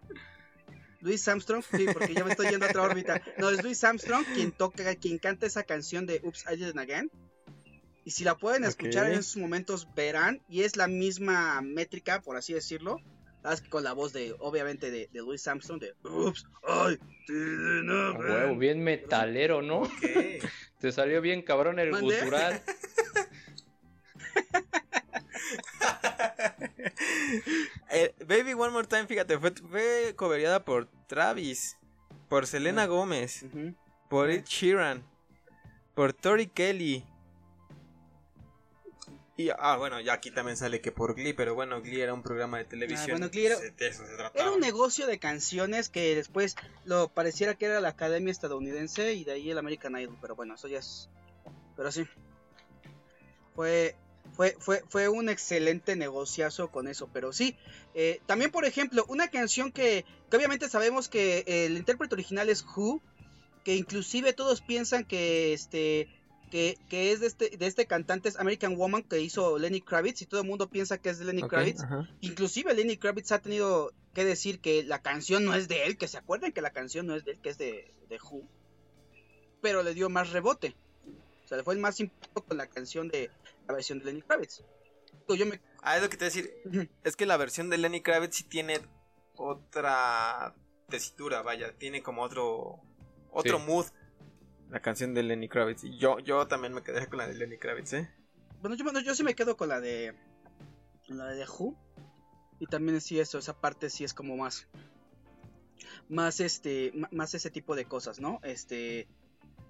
Louis 1.01 1.29
Armstrong, 1.29 1.63
sí, 1.77 1.87
porque 1.93 2.15
ya 2.15 2.25
me 2.25 2.31
estoy 2.31 2.49
yendo 2.49 2.67
a 2.67 2.71
otra 2.71 2.83
órbita. 2.83 3.23
No, 3.39 3.51
es 3.51 3.63
Louis 3.63 3.83
Armstrong 3.85 4.25
quien 4.35 4.53
toca, 4.53 4.95
quien 4.97 5.19
canta 5.19 5.47
esa 5.47 5.63
canción 5.63 6.07
de 6.07 6.21
Upside 6.25 6.57
Down 6.59 6.79
Again. 6.79 7.11
Y 8.05 8.11
si 8.11 8.25
la 8.25 8.37
pueden 8.37 8.65
escuchar 8.65 9.07
en 9.07 9.19
esos 9.19 9.37
momentos, 9.37 9.87
verán. 9.95 10.41
Y 10.49 10.63
es 10.63 10.77
la 10.77 10.89
misma 10.89 11.61
métrica, 11.61 12.21
por 12.21 12.37
así 12.37 12.53
decirlo. 12.55 13.01
Con 13.71 13.85
la 13.85 13.93
voz 13.93 14.13
de, 14.13 14.35
obviamente, 14.41 14.91
de, 14.91 15.09
de 15.13 15.19
Louis 15.21 15.47
Armstrong, 15.47 15.81
de 15.81 15.95
Ups, 16.03 16.45
ay, 16.67 16.99
did 17.27 17.37
it 17.37 17.91
A 17.91 18.09
again". 18.11 18.31
huevo, 18.31 18.57
bien 18.57 18.83
metalero, 18.83 19.63
¿no? 19.63 19.83
Te 20.81 20.93
salió 20.93 21.21
bien 21.23 21.43
cabrón 21.43 21.79
el 21.79 21.91
¿Mandé? 21.93 22.19
gutural. 22.21 22.63
Eh, 27.91 28.15
Baby 28.27 28.53
One 28.55 28.71
More 28.71 28.87
Time, 28.87 29.07
fíjate, 29.07 29.39
fue, 29.39 29.53
fue 29.53 30.13
coverada 30.17 30.65
por 30.65 30.87
Travis, 31.07 31.77
por 32.29 32.47
Selena 32.47 32.87
Gómez, 32.87 33.45
Ujú. 33.45 33.75
por 34.11 34.31
Ed 34.31 34.45
Sheeran, 34.45 35.03
por 35.95 36.13
Tori 36.13 36.47
Kelly. 36.49 37.05
Y, 39.39 39.51
ah, 39.57 39.77
bueno, 39.77 40.01
ya 40.01 40.15
aquí 40.15 40.33
también 40.33 40.57
sale 40.57 40.81
que 40.81 40.91
por 40.91 41.15
Glee, 41.15 41.33
pero 41.33 41.55
bueno, 41.55 41.81
Glee 41.81 42.01
era 42.01 42.13
un 42.13 42.23
programa 42.25 42.59
de 42.59 42.65
televisión. 42.65 43.13
bueno, 43.13 43.31
Glee 43.31 43.47
era- 43.47 43.57
se- 43.57 43.71
de 43.71 43.87
eso 43.89 44.05
se 44.05 44.17
trataba. 44.17 44.33
Era 44.45 44.51
un 44.51 44.59
negocio 44.61 45.07
de 45.07 45.19
canciones 45.21 45.89
que 45.89 46.17
después 46.17 46.57
lo 46.85 47.09
pareciera 47.09 47.55
que 47.55 47.67
era 47.67 47.81
la 47.81 47.91
Academia 47.91 48.33
Estadounidense 48.33 49.15
y 49.15 49.23
de 49.25 49.33
ahí 49.33 49.51
el 49.51 49.59
American 49.59 49.97
Idol, 49.97 50.19
pero 50.21 50.35
bueno, 50.35 50.57
eso 50.57 50.67
ya 50.67 50.81
es. 50.81 51.09
Pero 51.77 51.93
sí. 51.93 52.05
Fue 53.55 53.95
fue 54.33 54.57
fue 54.59 54.83
fue 54.89 55.09
un 55.09 55.29
excelente 55.29 55.97
negociazo 55.97 56.71
con 56.71 56.89
eso, 56.89 57.09
pero 57.13 57.33
sí. 57.33 57.57
eh, 57.95 58.21
también 58.27 58.51
por 58.51 58.65
ejemplo, 58.65 59.05
una 59.09 59.29
canción 59.29 59.73
que, 59.73 60.05
que 60.31 60.37
obviamente 60.37 60.69
sabemos 60.69 61.09
que 61.09 61.45
el 61.47 61.77
intérprete 61.77 62.15
original 62.15 62.49
es 62.49 62.65
Who, 62.65 63.03
que 63.65 63.77
inclusive 63.77 64.33
todos 64.33 64.61
piensan 64.61 65.05
que 65.05 65.53
este 65.53 66.09
que, 66.51 66.79
que 66.89 67.13
es 67.13 67.21
de 67.21 67.27
este, 67.27 67.57
de 67.57 67.67
este 67.67 67.87
cantante 67.87 68.29
es 68.29 68.39
American 68.39 68.77
Woman 68.77 69.03
que 69.03 69.21
hizo 69.21 69.59
Lenny 69.59 69.81
Kravitz 69.81 70.23
y 70.23 70.27
todo 70.27 70.41
el 70.41 70.47
mundo 70.47 70.71
piensa 70.71 70.99
que 70.99 71.11
es 71.11 71.19
de 71.19 71.27
Lenny 71.27 71.43
Kravitz. 71.43 71.83
Inclusive 72.21 72.73
Lenny 72.75 72.97
Kravitz 72.97 73.33
ha 73.33 73.41
tenido 73.41 73.93
que 74.15 74.25
decir 74.25 74.61
que 74.61 74.83
la 74.83 75.03
canción 75.03 75.45
no 75.45 75.55
es 75.55 75.69
de 75.69 75.85
él, 75.85 75.99
que 75.99 76.09
se 76.09 76.19
acuerden 76.19 76.53
que 76.53 76.63
la 76.63 76.71
canción 76.71 77.07
no 77.07 77.15
es 77.15 77.25
de 77.25 77.33
él, 77.33 77.41
que 77.41 77.51
es 77.51 77.59
de, 77.59 77.93
de 78.09 78.19
Who. 78.19 78.43
Pero 79.61 79.83
le 79.83 79.95
dio 79.95 80.09
más 80.09 80.31
rebote. 80.31 80.75
O 81.45 81.49
sea, 81.49 81.59
le 81.59 81.65
fue 81.65 81.75
el 81.75 81.81
más 81.81 82.01
impacto 82.01 82.45
con 82.45 82.57
la 82.57 82.67
canción 82.67 83.09
de 83.09 83.31
la 83.69 83.75
versión 83.75 83.99
de 83.99 84.07
Lenny 84.07 84.23
Kravitz. 84.23 84.65
Digo, 85.21 85.35
Yo 85.35 85.47
me... 85.47 85.61
Ah, 85.83 85.97
es 85.97 86.03
lo 86.03 86.09
que 86.09 86.17
te 86.17 86.25
voy 86.25 86.33
a 86.33 86.35
decir. 86.35 86.91
Es 87.05 87.17
que 87.17 87.27
la 87.27 87.37
versión 87.37 87.71
de 87.71 87.79
Lenny 87.79 88.01
Kravitz 88.03 88.37
sí 88.37 88.45
tiene 88.45 88.81
otra 89.37 90.55
tesitura, 90.89 91.43
vaya, 91.43 91.73
tiene 91.79 92.03
como 92.03 92.23
otro 92.23 92.81
otro 93.31 93.59
Sí. 93.59 93.65
mood. 93.67 93.87
La 94.71 94.81
canción 94.81 95.15
de 95.15 95.23
Lenny 95.23 95.49
Kravitz. 95.49 95.85
Y 95.85 95.99
yo, 95.99 96.19
yo 96.19 96.47
también 96.49 96.73
me 96.75 96.83
quedé 96.83 97.07
con 97.07 97.19
la 97.19 97.29
de 97.29 97.35
Lenny 97.35 97.59
Kravitz, 97.59 97.93
¿eh? 97.93 98.11
Bueno, 98.61 98.75
yo, 98.75 98.85
bueno, 98.85 99.01
yo 99.01 99.15
sí 99.15 99.23
me 99.23 99.35
quedo 99.35 99.57
con 99.57 99.69
la 99.69 99.81
de... 99.81 100.15
La 101.07 101.27
de 101.27 101.45
Who. 101.47 101.77
Y 102.59 102.67
también 102.67 103.01
sí 103.01 103.21
eso, 103.21 103.39
esa 103.39 103.61
parte 103.61 103.89
sí 103.91 104.03
es 104.05 104.13
como 104.15 104.37
más... 104.37 104.67
más 106.09 106.41
este, 106.41 106.93
más 107.13 107.35
ese 107.35 107.51
tipo 107.51 107.77
de 107.77 107.85
cosas, 107.85 108.19
¿no? 108.19 108.41
Este, 108.43 109.07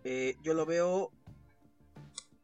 eh, 0.05 0.36
yo 0.42 0.55
lo 0.55 0.64
veo, 0.66 1.12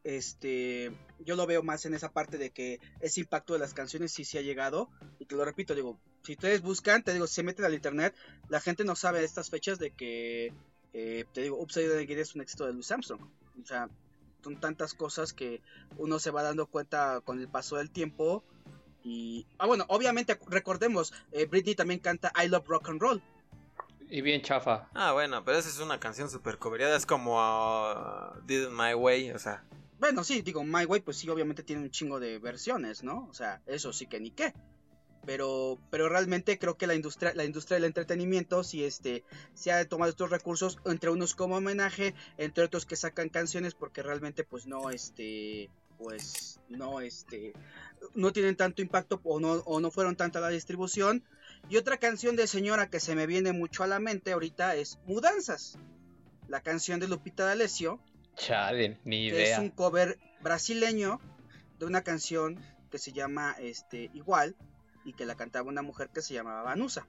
este, 0.03 0.93
yo 1.25 1.37
lo 1.37 1.47
veo 1.47 1.63
más 1.63 1.85
en 1.87 1.95
esa 1.95 2.13
parte 2.13 2.39
de 2.39 2.51
que 2.51 2.81
ese 3.01 3.21
impacto 3.21 3.53
de 3.53 3.59
las 3.59 3.75
canciones 3.75 4.13
sí 4.13 4.25
se 4.25 4.39
ha 4.39 4.43
llegado 4.43 4.89
y 5.19 5.27
te 5.27 5.35
lo 5.35 5.45
repito, 5.45 5.75
digo, 5.75 5.99
si 6.23 6.33
ustedes 6.33 6.63
buscan, 6.63 7.03
te 7.03 7.13
digo, 7.13 7.27
si 7.27 7.35
se 7.35 7.43
meten 7.43 7.65
al 7.65 7.75
internet, 7.75 8.15
la 8.49 8.61
gente 8.61 8.85
no 8.85 8.97
sabe 8.97 9.21
de 9.21 9.27
estas 9.27 9.51
fechas 9.51 9.79
de 9.79 9.91
que, 9.91 10.53
eh, 10.93 11.25
te 11.33 11.43
digo, 11.43 11.59
Upside 11.61 11.89
Down 11.89 12.19
es 12.19 12.35
un 12.35 12.43
éxito 12.43 12.67
de 12.67 12.73
Louis 12.73 12.91
Armstrong, 12.91 13.23
o 13.63 13.67
sea, 13.67 13.89
son 14.43 14.61
tantas 14.61 14.95
cosas 14.95 15.33
que 15.33 15.63
uno 15.97 16.19
se 16.19 16.31
va 16.31 16.43
dando 16.43 16.67
cuenta 16.67 17.21
con 17.25 17.41
el 17.41 17.49
paso 17.49 17.77
del 17.77 17.91
tiempo 17.91 18.45
y, 19.03 19.47
ah, 19.59 19.67
bueno, 19.67 19.85
obviamente 19.89 20.39
recordemos, 20.49 21.13
eh, 21.33 21.47
Britney 21.47 21.75
también 21.75 22.01
canta 22.01 22.33
I 22.43 22.49
Love 22.49 22.67
Rock 22.67 22.89
and 22.89 23.01
Roll. 23.01 23.23
Y 24.09 24.21
bien 24.21 24.43
chafa. 24.43 24.89
Ah, 24.95 25.13
bueno, 25.13 25.45
pero 25.45 25.59
esa 25.59 25.69
es 25.69 25.79
una 25.79 25.99
canción 25.99 26.31
súper 26.31 26.59
cobereada. 26.59 26.97
Es 26.97 27.07
como 27.07 27.37
uh, 27.37 28.41
Did 28.47 28.69
My 28.69 28.95
Way, 28.95 29.33
o 29.33 29.39
sea. 29.39 29.65
Bueno, 30.05 30.23
sí, 30.23 30.43
digo, 30.43 30.63
My 30.65 30.85
Way, 30.85 31.01
pues 31.01 31.17
sí, 31.17 31.31
obviamente 31.31 31.63
tiene 31.63 31.81
un 31.81 31.91
chingo 31.91 32.21
de 32.21 32.39
versiones, 32.39 33.03
¿no? 33.03 33.27
O 33.31 33.33
sea, 33.33 33.63
eso 33.65 33.91
sí 33.91 34.07
que 34.07 34.21
ni 34.21 34.31
qué. 34.31 34.53
Pero, 35.25 35.79
pero 35.89 36.11
realmente 36.11 36.59
creo 36.59 36.77
que 36.77 36.87
la 36.87 36.95
industria, 36.95 37.33
la 37.35 37.47
industria 37.47 37.77
del 37.77 37.87
entretenimiento 37.87 38.63
sí 38.65 38.85
este, 38.85 39.25
se 39.55 39.73
ha 39.73 39.89
tomado 39.89 40.11
estos 40.11 40.29
recursos, 40.29 40.77
entre 40.85 41.09
unos 41.09 41.35
como 41.35 41.57
homenaje, 41.57 42.15
entre 42.37 42.65
otros 42.65 42.85
que 42.85 42.97
sacan 42.97 43.31
canciones, 43.31 43.73
porque 43.73 44.03
realmente, 44.03 44.45
pues 44.45 44.67
no, 44.67 44.91
este, 44.91 45.71
pues 45.97 46.61
no, 46.69 47.01
este, 47.01 47.55
no 48.15 48.31
tienen 48.35 48.57
tanto 48.57 48.83
impacto 48.83 49.23
o 49.25 49.41
no, 49.41 49.53
o 49.65 49.81
no 49.81 49.91
fueron 49.91 50.17
tanta 50.17 50.39
la 50.39 50.51
distribución. 50.51 51.25
Y 51.71 51.79
otra 51.79 51.97
canción 51.97 52.37
de 52.37 52.47
señora 52.47 52.91
que 52.91 53.01
se 53.01 53.15
me 53.15 53.27
viene 53.27 53.55
mucho 53.55 53.85
a 53.85 53.87
la 53.87 54.01
mente 54.01 54.33
ahorita 54.33 54.77
es 54.77 54.99
Mudanzas, 55.07 55.79
la 56.47 56.61
canción 56.61 57.01
de 57.01 57.09
Lupita 57.09 57.47
D'Alessio. 57.47 58.03
Chale, 58.37 58.99
ni 59.05 59.27
idea. 59.27 59.55
es 59.55 59.59
un 59.59 59.71
cover 59.71 60.19
brasileño 60.41 61.21
de 61.79 61.87
una 61.87 62.03
canción 62.03 62.61
que 62.91 62.99
se 62.99 63.13
llama 63.13 63.57
este 63.59 64.11
igual 64.15 64.57
y 65.05 65.13
que 65.13 65.27
la 65.27 65.35
cantaba 65.35 65.69
una 65.69 65.83
mujer 65.83 66.11
que 66.15 66.23
se 66.23 66.35
llamaba 66.35 66.63
Vanusa. 66.63 67.07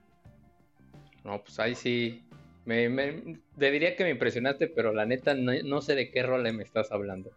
No, 1.23 1.43
pues 1.43 1.59
ahí 1.59 1.75
sí. 1.75 2.23
Me, 2.65 3.37
te 3.57 3.69
diría 3.69 3.95
que 3.95 4.03
me 4.03 4.09
impresionaste, 4.09 4.67
pero 4.67 4.91
la 4.91 5.05
neta 5.05 5.35
no, 5.35 5.81
sé 5.81 5.93
de 5.93 6.09
qué 6.09 6.23
rol 6.23 6.51
me 6.53 6.63
estás 6.63 6.91
hablando. 6.91 7.31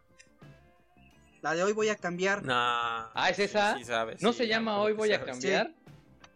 La 1.43 1.55
de 1.55 1.63
hoy 1.63 1.73
voy 1.73 1.91
a 1.91 1.97
cambiar. 1.97 2.43
Ah, 2.49 3.29
¿es 3.31 3.39
esa? 3.39 3.79
¿No 4.21 4.33
se 4.33 4.49
llama 4.49 4.81
hoy 4.81 4.95
voy 4.95 5.13
a 5.13 5.23
cambiar? 5.23 5.73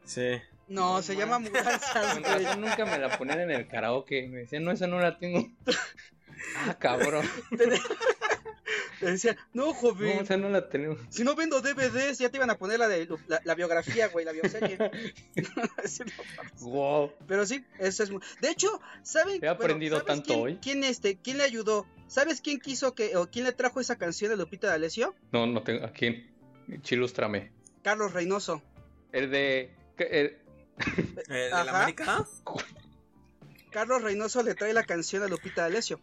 Sí. 0.05 0.41
No, 0.69 1.03
se 1.03 1.17
llama 1.17 1.39
mudanzas. 1.39 2.19
nunca 2.59 2.85
me 2.85 2.99
la 2.99 3.17
ponen 3.19 3.41
en 3.41 3.51
el 3.51 3.67
karaoke. 3.69 4.29
Me 4.29 4.41
decían, 4.41 4.65
no, 4.65 4.73
esa 4.73 4.87
no 4.87 5.01
la 5.01 5.19
tengo. 5.19 5.47
ah, 6.57 6.77
cabrón. 6.79 7.29
Le 9.03 9.11
decían, 9.13 9.37
no, 9.53 9.75
joven. 9.75 10.17
No, 10.17 10.23
esa 10.23 10.37
no 10.37 10.49
la 10.49 10.69
tenemos. 10.69 10.99
Si 11.11 11.25
no 11.25 11.35
vendo 11.35 11.61
DVDs, 11.61 12.19
ya 12.19 12.31
te 12.31 12.37
iban 12.37 12.51
a 12.51 12.59
poner 12.59 12.79
la 12.79 12.89
de 12.89 13.09
la, 13.45 13.55
biografía, 13.55 14.09
güey, 14.09 14.25
la 14.25 14.33
bioserie. 14.33 14.79
wow. 16.61 17.13
Pero 17.27 17.45
sí, 17.45 17.65
eso 17.79 18.03
es 18.03 18.11
muy... 18.11 18.23
De 18.41 18.51
hecho, 18.51 18.81
¿saben? 19.03 19.43
He 19.43 19.49
aprendido 19.49 20.03
tanto 20.03 20.27
quién, 20.27 20.41
hoy. 20.41 20.59
¿quién, 20.63 20.85
este, 20.85 21.17
¿Quién 21.17 21.39
le 21.39 21.45
ayudó? 21.45 21.87
¿Sabes 22.07 22.41
quién 22.41 22.61
quiso 22.61 22.95
que, 22.95 23.17
o 23.17 23.29
quién 23.29 23.45
le 23.45 23.53
trajo 23.53 23.81
esa 23.81 23.97
canción 23.97 24.31
de 24.31 24.37
Lupita 24.37 24.69
D'Alessio? 24.69 25.15
No, 25.33 25.47
no 25.47 25.63
tengo. 25.63 25.85
¿A 25.85 25.93
quién? 25.93 26.31
Chilústrame. 26.83 27.51
Carlos 27.83 28.13
Reynoso. 28.13 28.63
El 29.13 29.31
de. 29.31 29.71
El... 29.99 30.39
de 31.29 31.51
la 31.51 31.61
América? 31.61 32.27
Carlos 33.73 34.03
Reynoso 34.03 34.43
le 34.43 34.55
trae 34.55 34.73
la 34.73 34.85
canción 34.85 35.23
a 35.23 35.29
Lupita 35.29 35.63
D'Alessio. 35.63 35.99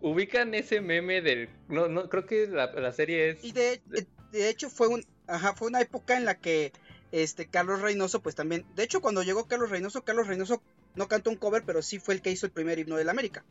Ubican 0.00 0.54
ese 0.54 0.80
meme 0.80 1.20
del. 1.20 1.50
No, 1.68 1.88
no, 1.88 2.08
creo 2.08 2.24
que 2.24 2.46
la, 2.46 2.92
serie 2.92 3.30
es. 3.30 3.44
Y 3.44 3.52
de, 3.52 3.82
de, 4.30 4.48
hecho 4.48 4.70
fue 4.70 4.88
un. 4.88 5.04
Ajá, 5.26 5.54
fue 5.54 5.68
una 5.68 5.80
época 5.80 6.16
en 6.16 6.24
la 6.24 6.38
que 6.38 6.72
este 7.12 7.46
Carlos 7.46 7.82
Reynoso, 7.82 8.22
pues 8.22 8.34
también. 8.34 8.64
De 8.74 8.84
hecho, 8.84 9.00
cuando 9.00 9.22
llegó 9.22 9.46
Carlos 9.46 9.70
Reynoso, 9.70 10.02
Carlos 10.02 10.26
Reynoso 10.26 10.62
no 10.94 11.08
cantó 11.08 11.30
un 11.30 11.36
cover, 11.36 11.62
pero 11.66 11.82
sí 11.82 11.98
fue 11.98 12.14
el 12.14 12.22
que 12.22 12.30
hizo 12.30 12.46
el 12.46 12.52
primer 12.52 12.78
himno 12.78 12.96
de 12.96 13.04
la 13.04 13.12
América. 13.12 13.44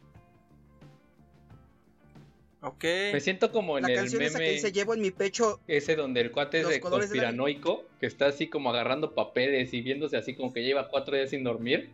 Ok. 2.63 2.83
Me 2.83 3.19
siento 3.19 3.51
como 3.51 3.77
en 3.77 3.83
la 3.83 3.93
canción 3.93 4.21
esa 4.21 4.37
que 4.37 4.51
dice 4.51 4.71
llevo 4.71 4.93
en 4.93 5.01
mi 5.01 5.11
pecho. 5.11 5.59
Ese 5.67 5.95
donde 5.95 6.21
el 6.21 6.31
cuate 6.31 6.61
es 6.61 6.69
de 6.69 6.79
conspiranoico, 6.79 7.85
que 7.99 8.05
está 8.05 8.27
así 8.27 8.47
como 8.47 8.69
agarrando 8.69 9.15
papeles 9.15 9.73
y 9.73 9.81
viéndose 9.81 10.17
así 10.17 10.35
como 10.35 10.53
que 10.53 10.63
lleva 10.63 10.89
cuatro 10.89 11.15
días 11.15 11.31
sin 11.31 11.43
dormir. 11.43 11.89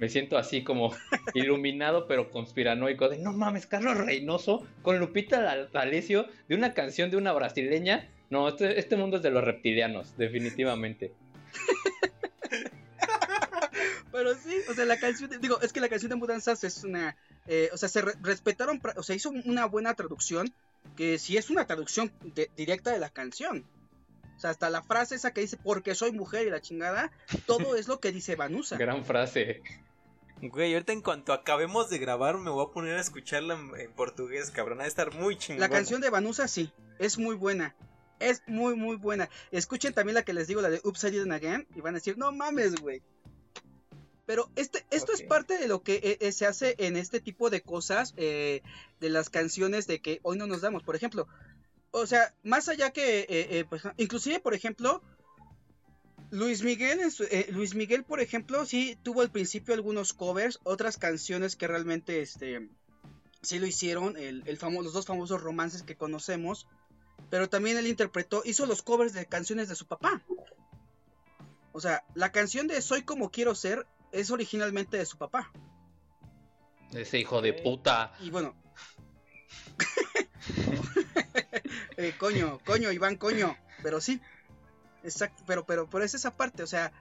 Me 0.00 0.08
siento 0.08 0.36
así 0.36 0.64
como 0.64 0.92
iluminado 1.34 2.08
pero 2.08 2.30
conspiranoico 2.30 3.08
de 3.08 3.18
no 3.18 3.32
mames, 3.32 3.66
Carlos 3.66 3.96
Reynoso 3.96 4.66
con 4.82 4.98
Lupita 4.98 5.68
D'Alessio 5.72 6.26
de 6.48 6.56
una 6.56 6.74
canción 6.74 7.10
de 7.10 7.16
una 7.16 7.32
brasileña. 7.32 8.08
No, 8.30 8.48
este, 8.48 8.80
este 8.80 8.96
mundo 8.96 9.18
es 9.18 9.22
de 9.22 9.30
los 9.30 9.44
reptilianos, 9.44 10.16
definitivamente. 10.16 11.12
pero 14.12 14.34
sí, 14.34 14.56
o 14.68 14.74
sea, 14.74 14.84
la 14.84 14.98
canción, 14.98 15.30
digo, 15.40 15.60
es 15.60 15.72
que 15.72 15.80
la 15.80 15.88
canción 15.88 16.10
de 16.10 16.16
Mudanzas 16.16 16.64
es 16.64 16.84
una 16.84 17.16
eh, 17.46 17.70
o 17.72 17.76
sea, 17.76 17.88
se 17.88 18.00
respetaron, 18.00 18.80
o 18.96 19.02
sea, 19.02 19.16
hizo 19.16 19.30
una 19.30 19.66
buena 19.66 19.94
traducción, 19.94 20.52
que 20.96 21.18
si 21.18 21.36
es 21.36 21.50
una 21.50 21.66
traducción 21.66 22.12
directa 22.56 22.92
de 22.92 22.98
la 22.98 23.10
canción. 23.10 23.64
O 24.36 24.40
sea, 24.40 24.50
hasta 24.50 24.70
la 24.70 24.82
frase 24.82 25.16
esa 25.16 25.32
que 25.32 25.42
dice, 25.42 25.56
porque 25.56 25.94
soy 25.94 26.12
mujer 26.12 26.46
y 26.46 26.50
la 26.50 26.60
chingada, 26.60 27.10
todo 27.46 27.76
es 27.76 27.88
lo 27.88 28.00
que 28.00 28.12
dice 28.12 28.36
Vanusa. 28.36 28.78
Gran 28.78 29.04
frase. 29.04 29.62
Güey, 30.42 30.72
ahorita 30.72 30.92
en 30.92 31.02
cuanto 31.02 31.34
acabemos 31.34 31.90
de 31.90 31.98
grabar 31.98 32.38
me 32.38 32.50
voy 32.50 32.64
a 32.64 32.72
poner 32.72 32.96
a 32.96 33.00
escucharla 33.00 33.54
en, 33.54 33.92
portugués, 33.92 34.50
cabrón, 34.50 34.80
a 34.80 34.86
estar 34.86 35.14
muy 35.14 35.36
chingada. 35.36 35.68
La 35.68 35.74
canción 35.74 36.00
de 36.00 36.08
Vanusa 36.08 36.48
sí, 36.48 36.72
es 36.98 37.18
muy 37.18 37.34
buena. 37.36 37.74
Es 38.20 38.42
muy, 38.46 38.74
muy 38.74 38.96
buena. 38.96 39.28
Escuchen 39.50 39.92
también 39.92 40.14
la 40.14 40.22
que 40.22 40.32
les 40.32 40.46
digo, 40.46 40.60
la 40.62 40.70
de 40.70 40.80
Upside 40.84 41.18
Down 41.18 41.32
Again, 41.32 41.66
y 41.74 41.80
van 41.80 41.94
a 41.94 41.98
decir, 41.98 42.16
no 42.16 42.32
mames, 42.32 42.76
güey. 42.76 43.02
Pero 44.24 44.50
este, 44.56 44.86
esto 44.90 45.12
es 45.12 45.22
parte 45.22 45.58
de 45.58 45.68
lo 45.68 45.82
que 45.82 45.96
eh, 45.96 46.18
eh, 46.20 46.32
se 46.32 46.46
hace 46.46 46.74
en 46.78 46.96
este 46.96 47.20
tipo 47.20 47.50
de 47.50 47.62
cosas, 47.62 48.14
eh, 48.16 48.62
de 49.00 49.10
las 49.10 49.28
canciones 49.28 49.86
de 49.86 50.00
que 50.00 50.20
hoy 50.22 50.38
no 50.38 50.46
nos 50.46 50.60
damos. 50.60 50.82
Por 50.84 50.96
ejemplo, 50.96 51.26
o 51.90 52.06
sea, 52.06 52.32
más 52.44 52.68
allá 52.68 52.92
que, 52.92 53.66
pues, 53.68 53.82
inclusive, 53.96 54.38
por 54.38 54.54
ejemplo, 54.54 55.02
Luis 56.30 56.62
Miguel, 56.62 57.00
Luis 57.50 57.74
Miguel, 57.74 58.04
por 58.04 58.20
ejemplo, 58.20 58.64
sí 58.64 58.96
tuvo 59.02 59.22
al 59.22 59.30
principio 59.30 59.74
algunos 59.74 60.12
covers, 60.12 60.60
otras 60.62 60.96
canciones 60.96 61.56
que 61.56 61.66
realmente, 61.66 62.20
este, 62.20 62.68
sí 63.42 63.58
lo 63.58 63.66
hicieron, 63.66 64.16
el, 64.16 64.44
el 64.46 64.58
los 64.60 64.92
dos 64.92 65.06
famosos 65.06 65.42
romances 65.42 65.82
que 65.82 65.96
conocemos, 65.96 66.68
pero 67.30 67.48
también 67.48 67.76
él 67.76 67.86
interpretó, 67.86 68.42
hizo 68.44 68.66
los 68.66 68.82
covers 68.82 69.12
de 69.12 69.26
canciones 69.26 69.68
de 69.68 69.74
su 69.74 69.86
papá. 69.86 70.22
O 71.72 71.80
sea, 71.80 72.04
la 72.14 72.32
canción 72.32 72.66
de 72.66 72.80
Soy 72.82 73.02
como 73.02 73.30
quiero 73.30 73.54
ser 73.54 73.86
es 74.12 74.30
originalmente 74.30 74.96
de 74.96 75.06
su 75.06 75.18
papá. 75.18 75.50
Ese 76.92 77.18
hijo 77.18 77.40
de 77.40 77.52
puta. 77.52 78.12
Y 78.20 78.30
bueno. 78.30 78.54
Eh, 81.96 82.14
coño, 82.18 82.58
coño, 82.64 82.90
Iván, 82.90 83.16
coño. 83.16 83.54
Pero 83.82 84.00
sí. 84.00 84.22
Exacto. 85.04 85.42
Pero, 85.46 85.64
pero, 85.64 85.88
pero 85.88 86.04
es 86.04 86.14
esa 86.14 86.36
parte. 86.36 86.62
O 86.62 86.66
sea, 86.66 86.92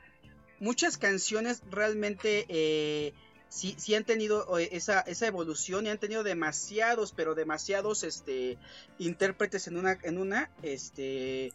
muchas 0.60 0.98
canciones 0.98 1.62
realmente 1.70 2.46
eh, 2.50 3.14
sí, 3.50 3.76
sí 3.78 3.96
han 3.96 4.04
tenido 4.04 4.58
esa, 4.58 5.02
esa 5.02 5.28
evolución 5.28 5.86
y 5.86 5.90
han 5.90 5.98
tenido 5.98 6.24
demasiados, 6.24 7.12
pero 7.12 7.36
demasiados 7.36 8.04
este 8.04 8.58
intérpretes 8.98 9.68
en 9.68 9.78
una, 9.78 9.98
en 10.04 10.18
una, 10.18 10.50
este, 10.62 11.54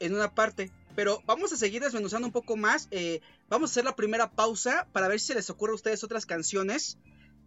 en 0.00 0.14
una 0.14 0.34
parte. 0.34 0.70
Pero 0.94 1.22
vamos 1.26 1.52
a 1.52 1.56
seguir 1.56 1.82
desmenuzando 1.82 2.26
un 2.26 2.32
poco 2.32 2.56
más. 2.56 2.88
Eh, 2.90 3.20
vamos 3.48 3.70
a 3.70 3.72
hacer 3.72 3.84
la 3.84 3.96
primera 3.96 4.30
pausa 4.30 4.86
para 4.92 5.08
ver 5.08 5.20
si 5.20 5.28
se 5.28 5.34
les 5.34 5.50
ocurre 5.50 5.72
a 5.72 5.76
ustedes 5.76 6.02
otras 6.04 6.26
canciones. 6.26 6.98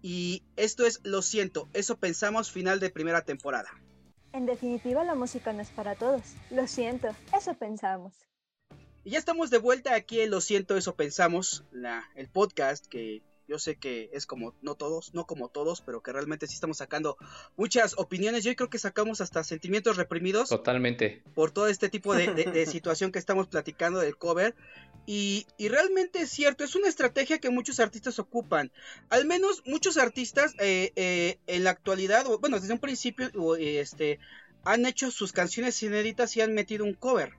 Y 0.01 0.43
esto 0.55 0.85
es 0.85 1.01
Lo 1.03 1.21
siento, 1.21 1.67
eso 1.73 1.97
pensamos 1.97 2.51
final 2.51 2.79
de 2.79 2.89
primera 2.89 3.23
temporada. 3.23 3.69
En 4.31 4.45
definitiva, 4.45 5.03
la 5.03 5.15
música 5.15 5.53
no 5.53 5.61
es 5.61 5.69
para 5.69 5.95
todos. 5.95 6.21
Lo 6.51 6.67
siento, 6.67 7.07
eso 7.35 7.53
pensamos. 7.55 8.13
Y 9.03 9.11
ya 9.11 9.17
estamos 9.17 9.49
de 9.49 9.57
vuelta 9.57 9.95
aquí 9.95 10.21
en 10.21 10.29
Lo 10.29 10.41
siento, 10.41 10.77
eso 10.77 10.95
pensamos, 10.95 11.63
la, 11.71 12.03
el 12.15 12.27
podcast 12.29 12.85
que 12.85 13.23
yo 13.49 13.57
sé 13.57 13.77
que 13.77 14.11
es 14.13 14.27
como, 14.27 14.53
no 14.61 14.75
todos, 14.75 15.13
no 15.15 15.25
como 15.25 15.49
todos, 15.49 15.81
pero 15.81 16.01
que 16.01 16.13
realmente 16.13 16.45
sí 16.45 16.53
estamos 16.53 16.77
sacando 16.77 17.17
muchas 17.57 17.95
opiniones. 17.97 18.43
Yo 18.43 18.55
creo 18.55 18.69
que 18.69 18.77
sacamos 18.77 19.21
hasta 19.21 19.43
sentimientos 19.43 19.97
reprimidos. 19.97 20.49
Totalmente. 20.49 21.23
Por 21.33 21.49
todo 21.49 21.67
este 21.67 21.89
tipo 21.89 22.13
de, 22.13 22.65
situación 22.71 23.11
que 23.11 23.17
estamos 23.17 23.47
platicando 23.47 23.99
del 23.99 24.17
cover. 24.17 24.55
Y, 25.07 25.47
realmente 25.57 26.21
es 26.21 26.29
cierto, 26.29 26.63
es 26.63 26.75
una 26.75 26.87
estrategia 26.87 27.39
que 27.39 27.49
muchos 27.49 27.79
artistas 27.79 28.19
ocupan. 28.19 28.71
Al 29.09 29.25
menos 29.25 29.63
muchos 29.65 29.97
artistas 29.97 30.53
eh, 30.59 30.91
eh, 30.95 31.39
en 31.47 31.63
la 31.63 31.71
actualidad, 31.71 32.27
bueno, 32.39 32.59
desde 32.59 32.73
un 32.73 32.79
principio, 32.79 33.55
este, 33.55 34.19
han 34.63 34.85
hecho 34.85 35.09
sus 35.09 35.33
canciones 35.33 35.81
inéditas 35.81 36.37
y 36.37 36.41
han 36.41 36.53
metido 36.53 36.85
un 36.85 36.93
cover. 36.93 37.33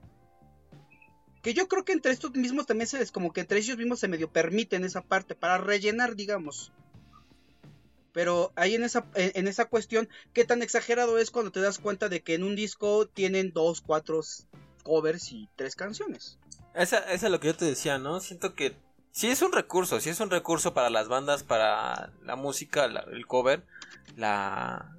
Que 1.41 1.53
yo 1.53 1.67
creo 1.67 1.83
que 1.83 1.93
entre 1.93 2.11
estos 2.11 2.31
mismos 2.31 2.65
también 2.67 2.87
se 2.87 2.99
les, 2.99 3.11
como 3.11 3.33
que 3.33 3.41
entre 3.41 3.59
ellos 3.59 3.77
mismos 3.77 3.99
se 3.99 4.07
medio 4.07 4.31
permiten 4.31 4.83
esa 4.83 5.01
parte 5.01 5.35
para 5.35 5.57
rellenar, 5.57 6.15
digamos. 6.15 6.71
Pero 8.13 8.51
ahí 8.55 8.75
en 8.75 8.83
esa, 8.83 9.05
en 9.15 9.47
esa 9.47 9.65
cuestión, 9.65 10.09
¿qué 10.33 10.43
tan 10.43 10.61
exagerado 10.61 11.17
es 11.17 11.31
cuando 11.31 11.51
te 11.51 11.61
das 11.61 11.79
cuenta 11.79 12.09
de 12.09 12.21
que 12.21 12.35
en 12.35 12.43
un 12.43 12.55
disco 12.55 13.07
tienen 13.07 13.53
dos, 13.53 13.81
cuatro 13.81 14.21
covers 14.83 15.31
y 15.31 15.49
tres 15.55 15.75
canciones? 15.75 16.37
Esa, 16.73 16.99
es 17.11 17.23
lo 17.23 17.39
que 17.39 17.47
yo 17.47 17.55
te 17.55 17.65
decía, 17.65 17.97
¿no? 17.97 18.19
Siento 18.19 18.53
que 18.53 18.75
sí 19.11 19.27
es 19.27 19.41
un 19.41 19.51
recurso, 19.51 19.99
sí 19.99 20.09
es 20.09 20.19
un 20.19 20.29
recurso 20.29 20.73
para 20.73 20.89
las 20.89 21.07
bandas, 21.07 21.43
para 21.43 22.11
la 22.23 22.35
música, 22.35 22.85
el 22.85 23.27
cover, 23.27 23.65
la, 24.15 24.95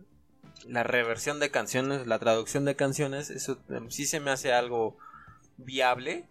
la 0.66 0.82
reversión 0.82 1.40
de 1.40 1.50
canciones, 1.50 2.06
la 2.06 2.18
traducción 2.18 2.64
de 2.64 2.76
canciones, 2.76 3.30
eso 3.30 3.58
em, 3.70 3.90
sí 3.90 4.06
se 4.06 4.20
me 4.20 4.30
hace 4.30 4.52
algo 4.52 4.96
viable. 5.56 6.28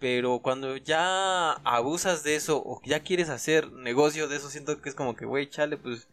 Pero 0.00 0.40
cuando 0.40 0.76
ya 0.76 1.52
abusas 1.64 2.22
de 2.22 2.36
eso 2.36 2.62
o 2.64 2.80
ya 2.84 3.00
quieres 3.00 3.28
hacer 3.30 3.72
negocio 3.72 4.28
de 4.28 4.36
eso, 4.36 4.48
siento 4.48 4.80
que 4.80 4.88
es 4.88 4.94
como 4.94 5.16
que, 5.16 5.24
güey, 5.24 5.48
chale, 5.48 5.76
pues. 5.76 6.08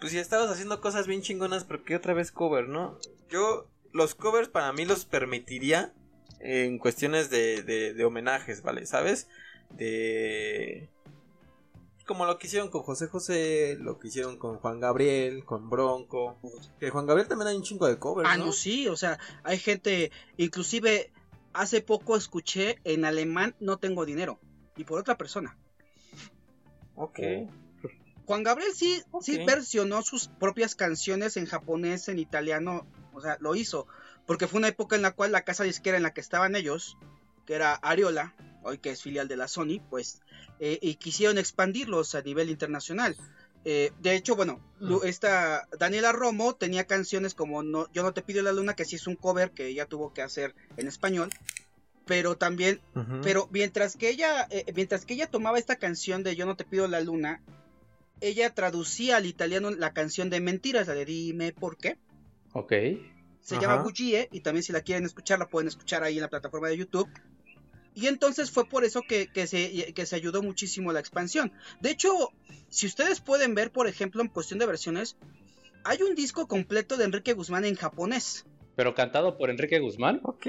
Pues 0.00 0.12
si 0.12 0.18
estabas 0.18 0.50
haciendo 0.50 0.80
cosas 0.80 1.06
bien 1.06 1.22
chingonas, 1.22 1.64
¿por 1.64 1.82
qué 1.82 1.96
otra 1.96 2.14
vez 2.14 2.30
cover, 2.30 2.68
no? 2.68 2.98
Yo, 3.30 3.66
los 3.92 4.14
covers 4.14 4.48
para 4.48 4.72
mí 4.72 4.84
los 4.84 5.06
permitiría 5.06 5.94
en 6.40 6.78
cuestiones 6.78 7.30
de, 7.30 7.62
de, 7.62 7.94
de 7.94 8.04
homenajes, 8.04 8.62
¿vale? 8.62 8.84
¿Sabes? 8.86 9.28
De 9.70 10.90
como 12.06 12.24
lo 12.24 12.38
que 12.38 12.46
hicieron 12.46 12.70
con 12.70 12.82
José 12.82 13.08
José, 13.08 13.76
lo 13.80 13.98
que 13.98 14.08
hicieron 14.08 14.38
con 14.38 14.58
Juan 14.58 14.80
Gabriel, 14.80 15.44
con 15.44 15.68
Bronco. 15.68 16.38
Que 16.78 16.90
Juan 16.90 17.04
Gabriel 17.04 17.28
también 17.28 17.48
hay 17.48 17.56
un 17.56 17.62
chingo 17.62 17.86
de 17.86 17.98
covers. 17.98 18.28
Ah, 18.30 18.36
no, 18.36 18.52
sí, 18.52 18.88
o 18.88 18.96
sea, 18.96 19.18
hay 19.42 19.58
gente, 19.58 20.12
inclusive 20.36 21.10
hace 21.60 21.80
poco 21.80 22.16
escuché 22.16 22.78
en 22.84 23.04
alemán 23.04 23.54
No 23.60 23.78
tengo 23.78 24.04
dinero, 24.04 24.40
y 24.76 24.84
por 24.84 25.00
otra 25.00 25.16
persona. 25.16 25.56
Ok. 26.94 27.20
Juan 28.26 28.42
Gabriel 28.42 28.72
sí, 28.74 29.02
sí 29.20 29.44
versionó 29.44 30.02
sus 30.02 30.28
propias 30.28 30.74
canciones 30.74 31.36
en 31.36 31.46
japonés, 31.46 32.08
en 32.08 32.18
italiano, 32.18 32.86
o 33.12 33.20
sea, 33.20 33.36
lo 33.40 33.54
hizo, 33.54 33.86
porque 34.26 34.48
fue 34.48 34.58
una 34.58 34.68
época 34.68 34.96
en 34.96 35.02
la 35.02 35.12
cual 35.12 35.30
la 35.30 35.44
casa 35.44 35.62
disquera 35.62 35.96
en 35.96 36.02
la 36.02 36.12
que 36.12 36.20
estaban 36.20 36.56
ellos, 36.56 36.98
que 37.46 37.54
era 37.54 37.74
Ariola, 37.74 38.34
hoy 38.64 38.78
que 38.78 38.90
es 38.90 39.02
filial 39.02 39.28
de 39.28 39.36
la 39.36 39.46
Sony, 39.46 39.80
pues 39.88 40.20
eh, 40.58 40.78
y 40.82 40.96
quisieron 40.96 41.38
expandirlos 41.38 42.14
a 42.14 42.22
nivel 42.22 42.50
internacional. 42.50 43.16
Eh, 43.68 43.90
de 43.98 44.14
hecho, 44.14 44.36
bueno, 44.36 44.60
mm. 44.78 44.98
esta 45.06 45.66
Daniela 45.76 46.12
Romo 46.12 46.54
tenía 46.54 46.84
canciones 46.84 47.34
como 47.34 47.64
no, 47.64 47.92
Yo 47.92 48.04
no 48.04 48.14
te 48.14 48.22
pido 48.22 48.40
la 48.44 48.52
luna, 48.52 48.74
que 48.76 48.84
sí 48.84 48.94
es 48.94 49.08
un 49.08 49.16
cover 49.16 49.50
que 49.50 49.66
ella 49.66 49.86
tuvo 49.86 50.14
que 50.14 50.22
hacer 50.22 50.54
en 50.76 50.86
español. 50.86 51.30
Pero 52.04 52.36
también, 52.36 52.80
pero 53.24 53.48
mientras 53.50 53.96
que 53.96 54.08
ella, 54.08 54.46
eh, 54.50 54.64
mientras 54.76 55.04
que 55.04 55.14
ella 55.14 55.26
tomaba 55.26 55.58
esta 55.58 55.74
canción 55.74 56.22
de 56.22 56.36
Yo 56.36 56.46
no 56.46 56.54
te 56.54 56.64
pido 56.64 56.86
la 56.86 57.00
luna, 57.00 57.42
ella 58.20 58.54
traducía 58.54 59.16
al 59.16 59.26
italiano 59.26 59.72
la 59.72 59.92
canción 59.92 60.30
de 60.30 60.40
Mentiras, 60.40 60.86
la 60.86 60.94
de 60.94 61.04
Dime 61.04 61.52
por 61.52 61.76
qué. 61.76 61.98
Ok. 62.52 62.72
Se 63.40 63.58
llama 63.58 63.82
Bugie 63.82 64.28
y 64.30 64.40
también 64.40 64.62
si 64.62 64.72
la 64.72 64.82
quieren 64.82 65.04
escuchar 65.04 65.40
la 65.40 65.48
pueden 65.48 65.66
escuchar 65.66 66.04
ahí 66.04 66.14
en 66.14 66.22
la 66.22 66.30
plataforma 66.30 66.68
de 66.68 66.76
YouTube. 66.76 67.08
Y 67.96 68.08
entonces 68.08 68.50
fue 68.50 68.68
por 68.68 68.84
eso 68.84 69.00
que, 69.00 69.26
se, 69.46 69.94
que 69.94 70.04
se 70.04 70.16
ayudó 70.16 70.42
muchísimo 70.42 70.92
la 70.92 71.00
expansión. 71.00 71.50
De 71.80 71.88
hecho, 71.88 72.30
si 72.68 72.86
ustedes 72.86 73.22
pueden 73.22 73.54
ver, 73.54 73.72
por 73.72 73.88
ejemplo, 73.88 74.20
en 74.20 74.28
cuestión 74.28 74.58
de 74.58 74.66
versiones, 74.66 75.16
hay 75.82 76.02
un 76.02 76.14
disco 76.14 76.46
completo 76.46 76.98
de 76.98 77.06
Enrique 77.06 77.32
Guzmán 77.32 77.64
en 77.64 77.74
japonés. 77.74 78.44
¿Pero 78.76 78.94
cantado 78.94 79.38
por 79.38 79.48
Enrique 79.48 79.78
Guzmán? 79.78 80.20
Ok. 80.24 80.46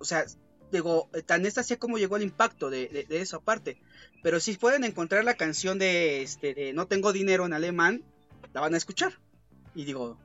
O 0.00 0.04
sea, 0.04 0.24
digo, 0.72 1.08
tan 1.24 1.46
esta 1.46 1.60
así 1.60 1.76
como 1.76 1.98
llegó 1.98 2.16
el 2.16 2.24
impacto 2.24 2.68
de, 2.68 2.88
de, 2.88 3.04
de, 3.04 3.20
esa 3.20 3.38
parte. 3.38 3.80
Pero 4.24 4.40
si 4.40 4.56
pueden 4.56 4.82
encontrar 4.82 5.22
la 5.22 5.34
canción 5.34 5.78
de, 5.78 6.22
este, 6.22 6.54
de 6.54 6.72
No 6.72 6.88
tengo 6.88 7.12
dinero 7.12 7.46
en 7.46 7.52
alemán, 7.52 8.02
la 8.52 8.60
van 8.60 8.74
a 8.74 8.78
escuchar. 8.78 9.20
Y 9.76 9.84
digo, 9.84 10.18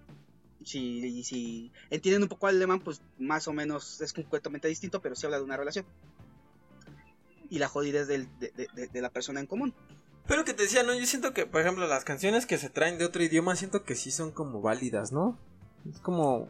si, 0.63 1.23
si 1.23 1.71
entienden 1.89 2.23
un 2.23 2.29
poco 2.29 2.47
alemán, 2.47 2.81
pues 2.81 3.01
más 3.17 3.47
o 3.47 3.53
menos 3.53 4.01
es 4.01 4.13
completamente 4.13 4.67
distinto, 4.67 5.01
pero 5.01 5.15
sí 5.15 5.25
habla 5.25 5.37
de 5.37 5.43
una 5.43 5.57
relación. 5.57 5.85
Y 7.49 7.59
la 7.59 7.67
jodida 7.67 8.01
es 8.01 8.07
de, 8.07 8.21
la 8.93 9.09
persona 9.09 9.39
en 9.39 9.47
común. 9.47 9.73
Pero 10.27 10.45
que 10.45 10.53
te 10.53 10.63
decía, 10.63 10.83
¿no? 10.83 10.93
Yo 10.93 11.05
siento 11.05 11.33
que, 11.33 11.47
por 11.47 11.61
ejemplo, 11.61 11.87
las 11.87 12.03
canciones 12.03 12.45
que 12.45 12.59
se 12.59 12.69
traen 12.69 12.99
de 12.99 13.05
otro 13.05 13.23
idioma, 13.23 13.55
siento 13.55 13.83
que 13.83 13.95
sí 13.95 14.11
son 14.11 14.31
como 14.31 14.61
válidas, 14.61 15.11
¿no? 15.11 15.37
Es 15.89 15.99
como 15.99 16.47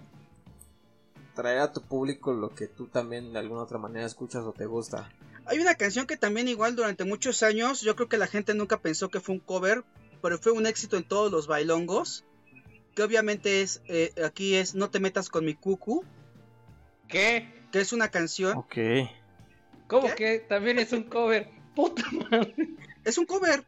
traer 1.36 1.60
a 1.60 1.72
tu 1.72 1.82
público 1.82 2.34
lo 2.34 2.54
que 2.54 2.68
tú 2.68 2.88
también 2.88 3.32
de 3.32 3.40
alguna 3.40 3.62
otra 3.62 3.78
manera 3.78 4.06
escuchas 4.06 4.44
o 4.44 4.52
te 4.52 4.66
gusta. 4.66 5.10
Hay 5.46 5.60
una 5.60 5.76
canción 5.76 6.06
que 6.06 6.18
también 6.18 6.50
igual 6.50 6.76
durante 6.76 7.06
muchos 7.06 7.42
años, 7.44 7.80
yo 7.80 7.96
creo 7.96 8.10
que 8.10 8.18
la 8.18 8.28
gente 8.28 8.54
nunca 8.54 8.82
pensó 8.82 9.10
que 9.10 9.22
fue 9.22 9.36
un 9.36 9.40
cover, 9.40 9.86
pero 10.22 10.38
fue 10.38 10.52
un 10.52 10.66
éxito 10.66 10.98
en 10.98 11.08
todos 11.08 11.32
los 11.32 11.48
bailongos 11.48 12.26
que 13.00 13.04
obviamente 13.04 13.62
es, 13.62 13.82
eh, 13.88 14.12
aquí 14.26 14.56
es 14.56 14.76
No 14.76 14.90
te 14.90 15.00
metas 15.00 15.30
con 15.30 15.46
mi 15.46 15.54
cucu. 15.54 16.04
¿Qué? 17.08 17.48
Que 17.72 17.80
es 17.80 17.94
una 17.94 18.12
canción. 18.12 18.58
Ok. 18.58 18.76
¿Cómo 19.88 20.14
que 20.16 20.40
también 20.40 20.80
es 20.80 20.92
un 20.92 21.04
cover? 21.04 21.50
Puta 21.76 22.04
madre. 22.12 22.54
Es 23.06 23.18
un 23.18 23.26
cover. 23.26 23.64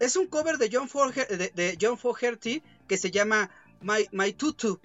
Es 0.00 0.16
un 0.16 0.26
cover 0.26 0.58
de 0.58 0.70
John, 0.72 0.88
de, 1.14 1.52
de 1.54 1.78
John 1.80 1.96
Fogerty 1.96 2.60
que 2.88 2.96
se 2.96 3.12
llama 3.12 3.48
My, 3.80 4.08
My 4.10 4.32
Tutu. 4.32 4.80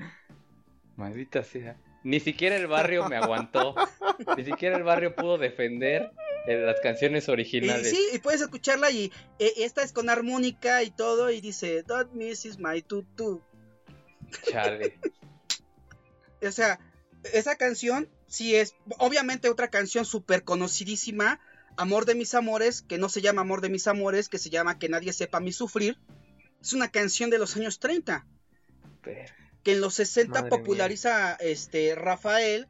Maldita 0.96 1.44
sea. 1.44 1.76
Ni 2.04 2.20
siquiera 2.20 2.56
el 2.56 2.68
barrio 2.68 3.10
me 3.10 3.16
aguantó. 3.16 3.74
Ni 4.38 4.46
siquiera 4.46 4.78
el 4.78 4.84
barrio 4.84 5.16
pudo 5.16 5.40
defender 5.40 6.12
las 6.46 6.80
canciones 6.80 7.28
originales. 7.28 7.90
sí, 7.90 8.10
y 8.14 8.20
puedes 8.20 8.42
escucharla 8.42 8.92
y 8.92 9.12
eh, 9.40 9.54
esta 9.58 9.82
es 9.82 9.94
con 9.94 10.12
armónica 10.12 10.84
y 10.84 10.92
todo 10.92 11.32
y 11.32 11.42
dice 11.42 11.82
Don't 11.82 12.14
miss 12.14 12.60
my 12.60 12.84
tutu. 12.84 13.42
Chale. 14.42 15.00
o 16.42 16.52
sea, 16.52 16.80
esa 17.32 17.56
canción 17.56 18.10
sí 18.28 18.56
es, 18.56 18.76
obviamente, 18.98 19.50
otra 19.50 19.70
canción 19.70 20.06
súper 20.06 20.44
conocidísima. 20.44 21.40
Amor 21.78 22.06
de 22.06 22.16
mis 22.16 22.34
amores, 22.34 22.82
que 22.82 22.98
no 22.98 23.10
se 23.10 23.22
llama 23.22 23.42
Amor 23.42 23.62
de 23.62 23.70
mis 23.70 23.88
amores, 23.88 24.30
que 24.30 24.38
se 24.38 24.50
llama 24.50 24.78
Que 24.78 24.90
nadie 24.90 25.14
sepa 25.14 25.40
mi 25.40 25.52
sufrir. 25.52 25.98
Es 26.62 26.74
una 26.74 26.90
canción 26.90 27.30
de 27.30 27.40
los 27.40 27.56
años 27.58 27.80
30. 27.80 28.26
Que 29.02 29.72
en 29.72 29.82
los 29.82 29.96
60 29.96 30.50
populariza 30.50 31.34
este 31.36 31.96
Rafael, 31.96 32.68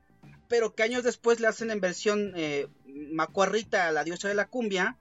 pero 0.48 0.74
que 0.74 0.84
años 0.84 1.04
después 1.04 1.40
le 1.40 1.48
hacen 1.48 1.70
en 1.70 1.82
versión 1.82 2.34
eh, 2.36 2.68
Macuarrita, 2.86 3.92
la 3.92 4.04
diosa 4.04 4.28
de 4.28 4.36
la 4.36 4.48
cumbia. 4.48 4.98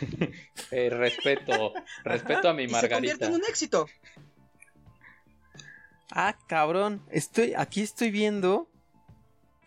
Eh, 0.70 0.90
respeto, 0.90 1.72
respeto 2.02 2.48
a 2.48 2.54
mi 2.54 2.66
Margarita. 2.68 2.80
se 2.80 2.94
convierte 2.94 3.24
en 3.26 3.34
un 3.34 3.44
éxito. 3.48 3.86
Ah, 6.10 6.36
cabrón. 6.46 7.02
Estoy, 7.10 7.54
aquí 7.56 7.82
estoy 7.82 8.10
viendo 8.10 8.68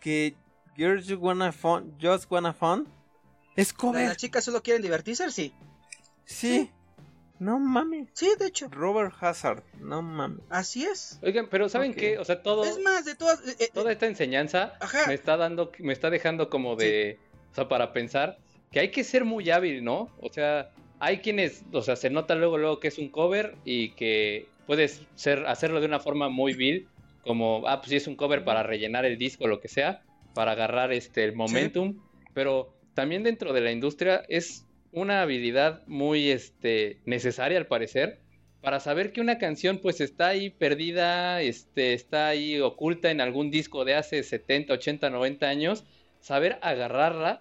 que 0.00 0.34
Girls 0.76 1.08
Just 1.08 1.20
Wanna 1.20 1.52
Fun, 1.52 1.96
Just 2.00 2.30
Wanna 2.30 2.52
Fun 2.52 2.86
es 3.56 3.72
cover. 3.72 4.06
Las 4.06 4.16
chicas 4.16 4.44
solo 4.44 4.62
quieren 4.62 4.82
divertirse, 4.82 5.30
sí. 5.30 5.52
Sí. 6.24 6.70
No 7.38 7.58
mames. 7.58 8.08
Sí, 8.14 8.30
de 8.38 8.46
hecho. 8.46 8.68
Robert 8.68 9.14
Hazard, 9.20 9.62
no 9.80 10.02
mames. 10.02 10.40
Así 10.50 10.84
es. 10.84 11.18
Oigan, 11.22 11.48
pero 11.48 11.68
¿saben 11.68 11.94
qué? 11.94 12.18
O 12.18 12.24
sea, 12.24 12.42
todo. 12.42 12.64
Es 12.64 12.78
más, 12.80 13.04
de 13.04 13.14
todas. 13.14 13.46
Eh, 13.46 13.56
eh, 13.60 13.70
toda 13.72 13.92
esta 13.92 14.06
enseñanza 14.06 14.74
me 15.06 15.14
está 15.14 15.36
dando, 15.36 15.70
me 15.78 15.92
está 15.92 16.10
dejando 16.10 16.50
como 16.50 16.76
de. 16.76 17.18
O 17.52 17.54
sea, 17.54 17.68
para 17.68 17.92
pensar 17.92 18.38
que 18.72 18.80
hay 18.80 18.90
que 18.90 19.04
ser 19.04 19.24
muy 19.24 19.50
hábil, 19.50 19.84
¿no? 19.84 20.10
O 20.20 20.32
sea, 20.32 20.70
hay 21.00 21.18
quienes, 21.18 21.62
o 21.72 21.82
sea, 21.82 21.96
se 21.96 22.10
nota 22.10 22.34
luego, 22.34 22.58
luego 22.58 22.80
que 22.80 22.88
es 22.88 22.98
un 22.98 23.08
cover 23.08 23.56
y 23.64 23.90
que 23.90 24.48
puedes 24.68 25.00
ser, 25.14 25.46
hacerlo 25.46 25.80
de 25.80 25.86
una 25.86 25.98
forma 25.98 26.28
muy 26.28 26.52
vil, 26.52 26.88
como, 27.22 27.66
ah, 27.66 27.80
pues 27.80 27.88
sí 27.88 27.96
es 27.96 28.06
un 28.06 28.16
cover 28.16 28.44
para 28.44 28.62
rellenar 28.62 29.06
el 29.06 29.16
disco, 29.16 29.46
lo 29.46 29.60
que 29.60 29.68
sea, 29.68 30.02
para 30.34 30.52
agarrar 30.52 30.92
este, 30.92 31.24
el 31.24 31.34
momentum, 31.34 32.02
pero 32.34 32.76
también 32.92 33.22
dentro 33.22 33.54
de 33.54 33.62
la 33.62 33.72
industria 33.72 34.26
es 34.28 34.66
una 34.92 35.22
habilidad 35.22 35.86
muy 35.86 36.28
este, 36.28 36.98
necesaria 37.06 37.56
al 37.56 37.66
parecer, 37.66 38.20
para 38.60 38.78
saber 38.78 39.10
que 39.12 39.22
una 39.22 39.38
canción 39.38 39.78
pues 39.78 40.02
está 40.02 40.28
ahí 40.28 40.50
perdida, 40.50 41.40
este, 41.40 41.94
está 41.94 42.28
ahí 42.28 42.60
oculta 42.60 43.10
en 43.10 43.22
algún 43.22 43.50
disco 43.50 43.86
de 43.86 43.94
hace 43.94 44.22
70, 44.22 44.74
80, 44.74 45.08
90 45.08 45.48
años, 45.48 45.84
saber 46.20 46.58
agarrarla 46.60 47.40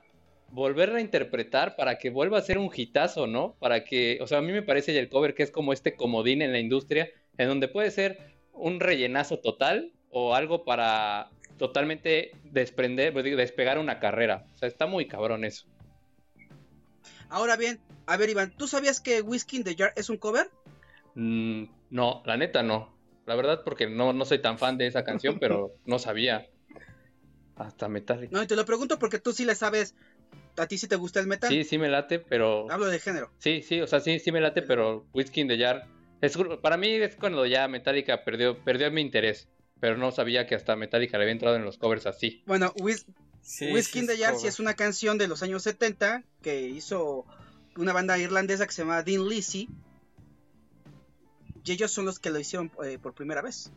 volverla 0.52 0.98
a 0.98 1.02
interpretar 1.02 1.76
para 1.76 1.98
que 1.98 2.10
vuelva 2.10 2.38
a 2.38 2.41
ser 2.41 2.58
un 2.58 2.72
hitazo, 2.74 3.28
¿no? 3.28 3.56
Para 3.60 3.84
que, 3.84 4.20
o 4.22 4.28
sea, 4.28 4.39
a 4.39 4.41
mí 4.41 4.52
me 4.52 4.64
parece 4.64 4.98
el 4.98 5.10
cover 5.10 5.34
que 5.34 5.43
es 5.43 5.52
como 5.52 5.74
este 5.74 5.95
comodín 5.95 6.41
en 6.41 6.52
la 6.52 6.60
industria, 6.60 7.10
en 7.38 7.48
donde 7.48 7.68
puede 7.68 7.91
ser 7.91 8.36
un 8.54 8.80
rellenazo 8.80 9.39
total 9.39 9.91
o 10.10 10.36
algo 10.36 10.64
para 10.64 11.30
totalmente 11.58 12.32
desprender, 12.43 13.14
pues, 13.14 13.26
despegar 13.26 13.78
una 13.80 14.00
carrera. 14.00 14.45
O 14.54 14.58
sea, 14.58 14.68
está 14.68 14.86
muy 14.86 15.08
cabrón 15.08 15.43
eso. 15.43 15.68
Ahora 17.30 17.58
bien, 17.58 17.80
a 18.06 18.16
ver 18.18 18.30
Iván, 18.30 18.54
¿tú 18.56 18.68
sabías 18.68 19.02
que 19.02 19.22
Whiskey 19.22 19.60
in 19.60 19.64
the 19.66 19.76
Jar 19.76 19.93
es 19.95 20.10
un 20.10 20.18
cover? 20.18 20.50
Mm, 21.16 21.66
no, 21.89 22.22
la 22.26 22.38
neta 22.38 22.64
no. 22.64 22.95
La 23.26 23.36
verdad 23.36 23.64
porque 23.66 23.88
no, 23.88 24.14
no 24.14 24.24
soy 24.24 24.39
tan 24.39 24.58
fan 24.58 24.78
de 24.78 24.88
esa 24.88 25.04
canción, 25.04 25.38
pero 25.39 25.74
no 25.86 26.00
sabía. 26.00 26.48
hasta 27.56 27.89
Metallica. 27.89 28.30
No, 28.32 28.41
y 28.41 28.48
te 28.48 28.56
lo 28.56 28.66
pregunto 28.66 28.98
porque 28.98 29.20
tú 29.20 29.34
sí 29.34 29.43
le 29.43 29.56
sabes. 29.56 29.95
¿A 30.57 30.67
ti 30.67 30.78
sí 30.78 30.88
te 30.88 30.95
gusta 30.95 31.19
el 31.19 31.28
metal? 31.28 31.49
Sí, 31.49 31.63
sí 31.63 31.78
me 31.78 31.88
late, 31.88 32.19
pero... 32.19 32.69
Hablo 32.71 32.88
de 32.88 32.99
género. 32.99 33.32
Sí, 33.38 33.61
sí, 33.61 33.80
o 33.82 33.88
sea, 33.88 33.99
sí, 33.99 34.19
sí 34.19 34.32
me 34.32 34.41
late, 34.41 34.61
pero 34.63 35.05
Whiskey 35.13 35.41
in 35.41 35.47
the 35.47 35.57
Jar... 35.57 35.88
Es, 36.19 36.36
para 36.61 36.78
mí 36.78 36.89
es 36.89 37.15
cuando 37.15 37.45
ya 37.45 37.67
Metallica 37.67 38.23
perdió, 38.23 38.63
perdió 38.63 38.89
mi 38.91 39.01
interés. 39.01 39.47
Pero 39.80 39.97
no 39.97 40.11
sabía 40.11 40.47
que 40.47 40.55
hasta 40.55 40.75
Metallica 40.75 41.17
le 41.17 41.25
había 41.25 41.34
entrado 41.34 41.55
en 41.57 41.63
los 41.63 41.78
covers 41.78 42.07
así. 42.07 42.41
Bueno, 42.47 42.73
Whis 42.80 43.05
Sí, 43.47 43.71
Whiskey 43.71 43.93
sí 43.93 43.99
in 43.99 44.07
the 44.07 44.17
Jar 44.17 44.36
sí 44.36 44.45
es 44.45 44.59
una 44.59 44.73
canción 44.73 45.17
de 45.17 45.30
los 45.30 45.41
años 45.41 45.63
70 45.63 46.23
que 46.41 46.67
hizo 46.67 47.25
una 47.78 47.93
banda 47.93 48.17
irlandesa 48.17 48.65
que 48.65 48.73
se 48.73 48.82
llama 48.82 49.03
Dean 49.03 49.25
Lizzy. 49.25 49.69
Y 51.63 51.71
ellos 51.71 51.89
son 51.89 52.03
los 52.03 52.19
que 52.19 52.30
lo 52.30 52.39
hicieron 52.39 52.69
eh, 52.84 52.97
por 53.01 53.13
primera 53.13 53.41
vez. 53.41 53.71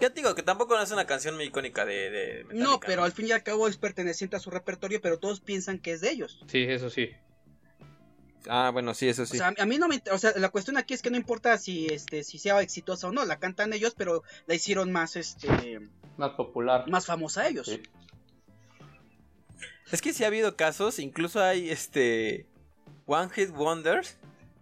Ya 0.00 0.08
te 0.10 0.14
digo 0.20 0.34
que 0.34 0.42
tampoco 0.42 0.76
no 0.76 0.82
es 0.82 0.90
una 0.90 1.06
canción 1.06 1.34
muy 1.36 1.44
icónica 1.44 1.84
de, 1.84 2.10
de 2.10 2.44
Metallica, 2.44 2.64
no, 2.64 2.80
pero 2.80 3.04
al 3.04 3.12
fin 3.12 3.26
y 3.28 3.32
al 3.32 3.42
cabo 3.42 3.68
es 3.68 3.76
perteneciente 3.76 4.36
a 4.36 4.40
su 4.40 4.50
repertorio, 4.50 5.00
pero 5.00 5.18
todos 5.18 5.40
piensan 5.40 5.78
que 5.78 5.92
es 5.92 6.00
de 6.00 6.10
ellos. 6.10 6.42
Sí, 6.46 6.62
eso 6.62 6.88
sí. 6.90 7.10
Ah, 8.48 8.70
bueno, 8.72 8.94
sí, 8.94 9.06
eso 9.08 9.26
sí. 9.26 9.36
O 9.36 9.40
sea, 9.40 9.52
a 9.58 9.66
mí 9.66 9.76
no 9.76 9.86
me, 9.86 9.96
inter- 9.96 10.14
o 10.14 10.18
sea, 10.18 10.32
la 10.36 10.48
cuestión 10.48 10.78
aquí 10.78 10.94
es 10.94 11.02
que 11.02 11.10
no 11.10 11.18
importa 11.18 11.58
si 11.58 11.86
este 11.88 12.24
si 12.24 12.38
sea 12.38 12.60
exitosa 12.62 13.08
o 13.08 13.12
no, 13.12 13.26
la 13.26 13.38
cantan 13.38 13.72
ellos, 13.74 13.94
pero 13.94 14.22
la 14.46 14.54
hicieron 14.54 14.90
más 14.90 15.16
este 15.16 15.80
Más 16.16 16.30
popular. 16.30 16.88
más 16.88 17.04
famosa 17.04 17.46
ellos. 17.46 17.66
Sí. 17.66 17.82
Es 19.92 20.00
que 20.00 20.12
sí 20.14 20.24
ha 20.24 20.28
habido 20.28 20.56
casos, 20.56 20.98
incluso 20.98 21.42
hay 21.42 21.68
este 21.68 22.46
One 23.06 23.28
Hit 23.30 23.50
Wonders 23.50 24.16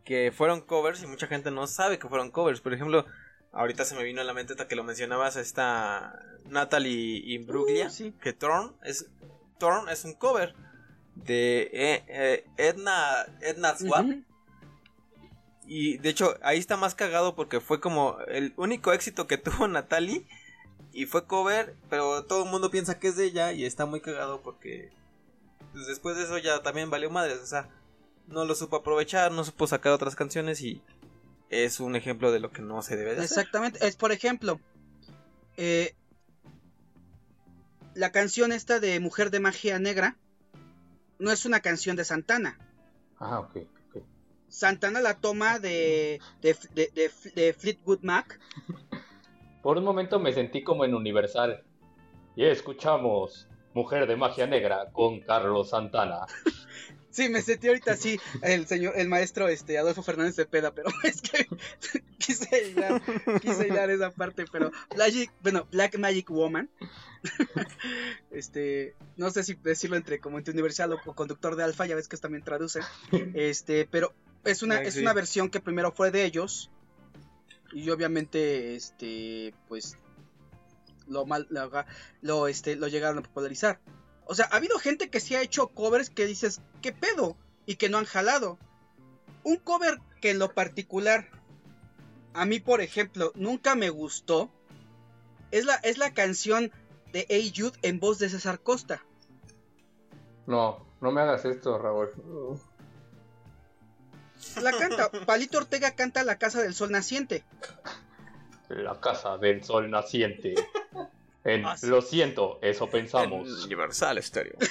que 0.05 0.32
fueron 0.34 0.62
covers 0.62 1.03
y 1.03 1.07
mucha 1.07 1.26
gente 1.26 1.51
no 1.51 1.66
sabe 1.66 1.99
que 1.99 2.09
fueron 2.09 2.30
covers. 2.30 2.61
Por 2.62 2.72
ejemplo, 2.72 3.05
ahorita 3.59 3.84
se 3.84 3.96
me 3.96 4.04
vino 4.04 4.20
a 4.20 4.24
la 4.24 4.32
mente 4.34 4.52
hasta 4.52 4.68
que 4.68 4.76
lo 4.76 4.84
mencionabas 4.84 5.36
esta 5.36 6.22
Natalie 6.46 7.34
Imbruglia, 7.34 7.88
Uh, 7.88 7.90
sí. 7.90 8.14
que 8.22 8.32
Thorn 8.32 8.74
es 8.84 9.06
Thorn 9.59 9.88
es 9.88 10.04
un 10.04 10.14
cover 10.14 10.54
de 11.16 11.62
eh, 11.72 12.04
eh, 12.06 12.46
Edna 12.56 13.26
Edna 13.40 13.76
Swap 13.76 14.06
y 15.66 15.98
de 15.98 16.09
hecho 16.09 16.36
ahí 16.42 16.59
está 16.59 16.76
más 16.76 16.94
cagado 16.94 17.34
porque 17.34 17.61
fue 17.61 17.80
como 17.80 18.18
el 18.28 18.54
único 18.56 18.92
éxito 18.92 19.26
que 19.26 19.38
tuvo 19.38 19.66
Natalie 19.66 20.24
y 20.92 21.06
fue 21.06 21.26
cover, 21.26 21.76
pero 21.90 22.24
todo 22.24 22.44
el 22.44 22.50
mundo 22.50 22.70
piensa 22.70 22.98
que 22.98 23.09
es 23.09 23.16
de 23.16 23.26
ella 23.26 23.52
y 23.52 23.64
está 23.64 23.86
muy 23.86 24.00
cagado 24.00 24.40
porque 24.40 24.90
pues, 25.72 25.86
después 25.88 26.16
de 26.16 26.22
eso 26.22 26.38
ya 26.38 26.62
también 26.62 26.90
valió 26.90 27.11
madres, 27.11 27.40
o 27.42 27.46
sea, 27.46 27.68
no 28.28 28.44
lo 28.44 28.54
supo 28.54 28.76
aprovechar, 28.76 29.32
no 29.32 29.42
supo 29.44 29.66
sacar 29.66 29.92
otras 29.92 30.14
canciones 30.14 30.62
y 30.62 30.80
es 31.51 31.80
un 31.80 31.96
ejemplo 31.96 32.30
de 32.32 32.40
lo 32.40 32.51
que 32.51 32.62
no 32.62 32.82
se 32.82 32.96
debe 32.96 33.11
de 33.14 33.22
hacer. 33.22 33.24
Exactamente. 33.38 33.86
Es 33.86 33.96
por 33.96 34.12
ejemplo, 34.12 34.61
eh, 35.57 35.94
la 37.94 38.12
canción 38.12 38.53
esta 38.53 38.80
de 38.80 39.01
Mujer 39.01 39.30
de 39.30 39.40
Magia 39.40 39.78
Negra 39.78 40.16
no 41.18 41.30
es 41.32 41.44
una 41.46 41.61
canción 41.61 41.96
de 41.96 42.05
Santana. 42.05 42.59
Ah, 43.18 43.40
ok. 43.40 43.57
ok. 43.57 44.03
Santana 44.49 45.01
la 45.01 45.14
toma 45.14 45.59
de, 45.59 46.20
de, 46.40 46.57
de- 46.74 46.90
de- 46.94 47.32
de 47.34 47.53
Fleetwood 47.53 48.01
Mac. 48.03 48.38
Por 49.62 49.76
un 49.78 49.84
momento 49.84 50.18
me 50.20 50.32
sentí 50.32 50.62
como 50.62 50.84
en 50.84 50.94
Universal. 50.94 51.64
Y 52.36 52.44
escuchamos 52.44 53.49
Mujer 53.74 54.07
de 54.07 54.14
Magia 54.16 54.46
Negra 54.46 54.90
con 54.92 55.20
Carlos 55.20 55.70
Santana. 55.70 56.20
Sí, 57.18 57.28
me 57.28 57.42
sentí 57.42 57.66
ahorita 57.66 57.94
así, 57.94 58.20
el 58.42 58.68
señor, 58.68 58.92
el 58.96 59.08
maestro 59.08 59.48
este 59.48 59.76
Adolfo 59.76 60.04
Fernández 60.04 60.36
de 60.36 60.46
Peda, 60.46 60.72
pero 60.72 60.88
es 61.02 61.20
que 61.20 61.48
quise 62.18 62.68
hilar, 62.68 63.02
quise 63.40 63.66
hilar 63.66 63.90
esa 63.90 64.12
parte, 64.12 64.44
pero 64.52 64.70
Black, 64.94 65.32
bueno, 65.42 65.66
Black 65.72 65.98
Magic 65.98 66.30
Woman, 66.30 66.70
este, 68.30 68.94
no 69.16 69.32
sé 69.32 69.42
si 69.42 69.54
decirlo 69.54 69.96
entre 69.96 70.20
como 70.20 70.38
entre 70.38 70.52
universal 70.52 70.92
o 70.92 71.14
conductor 71.16 71.56
de 71.56 71.64
alfa, 71.64 71.86
ya 71.86 71.96
ves 71.96 72.06
que 72.06 72.16
también 72.18 72.44
traducen, 72.44 72.84
este, 73.34 73.88
pero 73.90 74.14
es 74.44 74.62
una, 74.62 74.80
es 74.80 74.94
sí. 74.94 75.00
una 75.00 75.12
versión 75.12 75.50
que 75.50 75.58
primero 75.58 75.90
fue 75.90 76.12
de 76.12 76.24
ellos 76.24 76.70
y 77.72 77.90
obviamente, 77.90 78.76
este, 78.76 79.54
pues 79.66 79.98
lo 81.08 81.26
mal, 81.26 81.48
lo, 81.50 81.68
lo, 82.22 82.46
este, 82.46 82.76
lo 82.76 82.86
llegaron 82.86 83.18
a 83.18 83.22
popularizar. 83.22 83.80
O 84.28 84.34
sea, 84.34 84.46
ha 84.52 84.56
habido 84.56 84.78
gente 84.78 85.08
que 85.08 85.20
sí 85.20 85.34
ha 85.34 85.42
hecho 85.42 85.68
covers 85.68 86.10
que 86.10 86.26
dices, 86.26 86.60
¿qué 86.82 86.92
pedo? 86.92 87.36
Y 87.64 87.76
que 87.76 87.88
no 87.88 87.96
han 87.96 88.04
jalado. 88.04 88.58
Un 89.42 89.56
cover 89.56 89.98
que 90.20 90.30
en 90.30 90.38
lo 90.38 90.52
particular, 90.52 91.30
a 92.34 92.44
mí 92.44 92.60
por 92.60 92.82
ejemplo, 92.82 93.32
nunca 93.34 93.74
me 93.74 93.88
gustó, 93.88 94.50
es 95.50 95.64
la, 95.64 95.76
es 95.76 95.96
la 95.96 96.12
canción 96.12 96.70
de 97.10 97.24
Hey 97.30 97.54
Jude 97.56 97.78
en 97.80 98.00
voz 98.00 98.18
de 98.18 98.28
César 98.28 98.60
Costa. 98.60 99.02
No, 100.46 100.86
no 101.00 101.10
me 101.10 101.22
hagas 101.22 101.46
esto, 101.46 101.78
Raúl. 101.78 102.10
La 104.60 104.72
canta, 104.72 105.10
Palito 105.24 105.56
Ortega 105.56 105.92
canta 105.92 106.22
La 106.22 106.38
Casa 106.38 106.62
del 106.62 106.74
Sol 106.74 106.92
Naciente. 106.92 107.44
La 108.68 109.00
casa 109.00 109.38
del 109.38 109.64
sol 109.64 109.90
naciente. 109.90 110.54
En, 111.49 111.64
Ah, 111.64 111.76
sí. 111.76 111.86
Lo 111.86 112.03
siento, 112.03 112.59
eso 112.62 112.88
pensamos. 112.88 113.64
Universal 113.64 114.22
Stereo. 114.22 114.57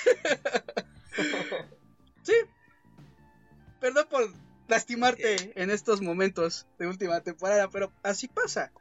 Sí. 2.23 2.33
Perdón 3.79 4.07
por 4.09 4.29
lastimarte 4.67 5.53
en 5.61 5.69
estos 5.71 6.01
momentos 6.01 6.67
de 6.77 6.87
última 6.87 7.21
temporada, 7.21 7.69
pero 7.69 7.91
así 8.03 8.27
pasa. 8.27 8.71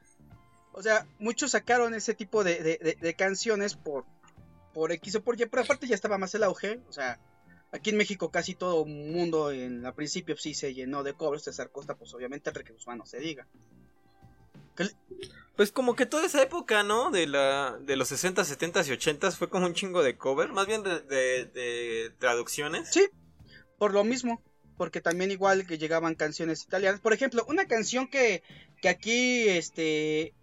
O 0.73 0.83
sea, 0.83 1.07
muchos 1.19 1.53
sacaron 1.53 1.95
ese 1.95 2.15
tipo 2.15 2.43
de, 2.45 2.63
de- 2.63 2.79
de- 2.83 2.99
de 3.01 3.15
canciones 3.15 3.75
por, 3.75 4.05
por 4.75 4.91
X 4.93 5.15
o 5.17 5.23
por 5.23 5.41
Y, 5.41 5.47
pero 5.47 5.63
aparte 5.63 5.87
ya 5.87 5.95
estaba 5.95 6.19
más 6.19 6.35
el 6.35 6.43
auge. 6.43 6.81
O 6.89 6.93
sea, 6.93 7.19
aquí 7.73 7.91
en 7.91 7.97
México 7.99 8.31
casi 8.31 8.55
todo 8.55 8.85
el 8.85 8.93
mundo 8.93 9.53
en 9.53 9.83
la 9.83 9.95
principio 9.95 10.37
sí 10.37 10.53
se 10.55 10.75
llenó 10.75 11.03
de 11.03 11.15
covers. 11.15 11.45
César 11.45 11.71
Costa, 11.71 11.95
pues 11.95 12.13
obviamente 12.15 12.51
Guzmán 12.73 12.99
no 12.99 13.07
se 13.07 13.19
diga. 13.21 13.47
Pues 15.57 15.73
como 15.73 15.97
que 15.97 16.05
toda 16.05 16.27
esa 16.27 16.43
época, 16.43 16.83
¿no? 16.83 17.11
De 17.11 17.27
la 17.27 17.79
de 17.81 17.97
los 17.97 18.09
60, 18.09 18.45
70 18.45 18.83
y 18.87 18.91
80 18.93 19.31
fue 19.33 19.49
como 19.49 19.65
un 19.65 19.73
chingo 19.73 20.03
de 20.03 20.19
cover, 20.19 20.53
más 20.53 20.67
bien 20.67 20.83
de, 20.83 22.13
traducciones. 22.19 22.91
Sí, 22.93 23.09
por 23.79 23.93
lo 23.93 24.05
mismo. 24.05 24.43
Porque 24.77 25.01
también 25.01 25.31
igual 25.31 25.67
que 25.67 25.79
llegaban 25.79 26.15
canciones 26.15 26.63
italianas. 26.63 27.01
Por 27.01 27.15
ejemplo, 27.15 27.47
una 27.49 27.65
canción 27.65 28.09
que, 28.09 28.43
que 28.83 28.91
aquí 28.91 29.49
este 29.49 30.35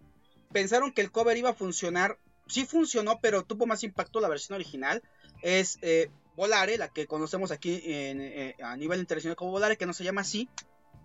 pensaron 0.52 0.92
que 0.92 1.02
el 1.02 1.12
cover 1.12 1.36
iba 1.36 1.50
a 1.50 1.54
funcionar. 1.54 2.18
Sí 2.48 2.66
funcionó, 2.66 3.20
pero 3.22 3.44
tuvo 3.44 3.66
más 3.66 3.84
impacto 3.84 4.20
la 4.20 4.28
versión 4.28 4.56
original. 4.56 5.02
Es 5.42 5.78
eh, 5.82 6.10
Volare, 6.34 6.76
la 6.76 6.88
que 6.88 7.06
conocemos 7.06 7.52
aquí 7.52 7.80
en, 7.84 8.20
eh, 8.20 8.56
a 8.60 8.76
nivel 8.76 8.98
internacional 8.98 9.36
como 9.36 9.52
Volare, 9.52 9.76
que 9.76 9.86
no 9.86 9.92
se 9.92 10.02
llama 10.02 10.22
así. 10.22 10.48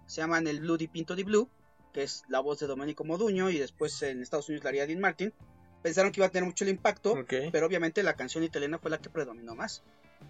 Se 0.07 0.21
llaman 0.21 0.47
el 0.47 0.59
Blue 0.61 0.77
di 0.77 0.87
Pinto 0.87 1.15
di 1.15 1.23
Blue, 1.23 1.47
que 1.93 2.03
es 2.03 2.23
la 2.27 2.39
voz 2.39 2.59
de 2.59 2.67
Domenico 2.67 3.03
Moduño. 3.03 3.49
Y 3.49 3.57
después 3.57 4.01
en 4.03 4.21
Estados 4.21 4.47
Unidos 4.49 4.63
la 4.63 4.69
haría 4.69 4.87
Dean 4.87 4.99
Martin. 4.99 5.33
Pensaron 5.81 6.11
que 6.11 6.19
iba 6.19 6.27
a 6.27 6.31
tener 6.31 6.45
mucho 6.47 6.63
el 6.65 6.69
impacto. 6.71 7.15
Pero 7.51 7.65
obviamente 7.67 8.03
la 8.03 8.15
canción 8.15 8.43
italiana 8.43 8.79
fue 8.79 8.91
la 8.91 8.99
que 8.99 9.09
predominó 9.09 9.55
más. 9.55 9.83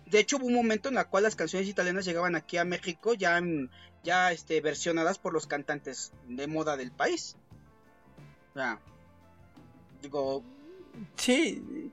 De 0.05 0.20
hecho, 0.20 0.38
hubo 0.38 0.45
un 0.45 0.53
momento 0.53 0.89
en 0.89 0.97
el 0.97 1.05
cual 1.07 1.24
las 1.24 1.36
canciones 1.36 1.68
italianas 1.68 2.05
llegaban 2.05 2.36
aquí 2.36 2.57
a 2.57 2.66
México 2.66 3.16
ya, 3.16 3.38
en- 3.39 3.72
ya 4.03 4.32
este, 4.32 4.62
versionadas 4.62 5.18
por 5.18 5.34
los 5.34 5.47
cantantes 5.47 6.12
de 6.28 6.45
moda 6.45 6.78
del 6.78 6.91
país. 6.91 7.36
O 8.51 8.53
sea, 8.53 8.80
digo, 10.01 10.43
Sí. 11.16 11.91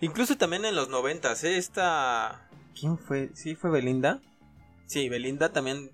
Incluso 0.00 0.36
también 0.36 0.64
en 0.64 0.74
los 0.74 0.88
noventas, 0.88 1.44
¿eh? 1.44 1.56
Esta... 1.56 2.48
¿Quién 2.78 2.98
fue? 2.98 3.30
¿Sí 3.34 3.54
fue 3.54 3.70
Belinda? 3.70 4.20
Sí, 4.86 5.08
Belinda 5.08 5.52
también... 5.52 5.90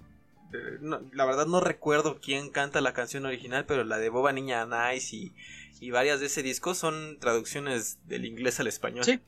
no, 0.80 1.00
la 1.12 1.24
verdad 1.24 1.46
no 1.46 1.60
recuerdo 1.60 2.20
quién 2.20 2.50
canta 2.50 2.80
la 2.80 2.92
canción 2.92 3.26
original, 3.26 3.66
pero 3.66 3.84
la 3.84 3.98
de 3.98 4.08
Boba 4.08 4.32
Niña 4.32 4.66
Nice 4.66 5.14
y, 5.14 5.32
y 5.80 5.90
varias 5.90 6.20
de 6.20 6.26
ese 6.26 6.42
disco 6.42 6.74
son 6.74 7.18
traducciones 7.20 7.98
del 8.06 8.24
inglés 8.24 8.60
al 8.60 8.66
español. 8.66 9.04
Sí. 9.04 9.20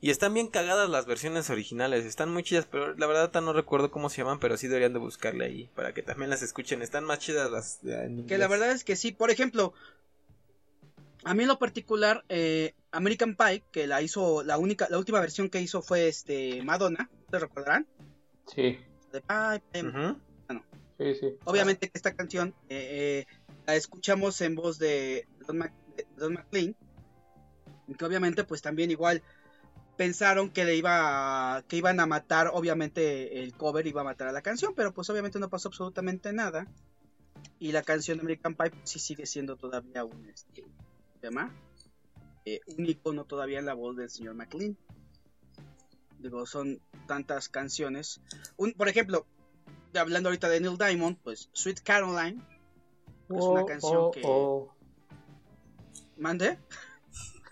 Y 0.00 0.10
están 0.10 0.34
bien 0.34 0.48
cagadas 0.48 0.88
las 0.90 1.06
versiones 1.06 1.50
originales, 1.50 2.04
están 2.04 2.32
muy 2.32 2.42
chidas, 2.42 2.66
pero 2.70 2.94
la 2.94 3.06
verdad 3.06 3.32
no 3.42 3.52
recuerdo 3.52 3.90
cómo 3.90 4.10
se 4.10 4.18
llaman, 4.18 4.38
pero 4.38 4.56
sí 4.56 4.68
deberían 4.68 4.92
de 4.92 4.98
buscarle 4.98 5.46
ahí 5.46 5.70
para 5.74 5.94
que 5.94 6.02
también 6.02 6.30
las 6.30 6.42
escuchen. 6.42 6.82
Están 6.82 7.04
más 7.04 7.18
chidas 7.18 7.50
las 7.50 7.80
en 7.82 8.26
que 8.26 8.38
la 8.38 8.46
verdad 8.46 8.70
es 8.70 8.84
que 8.84 8.94
sí. 8.94 9.10
Por 9.10 9.30
ejemplo, 9.30 9.72
a 11.24 11.34
mí 11.34 11.42
en 11.42 11.48
lo 11.48 11.58
particular, 11.58 12.24
eh, 12.28 12.74
American 12.92 13.34
Pie, 13.36 13.64
que 13.72 13.86
la 13.86 14.02
hizo, 14.02 14.42
la 14.42 14.58
única, 14.58 14.86
la 14.90 14.98
última 14.98 15.18
versión 15.18 15.48
que 15.48 15.60
hizo 15.60 15.82
fue 15.82 16.08
este 16.08 16.62
Madonna, 16.62 17.10
¿te 17.30 17.38
recordarán? 17.38 17.86
Sí, 18.54 18.78
De 19.72 20.60
sí, 20.98 21.14
sí. 21.14 21.38
Obviamente 21.44 21.88
que 21.88 21.98
esta 21.98 22.14
canción 22.14 22.54
eh, 22.68 23.24
eh, 23.26 23.26
la 23.66 23.76
escuchamos 23.76 24.40
en 24.40 24.54
voz 24.54 24.78
de 24.78 25.26
Don, 25.46 25.58
Mac- 25.58 25.72
de 25.96 26.06
Don 26.16 26.34
McLean, 26.34 26.74
que 27.96 28.04
obviamente 28.04 28.44
pues 28.44 28.62
también 28.62 28.90
igual 28.90 29.22
pensaron 29.96 30.50
que 30.50 30.64
le 30.64 30.76
iba 30.76 31.56
a- 31.56 31.62
que 31.62 31.76
iban 31.76 32.00
a 32.00 32.06
matar, 32.06 32.50
obviamente 32.52 33.42
el 33.42 33.54
cover 33.54 33.86
iba 33.86 34.00
a 34.02 34.04
matar 34.04 34.28
a 34.28 34.32
la 34.32 34.42
canción, 34.42 34.74
pero 34.74 34.92
pues 34.92 35.08
obviamente 35.10 35.38
no 35.38 35.48
pasó 35.48 35.68
absolutamente 35.68 36.32
nada 36.32 36.66
y 37.58 37.72
la 37.72 37.82
canción 37.82 38.18
de 38.18 38.22
American 38.22 38.54
Pie 38.54 38.70
pues, 38.70 38.82
sí 38.90 38.98
sigue 38.98 39.26
siendo 39.26 39.56
todavía 39.56 40.04
un 40.04 40.26
este, 40.28 40.64
tema 41.20 41.54
eh, 42.44 42.60
un 42.76 42.86
icono 42.86 43.24
todavía 43.24 43.58
en 43.58 43.66
la 43.66 43.74
voz 43.74 43.96
del 43.96 44.08
señor 44.10 44.34
McLean. 44.34 44.76
Digo, 46.18 46.46
son 46.46 46.80
tantas 47.06 47.48
canciones. 47.48 48.20
Un, 48.56 48.72
por 48.72 48.88
ejemplo, 48.88 49.26
hablando 49.94 50.28
ahorita 50.28 50.48
de 50.48 50.60
Neil 50.60 50.78
Diamond, 50.78 51.18
pues 51.22 51.48
Sweet 51.52 51.80
Caroline 51.82 52.40
es 53.28 53.42
una 53.44 53.62
Oh, 53.62 53.66
canción 53.66 53.96
oh, 53.96 54.10
que. 54.10 54.22
oh. 54.24 54.74
¿Mande? 56.16 56.58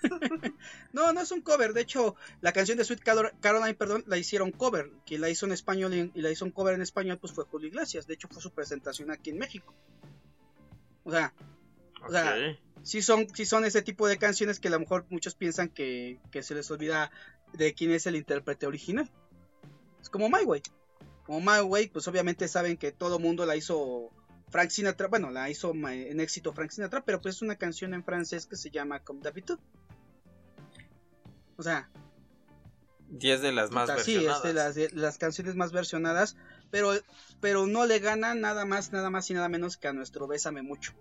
no, 0.93 1.13
no 1.13 1.21
es 1.21 1.31
un 1.33 1.41
cover. 1.41 1.73
De 1.73 1.81
hecho, 1.83 2.17
la 2.41 2.53
canción 2.53 2.77
de 2.79 2.85
Sweet 2.85 3.01
Caro- 3.01 3.33
Caroline, 3.41 3.75
perdón, 3.75 4.05
la 4.07 4.17
hicieron 4.19 4.53
cover. 4.53 4.91
Quien 5.07 5.21
la 5.21 5.31
hizo 5.31 5.47
en 5.47 5.53
español 5.53 5.95
y, 6.15 6.21
la 6.21 6.31
hizo 6.31 6.45
un 6.45 6.51
cover 6.51 6.75
en 6.75 6.83
español, 6.83 7.19
pues 7.19 7.33
fue 7.33 7.45
Julio 7.45 7.69
Iglesias. 7.69 8.07
De 8.07 8.15
hecho, 8.15 8.29
fue 8.29 8.43
su 8.43 8.51
presentación 8.51 9.11
aquí 9.11 9.31
en 9.31 9.39
México. 9.39 9.75
O 11.05 11.11
sea, 11.11 11.33
O 12.07 12.11
sea, 12.11 12.35
sí 12.83 13.01
son, 13.03 13.27
sí 13.35 13.47
son 13.47 13.65
ese 13.65 13.83
tipo 13.83 14.07
de 14.07 14.19
canciones 14.19 14.61
que 14.61 14.69
a 14.69 14.73
lo 14.73 14.81
mejor 14.81 15.07
muchos 15.11 15.35
piensan 15.35 15.69
que, 15.69 16.21
que 16.31 16.43
se 16.43 16.55
les 16.55 16.71
olvida 16.71 17.11
de 17.57 17.75
quién 17.75 17.93
es 17.93 18.07
el 18.07 18.17
intérprete 18.17 18.67
original. 18.67 19.11
Es 20.01 20.09
como 20.11 20.29
My 20.29 20.45
Way. 20.45 20.63
Como 21.25 21.41
My 21.41 21.61
Way, 21.61 21.89
pues 21.89 22.07
obviamente 22.09 22.49
saben 22.49 22.77
que 22.77 22.93
todo 22.93 23.19
mundo 23.19 23.47
la 23.47 23.57
hizo 23.57 24.11
Frank 24.51 24.71
Sinatra, 24.71 25.09
bueno, 25.09 25.31
la 25.31 25.51
hizo 25.51 25.73
en 25.73 26.21
éxito 26.21 26.53
Frank 26.53 26.71
Sinatra, 26.71 27.05
pero 27.05 27.21
pues 27.21 27.37
es 27.37 27.43
una 27.43 27.57
canción 27.57 27.95
en 27.95 28.05
francés 28.05 28.47
que 28.47 28.57
se 28.57 28.71
llama 28.71 29.01
Comme 29.01 29.23
d'habitude. 29.23 29.59
O 31.57 31.63
sea, 31.63 31.89
10 33.09 33.43
de 33.43 33.53
las 33.53 33.71
más 33.71 33.91
puta, 33.91 34.03
sí, 34.03 34.17
es 34.17 34.25
versionadas. 34.25 34.43
de 34.43 34.53
las, 34.53 34.75
de 34.75 35.01
las 35.01 35.19
canciones 35.19 35.55
más 35.57 35.73
versionadas, 35.73 36.37
pero, 36.71 36.93
pero 37.41 37.67
no 37.67 37.87
le 37.87 37.99
gana 38.01 38.35
nada 38.35 38.65
más, 38.65 38.93
nada 38.93 39.11
más 39.11 39.31
y 39.31 39.35
nada 39.35 39.49
menos 39.49 39.77
que 39.77 39.89
a 39.89 39.93
nuestro 39.93 40.27
Bésame 40.27 40.63
Mucho. 40.63 40.93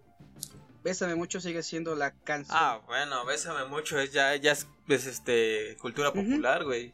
Bésame 0.84 1.16
Mucho 1.16 1.40
sigue 1.40 1.64
siendo 1.64 1.96
la 1.96 2.12
canción. 2.12 2.58
Ah, 2.60 2.82
bueno, 2.86 3.26
bésame 3.26 3.66
mucho, 3.66 4.00
es 4.00 4.12
ya, 4.12 4.36
ya 4.36 4.52
es, 4.52 4.68
es, 4.90 5.06
este 5.06 5.78
cultura 5.82 6.12
popular, 6.12 6.64
güey. 6.66 6.94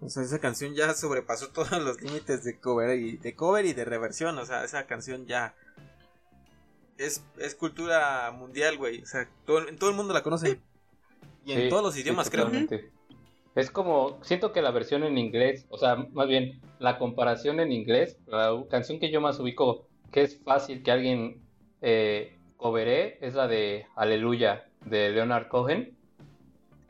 O 0.00 0.08
sea, 0.08 0.24
esa 0.24 0.40
canción 0.40 0.74
ya 0.74 0.92
sobrepasó 0.94 1.48
todos 1.52 1.70
los 1.82 2.00
límites 2.02 2.42
de 2.44 2.58
cover 2.58 2.98
y 2.98 3.16
de 3.16 3.36
cover 3.36 3.64
y 3.66 3.72
de 3.72 3.84
reversión, 3.84 4.36
o 4.38 4.44
sea, 4.44 4.64
esa 4.64 4.86
canción 4.86 5.26
ya 5.26 5.54
es, 6.98 7.24
es 7.38 7.54
cultura 7.54 8.30
mundial, 8.32 8.76
güey. 8.76 9.02
O 9.02 9.06
sea, 9.06 9.28
todo, 9.46 9.68
en 9.68 9.78
todo 9.78 9.90
el 9.90 9.96
mundo 9.96 10.12
la 10.12 10.22
conoce. 10.22 10.60
Y 11.44 11.52
en 11.52 11.62
Sí, 11.62 11.68
todos 11.68 11.82
los 11.82 11.94
sí, 11.94 12.00
idiomas, 12.00 12.28
creo. 12.30 12.44
totalmente. 12.46 12.90
Es 13.54 13.70
como, 13.70 14.18
siento 14.24 14.52
que 14.52 14.62
la 14.62 14.70
versión 14.70 15.04
en 15.04 15.18
inglés, 15.18 15.66
o 15.68 15.76
sea, 15.78 15.96
más 15.96 16.26
bien 16.26 16.60
la 16.78 16.98
comparación 16.98 17.60
en 17.60 17.70
inglés, 17.70 18.16
la 18.26 18.64
canción 18.70 18.98
que 18.98 19.10
yo 19.10 19.20
más 19.20 19.38
ubico, 19.38 19.86
que 20.10 20.22
es 20.22 20.40
fácil 20.42 20.82
que 20.82 20.90
alguien 20.90 21.42
eh, 21.82 22.38
coveré, 22.56 23.18
es 23.20 23.34
la 23.34 23.46
de 23.48 23.86
Aleluya 23.96 24.64
de 24.86 25.10
Leonard 25.10 25.48
Cohen. 25.48 25.96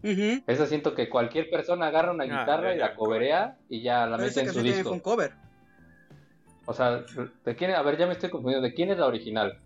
Esa 0.03 0.67
siento 0.67 0.95
que 0.95 1.09
cualquier 1.09 1.49
persona 1.49 1.87
agarra 1.87 2.13
una 2.13 2.25
Ah, 2.25 2.27
guitarra 2.41 2.75
y 2.75 2.79
la 2.79 2.95
coverea 2.95 3.57
y 3.69 3.83
ya 3.83 4.07
la 4.07 4.19
mete 4.19 4.41
en 4.41 4.53
su 4.53 4.61
disco. 4.63 5.01
cover. 5.01 5.33
O 6.67 6.73
sea, 6.75 7.05
¿de 7.45 7.57
quién? 7.57 7.73
A 7.73 7.83
ver, 7.83 7.97
ya 7.99 8.07
me 8.07 8.13
estoy 8.13 8.31
confundiendo. 8.31 8.67
¿De 8.67 8.75
quién 8.75 8.91
es 8.91 8.99
la 8.99 9.07
original? 9.07 9.59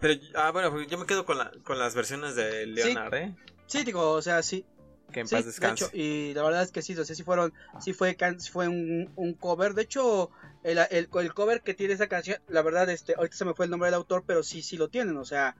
Pero, 0.00 0.20
ah, 0.34 0.50
bueno, 0.52 0.82
yo 0.82 0.98
me 0.98 1.06
quedo 1.06 1.24
con, 1.24 1.38
la, 1.38 1.52
con 1.64 1.78
las 1.78 1.94
versiones 1.94 2.34
de 2.34 2.66
Leonard, 2.66 3.14
¿eh? 3.14 3.34
Sí, 3.66 3.84
digo, 3.84 4.10
o 4.10 4.22
sea, 4.22 4.42
sí. 4.42 4.64
Que 5.12 5.20
en 5.20 5.28
sí, 5.28 5.34
paz 5.34 5.44
de 5.44 5.50
descanse. 5.50 5.84
hecho, 5.84 5.96
y 5.96 6.34
la 6.34 6.42
verdad 6.42 6.62
es 6.62 6.72
que 6.72 6.82
sí, 6.82 6.96
o 6.96 7.04
sea, 7.04 7.14
sí 7.14 7.22
fueron, 7.22 7.52
sí 7.80 7.92
fue, 7.92 8.16
fue 8.50 8.68
un, 8.68 9.10
un 9.16 9.34
cover. 9.34 9.74
De 9.74 9.82
hecho, 9.82 10.30
el, 10.64 10.78
el, 10.90 11.08
el 11.12 11.34
cover 11.34 11.62
que 11.62 11.74
tiene 11.74 11.94
esa 11.94 12.06
canción, 12.08 12.38
la 12.48 12.62
verdad, 12.62 12.88
este, 12.90 13.14
ahorita 13.16 13.36
se 13.36 13.44
me 13.44 13.54
fue 13.54 13.66
el 13.66 13.70
nombre 13.70 13.88
del 13.88 13.94
autor, 13.94 14.24
pero 14.26 14.42
sí, 14.42 14.62
sí 14.62 14.76
lo 14.76 14.88
tienen, 14.88 15.16
o 15.16 15.24
sea, 15.24 15.56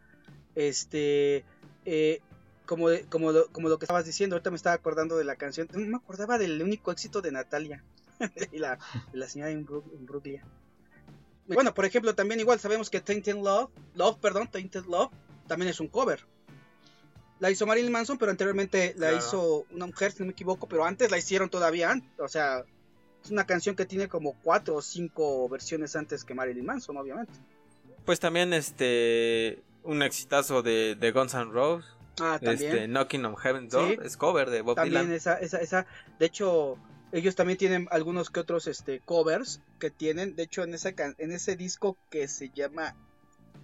este, 0.54 1.44
eh, 1.84 2.20
como, 2.66 2.88
de- 2.88 3.04
como, 3.06 3.32
lo, 3.32 3.48
como 3.48 3.68
lo 3.68 3.78
que 3.78 3.84
estabas 3.84 4.04
diciendo, 4.06 4.36
ahorita 4.36 4.50
me 4.50 4.56
estaba 4.56 4.74
acordando 4.74 5.16
de 5.16 5.24
la 5.24 5.36
canción, 5.36 5.68
no 5.72 5.80
me 5.80 5.96
acordaba 5.96 6.38
del 6.38 6.62
único 6.62 6.90
éxito 6.92 7.20
de 7.20 7.32
Natalia 7.32 7.84
y 8.52 8.58
la, 8.58 8.78
la 9.12 9.28
señora 9.28 9.50
en, 9.50 9.66
Bru- 9.66 9.84
en 9.94 10.06
Brooklyn. 10.06 10.40
Y 11.48 11.54
Bueno, 11.54 11.74
por 11.74 11.84
ejemplo, 11.84 12.14
también 12.14 12.40
igual 12.40 12.60
sabemos 12.60 12.88
que 12.88 13.00
Tainted 13.00 13.34
Love, 13.36 13.70
Love, 13.94 14.18
perdón, 14.20 14.48
Tainted 14.50 14.84
Love, 14.86 15.10
también 15.46 15.70
es 15.70 15.80
un 15.80 15.88
cover. 15.88 16.24
La 17.42 17.50
hizo 17.50 17.66
Marilyn 17.66 17.90
Manson, 17.90 18.18
pero 18.18 18.30
anteriormente 18.30 18.94
la 18.96 19.08
Claro. 19.08 19.16
hizo 19.18 19.66
una 19.72 19.86
mujer, 19.86 20.12
si 20.12 20.20
no 20.20 20.26
me 20.26 20.32
equivoco, 20.32 20.68
pero 20.68 20.84
antes 20.84 21.10
la 21.10 21.18
hicieron 21.18 21.50
todavía. 21.50 22.00
O 22.18 22.28
sea, 22.28 22.64
es 23.24 23.30
una 23.32 23.44
canción 23.46 23.74
que 23.74 23.84
tiene 23.84 24.06
como 24.08 24.34
cuatro 24.42 24.76
o 24.76 24.82
cinco 24.82 25.48
versiones 25.48 25.96
antes 25.96 26.24
que 26.24 26.34
Marilyn 26.34 26.64
Manson, 26.64 26.96
obviamente. 26.96 27.32
Pues 28.04 28.20
también 28.20 28.52
este 28.52 29.60
un 29.82 30.02
exitazo 30.02 30.62
de, 30.62 30.94
de 30.94 31.10
Guns 31.10 31.34
N' 31.34 31.50
Roses, 31.52 31.84
Ah, 32.20 32.38
también. 32.40 32.72
este 32.72 32.86
Knocking 32.86 33.24
on 33.24 33.36
Heaven's 33.36 33.72
Door, 33.72 33.88
Sí. 33.88 33.98
es 34.04 34.16
cover 34.16 34.48
de 34.50 34.60
Bob 34.62 34.76
también 34.76 35.02
Dylan. 35.02 35.16
esa, 35.16 35.34
esa, 35.40 35.58
esa. 35.58 35.86
De 36.20 36.26
hecho, 36.26 36.76
ellos 37.10 37.34
también 37.34 37.58
tienen 37.58 37.88
algunos 37.90 38.30
que 38.30 38.38
otros 38.38 38.68
este, 38.68 39.00
covers 39.00 39.60
que 39.80 39.90
tienen. 39.90 40.36
De 40.36 40.44
hecho, 40.44 40.62
en, 40.62 40.74
esa, 40.74 40.90
en 40.90 41.32
ese 41.32 41.56
disco 41.56 41.96
que 42.10 42.28
se 42.28 42.50
llama. 42.50 42.94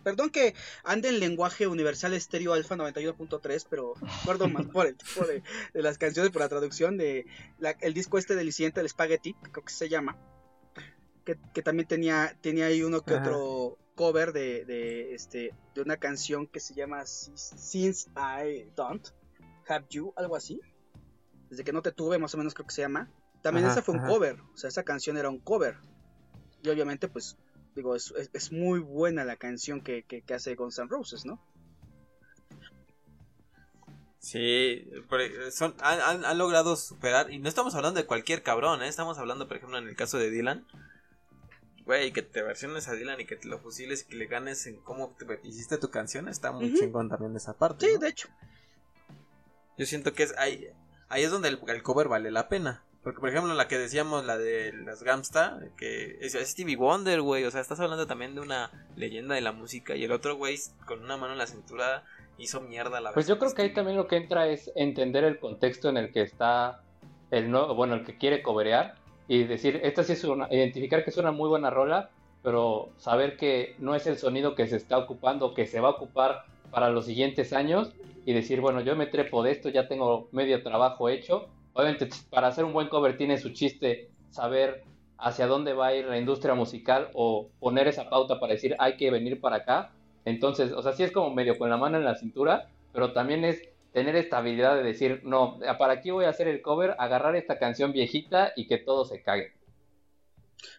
Perdón 0.05 0.31
que 0.31 0.55
ande 0.85 1.09
en 1.09 1.21
lenguaje 1.21 1.67
universal 1.67 2.15
estéreo 2.15 2.53
alfa 2.55 2.77
91.3, 2.77 3.67
pero 3.69 3.95
recuerdo 3.95 4.49
más 4.49 4.67
por 4.67 4.87
el 4.87 4.97
tipo 4.97 5.27
de, 5.27 5.43
de 5.75 5.83
las 5.83 5.99
canciones, 5.99 6.31
por 6.33 6.41
la 6.43 6.49
traducción 6.49 6.97
de 6.97 7.27
la- 7.59 7.77
el 7.81 7.95
disco 7.95 8.17
este 8.19 8.35
del 8.37 8.47
incidente 8.47 8.81
del 8.81 8.89
Spaghetti, 8.89 9.35
creo 9.53 9.65
que 9.65 9.73
se 9.73 9.89
llama. 9.89 10.17
Que, 11.25 11.39
que 11.53 11.63
también 11.63 11.87
tenía, 11.87 12.37
tenía 12.41 12.67
ahí 12.67 12.83
uno 12.83 13.03
que 13.03 13.15
Ajá. 13.15 13.23
otro 13.23 13.79
cover 13.97 14.33
de, 14.33 14.65
de, 14.65 15.15
este, 15.15 15.53
de 15.75 15.83
una 15.83 15.97
canción 15.99 16.47
que 16.47 16.61
se 16.61 16.75
llama 16.75 17.05
Since 17.05 18.09
I 18.17 18.71
Don't 18.75 19.09
Have 19.69 19.87
You, 19.91 20.15
algo 20.17 20.37
así. 20.37 20.61
Desde 21.51 21.65
que 21.65 21.73
no 21.73 21.83
te 21.83 21.93
tuve, 21.93 22.19
más 22.19 22.33
o 22.35 22.39
menos 22.39 22.55
creo 22.55 22.67
que 22.67 22.75
se 22.75 22.83
llama. 22.83 23.11
También 23.43 23.67
Ajá, 23.67 23.75
esa 23.75 23.83
fue 23.83 23.95
un 23.95 24.01
ajá. 24.01 24.09
cover, 24.09 24.41
o 24.41 24.57
sea, 24.57 24.69
esa 24.69 24.85
canción 24.85 25.17
era 25.19 25.29
un 25.29 25.39
cover. 25.41 25.77
Y 26.63 26.69
obviamente, 26.71 27.09
pues, 27.09 27.37
digo, 27.79 27.97
es, 27.97 28.13
es- 28.13 28.31
es 28.33 28.53
muy 28.53 28.79
buena 28.81 29.25
la 29.25 29.37
canción 29.37 29.81
que, 29.81 30.03
que, 30.05 30.23
que 30.23 30.35
hace 30.35 30.55
Guns 30.55 30.79
N' 30.79 30.89
Roses, 30.89 31.25
¿no? 31.25 31.41
Sí, 34.19 34.85
por- 35.09 35.21
son, 35.53 35.75
han, 35.81 36.25
han- 36.25 36.39
logrado 36.39 36.77
superar, 36.77 37.33
y 37.33 37.39
no 37.39 37.49
estamos 37.49 37.75
hablando 37.75 38.01
de 38.01 38.07
cualquier 38.07 38.43
cabrón, 38.43 38.83
¿eh? 38.83 38.89
estamos 38.89 39.17
hablando, 39.19 39.47
por 39.49 39.57
ejemplo, 39.57 39.79
en 39.79 39.89
el 39.89 39.97
caso 39.97 40.19
de 40.19 40.31
Dylan. 40.31 40.67
Güey, 41.87 42.13
que 42.13 42.21
te 42.23 42.43
versiones 42.43 42.87
a 42.89 42.93
Dylan 42.93 43.21
y 43.21 43.25
que 43.25 43.37
te 43.37 43.49
lo 43.49 43.59
fusiles 43.61 44.03
y 44.03 44.07
que 44.11 44.17
le 44.17 44.27
ganes 44.27 44.67
en 44.67 44.77
cómo 44.83 45.17
te 45.19 45.41
hiciste 45.49 45.79
tu 45.79 45.89
canción, 45.91 46.29
está 46.29 46.53
muy 46.53 46.75
chingón 46.75 47.09
también 47.09 47.35
esa 47.37 47.55
parte. 47.57 47.87
Sí, 47.87 47.95
¿no? 47.95 48.01
de 48.01 48.09
hecho. 48.09 48.29
Yo 49.79 49.87
siento 49.87 50.13
que 50.13 50.25
es 50.25 50.37
ahí, 50.37 50.69
ahí 51.09 51.23
es 51.23 51.31
donde 51.31 51.49
el, 51.49 51.61
el 51.69 51.83
cover 51.83 52.09
vale 52.09 52.31
la 52.31 52.49
pena. 52.51 52.83
Porque, 53.03 53.21
por 53.21 53.29
ejemplo, 53.29 53.55
la 53.55 53.69
que 53.69 53.79
decíamos, 53.79 54.25
la 54.25 54.37
de 54.37 54.73
las 54.73 55.03
Gamsta, 55.03 55.61
que 55.77 56.19
es, 56.21 56.35
Stevie 56.35 56.77
Wonder, 56.77 57.21
güey. 57.21 57.45
O 57.45 57.51
sea, 57.51 57.61
estás 57.61 57.81
hablando 57.81 58.07
también 58.07 58.35
de 58.35 58.41
una 58.41 58.71
leyenda 58.97 59.35
de 59.35 59.41
la 59.41 59.53
música. 59.53 59.97
Y 59.97 60.05
el 60.05 60.13
otro, 60.13 60.37
güey, 60.37 60.59
con 60.85 61.03
una 61.03 61.17
mano 61.17 61.33
en 61.33 61.39
la 61.39 61.47
cintura, 61.47 62.05
hizo 62.39 62.61
mierda 62.61 63.01
la 63.01 63.13
Pues 63.13 63.27
yo 63.27 63.39
creo 63.39 63.53
que 63.55 63.63
ahí 63.63 63.73
también 63.73 63.97
lo 63.97 64.07
que 64.07 64.17
entra 64.17 64.49
es 64.49 64.71
entender 64.75 65.25
el 65.25 65.39
contexto 65.39 65.89
en 65.89 65.97
el 65.97 66.13
que 66.13 66.23
está 66.23 66.83
el 67.31 67.51
no, 67.51 67.75
bueno, 67.75 67.95
el 67.95 68.05
que 68.05 68.17
quiere 68.17 68.43
coberear 68.43 68.95
y 69.27 69.45
decir, 69.45 69.81
esta 69.85 70.03
sí 70.03 70.13
es 70.13 70.25
una, 70.25 70.49
identificar 70.51 71.05
que 71.05 71.11
es 71.11 71.17
una 71.19 71.33
muy 71.33 71.49
buena 71.49 71.71
rola, 71.71 72.11
pero 72.43 72.89
saber 72.97 73.37
que 73.37 73.75
no 73.79 73.95
es 73.95 74.07
el 74.07 74.17
sonido 74.17 74.55
que 74.55 74.67
se 74.67 74.77
está 74.77 74.97
ocupando, 74.97 75.53
que 75.55 75.67
se 75.67 75.81
va 75.81 75.89
a 75.89 75.93
ocupar 75.93 76.45
para 76.71 76.89
los 76.91 77.07
siguientes 77.07 77.53
años 77.53 77.93
y 78.25 78.33
decir, 78.33 78.61
bueno, 78.61 78.81
yo 78.81 78.97
me 78.97 79.07
trepo 79.07 79.43
de 79.43 79.53
esto, 79.53 79.69
ya 79.69 79.89
tengo 79.89 80.29
medio 80.33 80.63
trabajo 80.63 81.09
hecho. 81.09 81.49
Obviamente, 81.79 82.09
para 82.29 82.49
hacer 82.49 82.65
un 82.65 82.73
buen 82.73 82.89
cover 82.89 83.17
tiene 83.17 83.39
su 83.39 83.51
chiste 83.51 84.11
saber 84.31 84.83
hacia 85.17 85.47
dónde 85.47 85.75
va 85.75 85.87
a 85.87 85.95
ir 85.95 86.07
la 86.07 86.19
industria 86.19 86.55
musical 86.55 87.09
o 87.15 87.51
poner 87.61 87.87
esa 87.87 88.11
pauta 88.11 88.41
para 88.41 88.55
decir, 88.55 88.75
hay 88.81 88.97
que 88.97 89.13
venir 89.13 89.41
para 89.41 89.59
acá. 89.59 89.93
Entonces, 90.25 90.73
o 90.73 90.83
sea, 90.83 90.93
sí 90.93 91.05
es 91.05 91.13
como 91.13 91.33
medio 91.33 91.57
con 91.57 91.71
la 91.71 91.77
mano 91.77 91.97
en 91.97 92.05
la 92.05 92.17
cintura, 92.17 92.69
pero 92.93 93.13
también 93.13 93.45
es 93.45 93.63
tener 93.93 94.17
esta 94.17 94.39
habilidad 94.39 94.75
de 94.75 94.83
decir, 94.83 95.21
no, 95.23 95.61
para 95.79 95.93
aquí 95.93 96.11
voy 96.11 96.25
a 96.25 96.31
hacer 96.31 96.49
el 96.49 96.63
cover, 96.63 96.97
agarrar 96.99 97.37
esta 97.37 97.61
canción 97.61 97.93
viejita 97.93 98.53
y 98.57 98.67
que 98.67 98.79
todo 98.79 99.05
se 99.05 99.23
cague. 99.23 99.53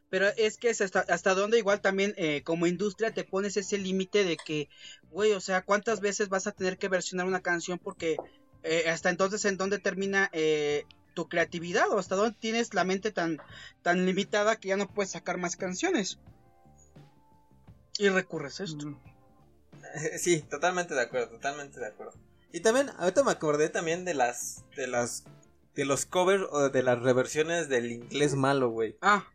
Pero 0.09 0.27
es 0.35 0.57
que 0.57 0.69
es 0.69 0.81
hasta, 0.81 0.99
hasta 0.99 1.33
donde 1.33 1.59
igual 1.59 1.79
también 1.79 2.13
eh, 2.17 2.41
como 2.43 2.67
industria 2.67 3.13
te 3.13 3.23
pones 3.23 3.55
ese 3.55 3.77
límite 3.77 4.25
de 4.25 4.35
que, 4.35 4.67
güey, 5.11 5.31
o 5.31 5.39
sea, 5.39 5.61
¿cuántas 5.61 6.01
veces 6.01 6.27
vas 6.27 6.45
a 6.45 6.51
tener 6.51 6.77
que 6.77 6.89
versionar 6.89 7.25
una 7.25 7.41
canción? 7.41 7.79
Porque 7.79 8.17
eh, 8.63 8.89
hasta 8.89 9.09
entonces 9.09 9.45
en 9.45 9.57
dónde 9.57 9.79
termina 9.79 10.29
eh, 10.33 10.85
tu 11.13 11.27
creatividad 11.27 11.89
o 11.91 11.99
hasta 11.99 12.15
dónde 12.15 12.37
tienes 12.39 12.73
la 12.73 12.83
mente 12.83 13.11
tan, 13.11 13.39
tan 13.81 14.05
limitada 14.05 14.57
que 14.57 14.69
ya 14.69 14.77
no 14.77 14.87
puedes 14.87 15.11
sacar 15.11 15.37
más 15.37 15.55
canciones. 15.55 16.19
Y 17.97 18.09
recurres 18.09 18.59
a 18.61 18.63
esto. 18.63 18.99
Sí, 20.19 20.41
totalmente 20.41 20.93
de 20.93 21.01
acuerdo, 21.01 21.29
totalmente 21.29 21.79
de 21.79 21.87
acuerdo. 21.87 22.13
Y 22.51 22.59
también, 22.59 22.91
ahorita 22.97 23.23
me 23.23 23.31
acordé 23.31 23.69
también 23.69 24.05
de 24.05 24.13
las, 24.13 24.63
de 24.75 24.87
las, 24.87 25.23
de 25.73 25.85
los 25.85 26.05
covers 26.05 26.43
o 26.51 26.69
de 26.69 26.83
las 26.83 26.99
reversiones 26.99 27.69
del 27.69 27.91
inglés 27.91 28.35
malo, 28.35 28.69
güey. 28.69 28.97
Ah, 29.01 29.25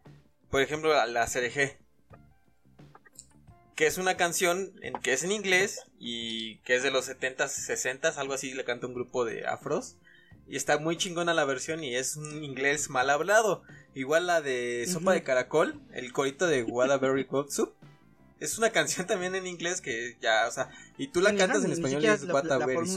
Por 0.51 0.61
ejemplo, 0.63 0.93
la, 0.93 1.07
la 1.07 1.27
CRG. 1.27 1.77
Que 3.75 3.87
es 3.87 3.99
una 3.99 4.17
canción 4.17 4.73
en, 4.83 4.95
que 4.95 5.13
es 5.13 5.25
en 5.25 5.33
inglés 5.33 5.81
y 5.99 6.59
que 6.59 6.77
es 6.77 6.83
de 6.83 6.91
los 6.91 7.09
70s, 7.09 7.49
60s, 7.49 8.17
algo 8.17 8.35
así, 8.35 8.55
le 8.55 8.65
canta 8.65 8.87
un 8.87 8.95
grupo 8.95 9.25
de 9.25 9.47
afros. 9.47 9.97
Y 10.47 10.57
está 10.57 10.79
muy 10.79 10.97
chingona 10.97 11.33
la 11.33 11.47
versión 11.47 11.83
y 11.83 11.97
es 11.97 12.17
un 12.17 12.45
inglés 12.45 12.91
mal 12.91 13.09
hablado. 13.09 13.63
Igual 13.95 14.27
la 14.27 14.43
de 14.43 14.87
Sopa 14.87 15.13
de 15.13 15.23
Caracol, 15.23 15.81
el 15.93 16.13
corito 16.13 16.47
de 16.47 16.63
Wadaberry 16.65 17.27
Cold 17.27 17.51
Soup. 17.51 17.73
Es 18.41 18.59
una 18.59 18.71
canción 18.71 19.07
también 19.07 19.35
en 19.35 19.47
inglés 19.47 19.81
que 19.81 20.19
ya, 20.21 20.47
o 20.47 20.51
sea, 20.51 20.69
y 20.99 21.09
tú 21.09 21.23
la 21.23 21.35
cantas 21.35 21.65
en 21.65 21.73
español 21.73 22.05
y 22.05 22.09
es 22.09 22.25
Wadaberry 22.25 22.91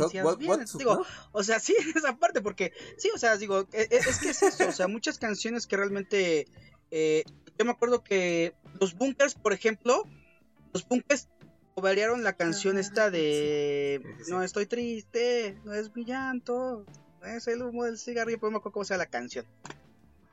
Digo, 0.78 1.06
o 1.32 1.44
sea, 1.44 1.60
sí, 1.60 1.74
esa 1.96 2.18
parte, 2.18 2.42
porque, 2.42 2.74
sí, 2.98 3.10
o 3.16 3.18
sea, 3.18 3.38
digo, 3.38 3.66
es, 3.72 3.92
e, 3.92 3.98
es 3.98 4.18
que 4.18 4.30
es 4.32 4.44
eso, 4.44 4.68
o 4.68 4.72
sea, 4.74 4.88
muchas 4.88 5.18
canciones 5.18 5.66
que 5.66 5.78
realmente, 5.78 6.48
eh, 6.92 7.24
yo 7.58 7.66
me 7.66 7.72
acuerdo 7.72 8.04
que 8.04 8.56
los 8.82 8.96
bunkers, 8.96 9.36
por 9.36 9.54
ejemplo, 9.54 10.04
los 10.78 10.88
bunkers 10.88 11.28
variaron 11.76 12.24
la 12.24 12.34
canción 12.34 12.78
esta 12.78 13.10
de 13.10 14.02
No 14.28 14.44
estoy 14.44 14.66
triste, 14.66 15.58
no 15.64 15.74
es 15.74 15.96
mi 15.96 16.06
llanto, 16.06 16.86
es 17.26 17.48
el 17.48 17.62
humo 17.62 17.86
del 17.86 17.98
cigarrillo, 17.98 18.38
pero 18.40 18.50
no 18.50 18.52
me 18.54 18.58
acuerdo 18.58 18.74
cómo 18.74 18.86
sea 18.86 18.98
la 18.98 19.08
canción. 19.08 19.46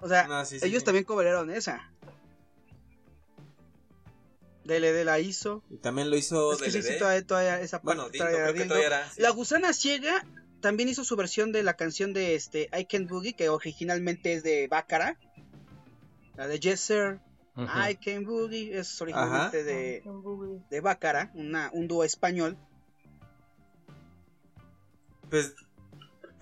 O 0.01 0.09
sea, 0.09 0.45
ellos 0.63 0.85
también 0.85 1.05
cobraron 1.05 1.51
esa. 1.51 1.91
DLD 4.65 5.05
la 5.05 5.21
hizo. 5.21 5.63
Y 5.71 5.77
también 5.77 6.09
lo 6.09 6.17
hizo 6.17 6.53
es 6.55 6.63
que 6.63 6.71
Sí, 6.71 6.83
sí, 6.83 6.99
todavía, 6.99 7.61
esa 7.61 7.81
bueno, 7.83 8.09
era, 8.13 9.13
La 9.17 9.31
gusana 9.31 9.73
ciega 9.75 10.27
también 10.61 10.89
hizo 10.89 11.05
su 11.05 11.17
versión 11.17 11.53
de 11.53 11.63
la 11.63 11.75
canción 11.75 12.15
de 12.15 12.35
este 12.35 12.71
I 12.79 12.87
Can 12.87 13.07
Boogie, 13.07 13.35
que 13.35 13.51
originalmente 13.51 14.33
es 14.33 14.43
de 14.43 14.67
Bácara. 14.69 15.19
La 16.37 16.49
de 16.49 16.59
Yes 16.59 16.81
Sir. 16.81 17.21
I 17.57 17.97
Can 17.97 18.25
Boogie 18.25 18.77
es 18.79 19.01
originalmente 19.01 19.63
de, 19.63 20.03
de 20.71 20.81
Bácara, 20.81 21.31
una, 21.35 21.71
un 21.73 21.87
dúo 21.87 22.05
español. 22.05 22.57
Pues 25.31 25.55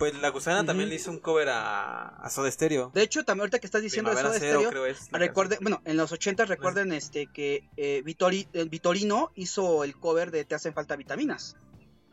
pues 0.02 0.20
la 0.20 0.30
gusana 0.30 0.66
también 0.66 0.88
le 0.88 0.96
hizo 0.96 1.12
un 1.12 1.20
cover 1.20 1.48
a, 1.48 2.08
a 2.08 2.28
Soda 2.28 2.50
Stereo. 2.50 2.90
De 2.92 3.02
hecho, 3.02 3.24
también 3.24 3.42
ahorita 3.42 3.60
que 3.60 3.66
estás 3.66 3.82
diciendo 3.82 4.10
de 4.10 4.20
Soda 4.20 4.34
Stereo, 4.34 4.68
recuerde, 5.12 5.58
bueno, 5.60 5.80
en 5.84 5.96
los 5.96 6.10
80 6.10 6.44
recuerden 6.46 6.92
este 6.92 7.28
que 7.28 7.68
eh, 7.76 8.02
Vitorino 8.02 9.30
hizo 9.36 9.84
el 9.84 9.96
cover 9.96 10.32
de 10.32 10.44
Te 10.44 10.56
hacen 10.56 10.74
falta 10.74 10.96
vitaminas. 10.96 11.56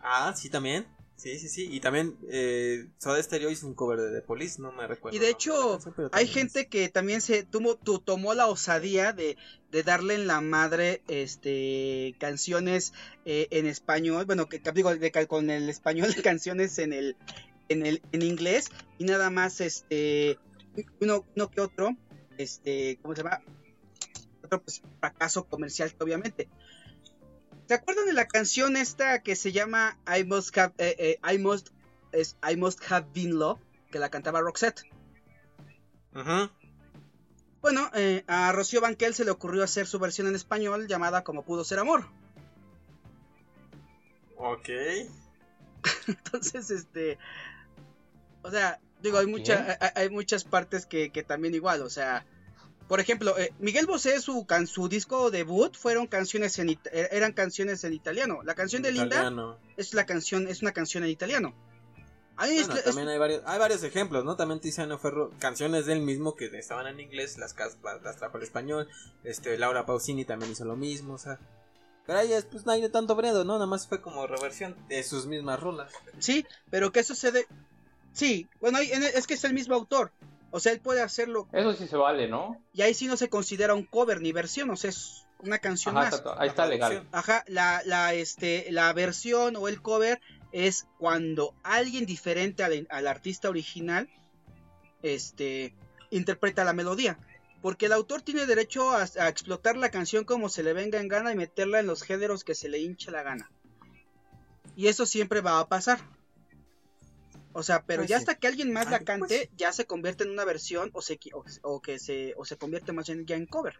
Ah, 0.02 0.34
sí, 0.36 0.52
también. 0.52 0.86
Sí, 1.20 1.38
sí, 1.38 1.50
sí. 1.50 1.68
Y 1.70 1.82
también 1.82 2.16
eh, 2.30 2.88
Soda 2.98 3.22
Stereo 3.22 3.52
hizo 3.52 3.68
un 3.68 3.74
cover 3.74 4.00
de 4.00 4.22
The 4.22 4.26
Police, 4.26 4.62
no 4.62 4.72
me 4.72 4.88
recuerdo. 4.88 5.18
Y 5.18 5.20
de 5.20 5.30
hecho, 5.30 5.78
hay 6.14 6.28
gente 6.28 6.68
que 6.68 6.88
también 6.88 7.20
se 7.20 7.44
tomó, 7.44 7.76
tomó 7.76 8.34
la 8.34 8.48
osadía 8.48 9.12
de, 9.12 9.36
de, 9.70 9.84
darle 9.84 10.16
en 10.16 10.28
la 10.28 10.40
madre 10.40 11.02
este 11.10 12.16
canciones 12.20 12.94
eh, 13.26 13.48
en 13.52 13.66
español. 13.66 14.24
Bueno, 14.28 14.48
que 14.48 14.62
digo, 14.74 14.92
con 15.28 15.50
el 15.50 15.70
español, 15.70 16.16
canciones 16.24 16.80
en 16.80 16.94
el, 16.94 17.18
en, 17.68 17.86
el, 17.86 18.02
en 18.14 18.22
inglés 18.22 18.70
y 18.98 19.04
nada 19.04 19.30
más 19.30 19.60
este 19.60 20.40
uno, 21.02 21.26
uno 21.36 21.52
que 21.52 21.60
otro, 21.60 21.98
este, 22.38 22.98
¿cómo 23.02 23.14
se 23.14 23.24
llama? 23.24 23.42
Otro 24.42 24.62
pues, 24.62 24.82
fracaso 25.02 25.44
comercial 25.44 25.94
obviamente. 26.00 26.48
¿Se 27.70 27.76
acuerdan 27.76 28.08
de 28.08 28.14
la 28.14 28.28
canción 28.28 28.76
esta 28.78 29.22
que 29.22 29.36
se 29.36 29.52
llama 29.52 29.96
I 30.08 30.24
Must 30.24 30.58
Have, 30.58 30.74
eh, 30.80 30.96
eh, 31.22 31.32
I 31.32 31.38
Must, 31.38 31.68
es, 32.12 32.36
I 32.42 32.56
Must 32.56 32.82
Have 32.92 33.10
Been 33.14 33.38
Love? 33.38 33.60
Que 33.92 34.00
la 34.00 34.10
cantaba 34.10 34.42
Roxette. 34.42 34.82
Bueno, 37.62 37.92
eh, 37.94 38.24
a 38.26 38.52
Rocío 38.54 38.82
Banquel 38.82 39.14
se 39.14 39.24
le 39.24 39.30
ocurrió 39.30 39.64
hacer 39.64 39.86
su 39.86 40.00
versión 40.00 40.26
en 40.26 40.34
español 40.34 40.88
llamada 40.88 41.24
Como 41.24 41.46
pudo 41.46 41.64
ser 41.64 41.78
amor. 41.78 42.08
Ok. 44.38 44.70
Entonces, 46.08 46.72
este, 46.72 47.20
o 48.42 48.50
sea, 48.50 48.80
digo, 49.04 49.20
hay, 49.20 49.28
mucha, 49.28 49.78
hay, 49.94 50.10
muchas 50.10 50.44
partes 50.44 50.88
que, 50.88 51.12
también 51.28 51.54
igual, 51.54 51.84
o 51.84 51.90
sea, 51.92 52.26
por 52.90 53.00
ejemplo, 53.00 53.38
eh, 53.38 53.54
Miguel 53.60 53.86
Bosé, 53.86 54.20
su, 54.20 54.48
can, 54.48 54.66
su 54.66 54.90
disco 54.90 55.30
debut 55.30 55.78
fueron 55.78 56.08
canciones 56.08 56.58
en, 56.58 56.70
er, 56.70 57.10
eran 57.12 57.34
canciones 57.34 57.84
en 57.84 57.94
italiano. 57.94 58.40
La 58.44 58.56
canción 58.56 58.82
de 58.82 58.92
Linda 58.92 59.32
es 59.78 59.94
la 59.94 60.08
canción, 60.08 60.48
es 60.48 60.64
una 60.64 60.72
canción 60.72 61.04
en 61.04 61.12
italiano. 61.12 61.54
también 62.84 63.08
hay 63.10 63.20
varios, 63.20 63.44
hay 63.46 63.60
varios 63.60 63.84
ejemplos, 63.84 64.26
¿no? 64.26 64.36
También 64.36 64.60
Tiziano 64.60 64.98
Ferro, 64.98 65.30
canciones 65.38 65.86
del 65.86 66.02
mismo 66.02 66.36
que 66.36 66.48
estaban 66.48 66.88
en 66.88 67.00
inglés, 67.00 67.38
las, 67.38 67.56
las, 67.56 67.78
las 68.04 68.18
trajo 68.18 68.38
al 68.38 68.44
español. 68.44 68.88
Este, 69.24 69.56
Laura 69.60 69.86
Pausini 69.86 70.26
también 70.26 70.52
hizo 70.52 70.66
lo 70.66 70.76
mismo, 70.76 71.14
o 71.14 71.20
sea. 71.20 71.38
Pero 72.08 72.18
ahí 72.18 72.32
pues 72.50 72.66
no 72.66 72.72
hay 72.72 72.82
de 72.82 72.90
tanto 72.90 73.16
bredo, 73.16 73.46
¿no? 73.46 73.54
Nada 73.54 73.68
más 73.68 73.88
fue 73.88 74.02
como 74.02 74.26
reversión 74.26 74.76
de 74.88 75.04
sus 75.04 75.28
mismas 75.28 75.60
rolas. 75.60 75.94
Sí, 76.18 76.44
pero 76.72 76.92
¿qué 76.92 77.04
sucede? 77.04 77.46
Sí, 78.14 78.50
bueno, 78.60 78.80
es 78.80 79.28
que 79.28 79.36
es 79.36 79.44
el 79.44 79.54
mismo 79.54 79.76
autor. 79.76 80.12
O 80.52 80.60
sea, 80.60 80.72
él 80.72 80.80
puede 80.80 81.02
hacerlo. 81.02 81.48
Eso 81.52 81.74
sí 81.74 81.88
se 81.88 81.98
vale, 81.98 82.28
¿no? 82.28 82.62
Y 82.74 82.82
ahí 82.82 82.94
sí 82.94 83.08
no 83.08 83.18
se 83.18 83.30
considera 83.30 83.76
un 83.76 83.84
cover 83.84 84.22
ni 84.22 84.32
versión, 84.32 84.70
o 84.70 84.76
sea, 84.76 84.90
es 84.90 85.28
una 85.40 85.60
canción 85.60 85.96
más. 85.96 86.22
ahí 86.38 86.50
está 86.50 86.66
legal. 86.66 87.08
Ajá, 87.12 87.44
la, 87.48 87.82
la, 87.86 88.14
este, 88.14 88.68
la 88.72 88.92
versión 88.94 89.56
o 89.56 89.68
el 89.68 89.82
cover 89.82 90.20
es 90.52 90.88
cuando 90.98 91.54
alguien 91.64 92.06
diferente 92.06 92.64
al, 92.64 93.08
artista 93.08 93.50
original 93.50 94.10
este, 95.04 95.76
interpreta 96.10 96.64
la 96.64 96.74
melodía. 96.74 97.20
Porque 97.62 97.88
el 97.88 97.94
autor 97.94 98.22
tiene 98.22 98.46
derecho 98.46 98.92
a, 98.92 99.06
a, 99.20 99.28
explotar 99.28 99.76
la 99.76 99.90
canción 99.90 100.24
como 100.24 100.48
se 100.48 100.64
le 100.64 100.74
venga 100.74 101.00
en 101.00 101.10
gana 101.10 101.34
y 101.34 101.36
meterla 101.36 101.80
en 101.80 101.88
los 101.88 102.04
géneros 102.04 102.46
que 102.46 102.56
se 102.56 102.70
le 102.70 102.80
hinche 102.80 103.12
la 103.12 103.22
gana. 103.22 103.52
Y 104.78 104.88
eso 104.88 105.06
siempre 105.06 105.42
va 105.42 105.60
a 105.60 105.68
pasar. 105.68 106.00
O 107.54 107.64
sea, 107.64 107.84
pero 107.84 108.02
pues 108.02 108.10
ya 108.10 108.18
hasta 108.18 108.36
que 108.36 108.48
alguien 108.48 108.72
más 108.72 108.90
la 108.92 109.00
cante, 109.00 109.48
pues 109.48 109.58
ya 109.58 109.74
se 109.74 109.86
convierte 109.86 110.24
en 110.24 110.30
una 110.30 110.46
versión 110.46 110.92
o, 110.94 111.02
se, 111.02 111.20
o, 111.64 111.82
que 111.82 111.98
se, 111.98 112.34
o 112.38 112.46
se 112.46 112.58
convierte 112.58 112.92
más 112.92 113.08
bien 113.08 113.26
ya 113.26 113.36
en 113.36 113.48
cover. 113.48 113.80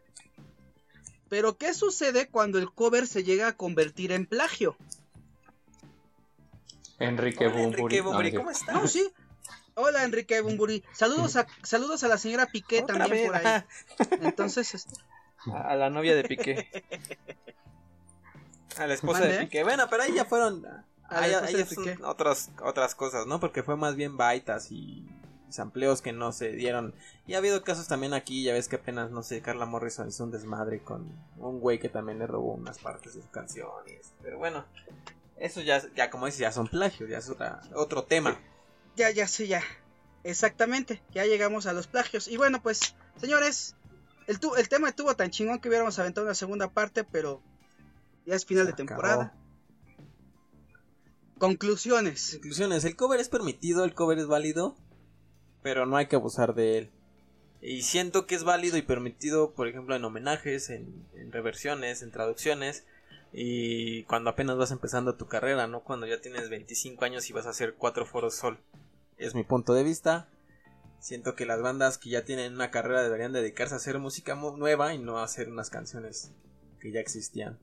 Pero 1.30 1.58
¿qué 1.58 1.74
sucede 1.74 2.28
cuando 2.28 2.58
el 2.58 2.72
cover 2.72 3.06
se 3.06 3.24
llega 3.24 3.48
a 3.48 3.54
convertir 3.56 4.12
en 4.12 4.26
plagio? 4.26 4.76
Enrique 6.98 7.48
Bumburi. 7.48 8.34
¿cómo 8.34 8.50
estás? 8.50 8.76
No, 8.76 8.88
sí. 8.88 9.12
Hola 9.76 10.04
Enrique 10.04 10.42
Bumburi. 10.42 10.84
Saludos 10.92 11.36
a, 11.36 11.48
saludos 11.64 12.04
a 12.04 12.08
la 12.08 12.18
señora 12.18 12.48
Piqué 12.48 12.82
también 12.82 13.28
por 13.28 13.36
ahí. 13.36 13.64
Entonces, 14.22 14.74
este, 14.74 14.96
a 15.54 15.76
la 15.76 15.90
novia 15.90 16.16
de 16.16 16.24
Piqué. 16.24 16.70
A 18.78 18.88
la 18.88 18.94
esposa 18.94 19.26
de 19.26 19.40
Piqué. 19.40 19.64
Bueno, 19.64 19.88
pero 19.90 20.04
ahí 20.04 20.14
ya 20.14 20.24
fueron 20.24 20.66
hay, 21.10 21.34
otras, 22.04 22.52
otras 22.62 22.96
cosas, 22.96 23.26
¿no? 23.28 23.40
Porque 23.40 23.64
fue 23.64 23.76
más 23.76 23.96
bien 23.96 24.18
baitas 24.18 24.72
y 24.72 25.08
sampleos 25.50 26.02
que 26.02 26.14
no 26.14 26.32
se 26.32 26.52
dieron. 26.52 26.94
Y 27.28 27.34
ha 27.34 27.40
habido 27.40 27.64
casos 27.64 27.88
también 27.88 28.14
aquí, 28.14 28.44
ya 28.44 28.54
ves 28.54 28.68
que 28.68 28.78
apenas, 28.78 29.12
no 29.12 29.24
sé, 29.24 29.42
Carla 29.42 29.66
Morrison 29.66 30.08
hizo 30.08 30.24
un 30.24 30.32
desmadre 30.32 30.82
con 30.82 31.12
un 31.38 31.60
güey 31.60 31.80
que 31.80 31.90
también 31.90 32.20
le 32.20 32.28
robó 32.28 32.54
unas 32.54 32.80
partes 32.80 33.16
de 33.16 33.22
sus 33.22 33.32
canciones. 33.32 34.14
Pero 34.22 34.38
bueno, 34.38 34.66
eso 35.38 35.62
ya, 35.62 35.82
ya 35.96 36.10
como 36.10 36.26
dices, 36.26 36.42
ya 36.42 36.52
son 36.52 36.68
plagios, 36.68 37.10
ya 37.10 37.18
es 37.18 37.32
otro 37.74 38.04
tema. 38.04 38.40
Ya, 38.96 39.10
ya, 39.10 39.28
sí, 39.28 39.48
ya. 39.48 39.64
Exactamente, 40.24 41.02
ya 41.12 41.26
llegamos 41.26 41.66
a 41.66 41.74
los 41.74 41.88
plagios. 41.88 42.28
Y 42.28 42.38
bueno, 42.38 42.62
pues, 42.62 42.96
señores, 43.20 43.76
el, 44.28 44.40
el 44.58 44.70
tema 44.70 44.90
estuvo 44.90 45.16
tan 45.16 45.32
chingón 45.32 45.60
que 45.60 45.70
hubiéramos 45.70 45.98
aventado 45.98 46.26
una 46.26 46.36
segunda 46.36 46.70
parte, 46.70 47.04
pero 47.04 47.42
ya 48.26 48.36
es 48.36 48.46
final 48.46 48.66
de 48.66 48.74
temporada. 48.74 49.34
Conclusiones. 51.40 52.32
Conclusiones. 52.34 52.84
El 52.84 52.98
cover 52.98 53.22
es 53.22 53.30
permitido, 53.30 53.86
el 53.86 53.94
cover 53.94 54.20
es 54.20 54.28
válido, 54.28 54.76
pero 55.64 55.86
no 55.86 55.96
hay 55.96 56.08
que 56.08 56.18
abusar 56.18 56.54
de 56.54 56.78
él. 56.78 56.92
Y 57.62 57.84
siento 57.84 58.28
que 58.28 58.36
es 58.36 58.44
válido 58.44 58.78
y 58.78 58.82
permitido, 58.82 59.54
por 59.54 59.70
ejemplo, 59.70 59.96
en 59.96 60.04
homenajes, 60.04 60.70
en, 60.70 61.08
reversiones, 61.32 62.02
en 62.02 62.12
traducciones. 62.12 62.86
Y 63.32 64.04
cuando 64.04 64.30
apenas 64.30 64.58
vas 64.58 64.72
empezando 64.72 65.16
tu 65.16 65.28
carrera, 65.28 65.66
¿no? 65.68 65.82
Cuando 65.82 66.08
ya 66.08 66.20
tienes 66.20 66.50
25 66.50 67.06
años 67.06 67.30
y 67.30 67.34
vas 67.34 67.46
a 67.46 67.52
hacer 67.52 67.76
cuatro 67.76 68.06
foros 68.06 68.36
sol. 68.36 68.60
Es 69.18 69.34
mi 69.34 69.44
punto 69.44 69.74
de 69.74 69.84
vista. 69.84 70.28
Siento 71.00 71.36
que 71.36 71.46
las 71.46 71.62
bandas 71.62 71.98
que 71.98 72.10
ya 72.10 72.26
tienen 72.26 72.54
una 72.54 72.70
carrera 72.70 73.02
deberían 73.02 73.32
dedicarse 73.32 73.76
a 73.76 73.78
hacer 73.78 73.98
música 74.00 74.36
nueva 74.36 74.94
y 74.94 75.00
no 75.00 75.20
a 75.20 75.24
hacer 75.24 75.48
unas 75.48 75.70
canciones 75.70 76.34
que 76.82 76.92
ya 76.92 77.00
existían. 77.00 77.60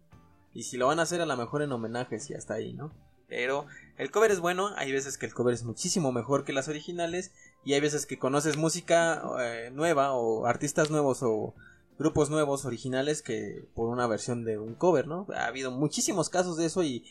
Y 0.54 0.62
si 0.62 0.78
lo 0.78 0.86
van 0.86 0.98
a 0.98 1.02
hacer 1.02 1.20
a 1.20 1.26
lo 1.26 1.36
mejor 1.36 1.60
en 1.60 1.72
homenajes 1.72 2.30
y 2.30 2.34
hasta 2.34 2.54
ahí, 2.54 2.72
¿no? 2.72 2.90
Pero 3.28 3.66
el 3.98 4.10
cover 4.10 4.30
es 4.30 4.40
bueno, 4.40 4.70
hay 4.76 4.92
veces 4.92 5.18
que 5.18 5.26
el 5.26 5.34
cover 5.34 5.54
es 5.54 5.64
muchísimo 5.64 6.12
mejor 6.12 6.44
que 6.44 6.52
las 6.52 6.68
originales 6.68 7.32
y 7.64 7.72
hay 7.74 7.80
veces 7.80 8.06
que 8.06 8.18
conoces 8.18 8.56
música 8.56 9.22
eh, 9.40 9.70
nueva 9.72 10.12
o 10.12 10.46
artistas 10.46 10.90
nuevos 10.90 11.22
o 11.22 11.54
grupos 11.98 12.30
nuevos 12.30 12.64
originales 12.64 13.22
que 13.22 13.64
por 13.74 13.88
una 13.88 14.06
versión 14.06 14.44
de 14.44 14.58
un 14.58 14.74
cover, 14.74 15.06
¿no? 15.06 15.26
Ha 15.34 15.46
habido 15.46 15.70
muchísimos 15.70 16.28
casos 16.28 16.56
de 16.56 16.66
eso 16.66 16.82
y, 16.82 17.04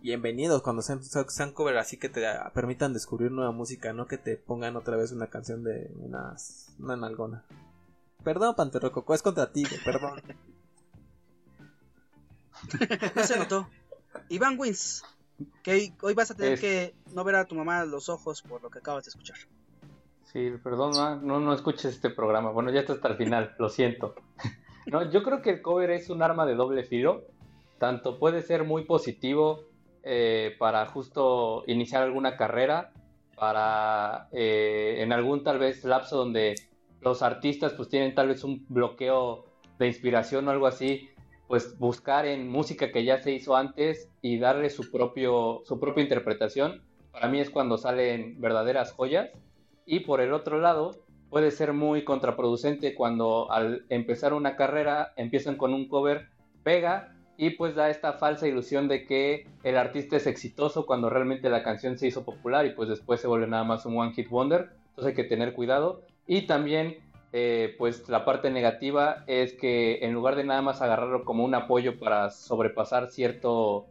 bienvenidos 0.00 0.62
cuando 0.62 0.82
sean, 0.82 1.02
sean 1.02 1.52
cover 1.52 1.76
así 1.78 1.96
que 1.96 2.08
te 2.08 2.22
permitan 2.54 2.92
descubrir 2.92 3.30
nueva 3.30 3.52
música, 3.52 3.92
no 3.92 4.06
que 4.06 4.18
te 4.18 4.36
pongan 4.36 4.76
otra 4.76 4.96
vez 4.96 5.12
una 5.12 5.28
canción 5.28 5.62
de 5.64 5.90
unas, 5.96 6.72
una 6.78 6.96
nalgona. 6.96 7.44
Perdón, 8.24 8.54
Panterrococo, 8.54 9.14
es 9.14 9.22
contra 9.22 9.52
ti, 9.52 9.64
perdón. 9.84 10.22
no 13.16 13.24
se 13.24 13.36
notó. 13.36 13.68
Iván 14.28 14.58
Wins, 14.58 15.04
que 15.62 15.92
hoy 16.02 16.14
vas 16.14 16.30
a 16.30 16.34
tener 16.34 16.58
que 16.58 16.94
no 17.14 17.24
ver 17.24 17.36
a 17.36 17.44
tu 17.44 17.54
mamá 17.54 17.84
los 17.84 18.08
ojos 18.08 18.42
por 18.42 18.62
lo 18.62 18.70
que 18.70 18.78
acabas 18.78 19.04
de 19.04 19.10
escuchar. 19.10 19.36
Sí, 20.32 20.50
perdón, 20.62 21.26
no, 21.26 21.40
no 21.40 21.52
escuches 21.52 21.84
este 21.86 22.08
programa. 22.08 22.50
Bueno, 22.50 22.70
ya 22.70 22.80
está 22.80 22.94
hasta 22.94 23.08
el 23.08 23.16
final, 23.16 23.54
lo 23.58 23.68
siento. 23.68 24.14
No, 24.84 25.08
yo 25.08 25.22
creo 25.22 25.42
que 25.42 25.50
el 25.50 25.62
cover 25.62 25.92
es 25.92 26.10
un 26.10 26.22
arma 26.22 26.44
de 26.44 26.56
doble 26.56 26.82
filo. 26.82 27.22
Tanto 27.78 28.18
puede 28.18 28.42
ser 28.42 28.64
muy 28.64 28.84
positivo 28.84 29.60
eh, 30.02 30.56
para 30.58 30.84
justo 30.86 31.62
iniciar 31.68 32.02
alguna 32.02 32.36
carrera, 32.36 32.92
para 33.36 34.28
eh, 34.32 34.96
en 34.98 35.12
algún 35.12 35.44
tal 35.44 35.60
vez 35.60 35.84
lapso 35.84 36.16
donde 36.16 36.56
los 37.00 37.22
artistas 37.22 37.74
pues 37.74 37.88
tienen 37.88 38.14
tal 38.14 38.26
vez 38.26 38.42
un 38.42 38.66
bloqueo 38.68 39.44
de 39.78 39.86
inspiración 39.86 40.48
o 40.48 40.50
algo 40.50 40.66
así, 40.66 41.08
pues 41.48 41.78
buscar 41.78 42.26
en 42.26 42.48
música 42.48 42.92
que 42.92 43.04
ya 43.04 43.18
se 43.18 43.32
hizo 43.32 43.56
antes 43.56 44.08
y 44.22 44.38
darle 44.38 44.70
su 44.70 44.90
propio 44.90 45.62
su 45.64 45.78
propia 45.78 46.02
interpretación. 46.02 46.82
Para 47.12 47.28
mí 47.28 47.40
es 47.40 47.50
cuando 47.50 47.76
salen 47.76 48.40
verdaderas 48.40 48.92
joyas. 48.92 49.30
Y 49.84 50.00
por 50.00 50.20
el 50.20 50.32
otro 50.32 50.58
lado, 50.60 50.92
puede 51.28 51.50
ser 51.50 51.72
muy 51.72 52.04
contraproducente 52.04 52.94
cuando 52.94 53.50
al 53.50 53.84
empezar 53.88 54.32
una 54.32 54.56
carrera 54.56 55.12
empiezan 55.16 55.56
con 55.56 55.74
un 55.74 55.88
cover, 55.88 56.28
pega 56.62 57.14
y 57.36 57.50
pues 57.50 57.74
da 57.74 57.90
esta 57.90 58.12
falsa 58.12 58.46
ilusión 58.46 58.86
de 58.86 59.04
que 59.06 59.46
el 59.62 59.76
artista 59.76 60.16
es 60.16 60.26
exitoso 60.26 60.86
cuando 60.86 61.10
realmente 61.10 61.50
la 61.50 61.62
canción 61.62 61.98
se 61.98 62.06
hizo 62.06 62.24
popular 62.24 62.66
y 62.66 62.70
pues 62.70 62.88
después 62.88 63.20
se 63.20 63.28
vuelve 63.28 63.46
nada 63.46 63.64
más 63.64 63.84
un 63.86 63.98
one 63.98 64.12
hit 64.12 64.28
wonder. 64.28 64.70
Entonces 64.90 65.10
hay 65.10 65.14
que 65.14 65.28
tener 65.28 65.54
cuidado. 65.54 66.02
Y 66.26 66.42
también 66.42 66.98
eh, 67.32 67.74
pues 67.78 68.08
la 68.08 68.24
parte 68.26 68.50
negativa 68.50 69.24
es 69.26 69.54
que 69.54 70.04
en 70.04 70.12
lugar 70.12 70.36
de 70.36 70.44
nada 70.44 70.60
más 70.60 70.82
agarrarlo 70.82 71.24
como 71.24 71.44
un 71.44 71.54
apoyo 71.54 71.98
para 71.98 72.30
sobrepasar 72.30 73.08
cierto 73.08 73.86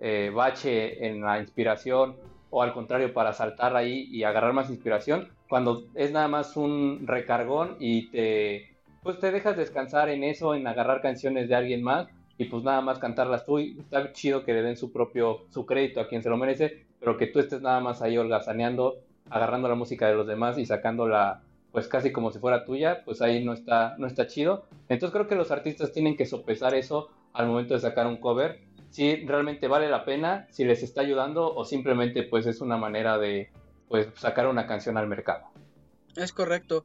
eh, 0.00 0.30
bache 0.34 1.06
en 1.06 1.20
la 1.20 1.38
inspiración 1.38 2.16
o 2.50 2.62
al 2.62 2.72
contrario 2.72 3.12
para 3.12 3.34
saltar 3.34 3.76
ahí 3.76 4.08
y 4.10 4.22
agarrar 4.22 4.54
más 4.54 4.70
inspiración, 4.70 5.28
cuando 5.50 5.84
es 5.94 6.12
nada 6.12 6.28
más 6.28 6.56
un 6.56 7.06
recargón 7.06 7.76
y 7.78 8.08
te 8.10 8.74
pues 9.02 9.18
te 9.20 9.30
dejas 9.30 9.56
descansar 9.56 10.08
en 10.08 10.24
eso, 10.24 10.54
en 10.54 10.66
agarrar 10.66 11.02
canciones 11.02 11.48
de 11.48 11.54
alguien 11.54 11.82
más 11.82 12.08
y 12.38 12.46
pues 12.46 12.64
nada 12.64 12.80
más 12.80 12.98
cantarlas 12.98 13.44
tú 13.44 13.58
y 13.58 13.78
está 13.78 14.12
chido 14.12 14.44
que 14.44 14.52
le 14.54 14.62
den 14.62 14.76
su 14.76 14.92
propio 14.92 15.44
su 15.50 15.66
crédito 15.66 16.00
a 16.00 16.08
quien 16.08 16.22
se 16.22 16.30
lo 16.30 16.36
merece, 16.36 16.86
pero 17.00 17.16
que 17.16 17.26
tú 17.26 17.38
estés 17.38 17.60
nada 17.60 17.80
más 17.80 18.00
ahí 18.00 18.16
holgazaneando, 18.16 18.96
agarrando 19.28 19.68
la 19.68 19.74
música 19.74 20.08
de 20.08 20.14
los 20.14 20.26
demás 20.26 20.56
y 20.58 20.64
sacándola 20.64 21.42
pues 21.72 21.88
casi 21.88 22.12
como 22.12 22.30
si 22.30 22.38
fuera 22.38 22.64
tuya, 22.64 23.02
pues 23.04 23.22
ahí 23.22 23.44
no 23.44 23.52
está, 23.52 23.94
no 23.98 24.06
está 24.06 24.26
chido. 24.26 24.66
Entonces 24.88 25.14
creo 25.14 25.28
que 25.28 25.34
los 25.34 25.50
artistas 25.50 25.92
tienen 25.92 26.16
que 26.16 26.26
sopesar 26.26 26.74
eso 26.74 27.08
al 27.32 27.46
momento 27.46 27.74
de 27.74 27.80
sacar 27.80 28.06
un 28.06 28.16
cover, 28.16 28.60
si 28.90 29.16
realmente 29.26 29.68
vale 29.68 29.88
la 29.88 30.04
pena, 30.04 30.46
si 30.50 30.64
les 30.64 30.82
está 30.82 31.02
ayudando 31.02 31.54
o 31.54 31.64
simplemente 31.64 32.22
pues 32.22 32.46
es 32.46 32.60
una 32.60 32.76
manera 32.76 33.18
de 33.18 33.50
pues 33.88 34.08
sacar 34.16 34.46
una 34.46 34.66
canción 34.66 34.96
al 34.96 35.06
mercado. 35.06 35.46
Es 36.16 36.32
correcto. 36.32 36.84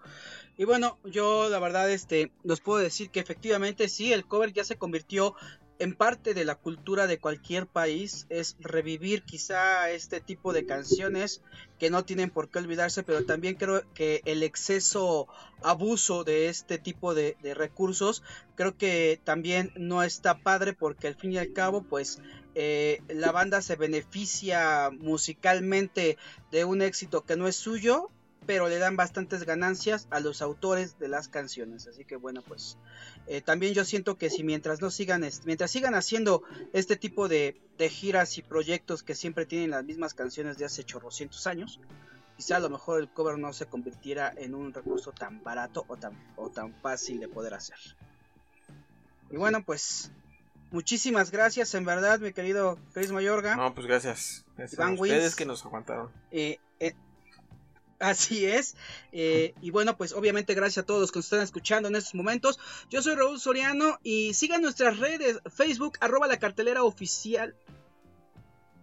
Y 0.58 0.66
bueno, 0.66 1.00
yo 1.06 1.50
la 1.50 1.60
verdad 1.60 1.90
este 1.90 2.32
los 2.44 2.62
puedo 2.62 2.80
decir 2.80 3.10
que 3.10 3.20
efectivamente 3.20 3.88
sí, 3.88 4.14
el 4.14 4.26
cover 4.26 4.54
ya 4.54 4.64
se 4.64 4.78
convirtió 4.78 5.36
en 5.80 5.96
parte 5.96 6.34
de 6.34 6.46
la 6.46 6.56
cultura 6.56 7.08
de 7.08 7.20
cualquier 7.20 7.68
país 7.68 8.26
es 8.30 8.56
revivir 8.60 9.24
quizá 9.24 9.90
este 9.90 10.22
tipo 10.22 10.54
de 10.54 10.66
canciones 10.66 11.42
que 11.80 11.90
no 11.90 12.06
tienen 12.06 12.30
por 12.30 12.50
qué 12.50 12.60
olvidarse, 12.60 13.04
pero 13.04 13.26
también 13.26 13.56
creo 13.56 13.84
que 13.94 14.22
el 14.26 14.44
exceso 14.44 15.28
abuso 15.62 16.24
de 16.24 16.50
este 16.50 16.78
tipo 16.78 17.14
de, 17.14 17.36
recursos 17.56 18.24
creo 18.56 18.78
que 18.78 19.20
también 19.24 19.72
no 19.76 20.04
está 20.04 20.38
padre 20.38 20.74
porque 20.74 21.08
al 21.08 21.16
fin 21.16 21.34
y 21.34 21.38
al 21.38 21.54
cabo 21.54 21.84
pues 21.84 22.20
eh, 22.56 23.02
la 23.10 23.32
banda 23.32 23.62
se 23.62 23.76
beneficia 23.76 24.92
musicalmente 24.92 26.18
de 26.52 26.66
un 26.66 26.82
éxito 26.82 27.26
que 27.26 27.36
no 27.36 27.48
es 27.48 27.56
suyo 27.56 28.10
pero 28.46 28.70
le 28.70 28.78
dan 28.78 28.96
bastantes 28.96 29.44
ganancias 29.46 30.08
a 30.12 30.20
los 30.20 30.42
autores 30.42 31.00
de 31.00 31.08
las 31.08 31.28
canciones. 31.28 31.88
Así 31.88 32.06
que 32.06 32.16
bueno, 32.16 32.42
pues 32.42 32.78
eh, 33.28 33.42
también 33.42 33.74
yo 33.74 33.86
siento 33.86 34.18
que 34.18 34.30
si 34.30 34.44
mientras 34.44 34.82
no 34.82 34.92
sigan, 34.92 35.28
mientras 35.46 35.72
sigan 35.72 35.96
haciendo 35.96 36.44
este 36.74 36.96
tipo 36.96 37.28
de, 37.28 37.60
giras 37.90 38.38
y 38.38 38.42
proyectos 38.42 39.04
que 39.04 39.16
siempre 39.16 39.46
tienen 39.46 39.72
las 39.72 39.84
mismas 39.84 40.14
canciones 40.14 40.58
de 40.58 40.66
hace 40.66 40.84
chorrocientos 40.84 41.48
años, 41.48 41.80
quizá 42.38 42.58
a 42.58 42.60
lo 42.60 42.70
mejor 42.70 43.02
el 43.02 43.10
cover 43.10 43.38
no 43.38 43.52
se 43.52 43.66
convirtiera 43.66 44.34
en 44.38 44.56
un 44.56 44.74
recurso 44.74 45.12
tan 45.12 45.44
barato 45.44 45.84
o 45.88 45.98
tan, 45.98 46.14
o 46.38 46.50
tan 46.50 46.74
fácil 46.76 47.20
de 47.20 47.28
poder 47.28 47.54
hacer. 47.54 47.78
Y 49.32 49.38
bueno, 49.38 49.64
pues 49.64 50.12
muchísimas 50.72 51.32
gracias 51.32 51.74
en 51.76 51.86
verdad, 51.86 52.20
mi 52.20 52.34
querido 52.34 52.78
Chris 52.94 53.12
Mayorga. 53.12 53.56
No, 53.56 53.74
pues 53.74 53.88
gracias. 53.88 54.46
gracias 54.58 54.80
a 54.80 54.92
ustedes 54.92 55.36
que 55.36 55.46
nos 55.46 55.66
aguantaron. 55.66 56.10
Eh, 56.32 56.60
Así 58.04 58.46
es. 58.46 58.76
Eh, 59.14 59.54
y 59.62 59.72
bueno, 59.72 59.96
pues 59.96 60.12
obviamente 60.12 60.54
gracias 60.54 60.84
a 60.84 60.86
todos 60.86 61.00
los 61.00 61.12
que 61.12 61.20
nos 61.20 61.26
están 61.26 61.42
escuchando 61.42 61.88
en 61.88 61.96
estos 61.96 62.16
momentos. 62.16 62.60
Yo 62.90 63.02
soy 63.02 63.16
Raúl 63.16 63.40
Soriano 63.40 63.98
y 64.04 64.34
sigan 64.34 64.62
nuestras 64.62 65.00
redes, 65.00 65.40
Facebook, 65.56 65.94
arroba 66.02 66.28
la 66.28 66.38
cartelera 66.38 66.84
oficial, 66.84 67.56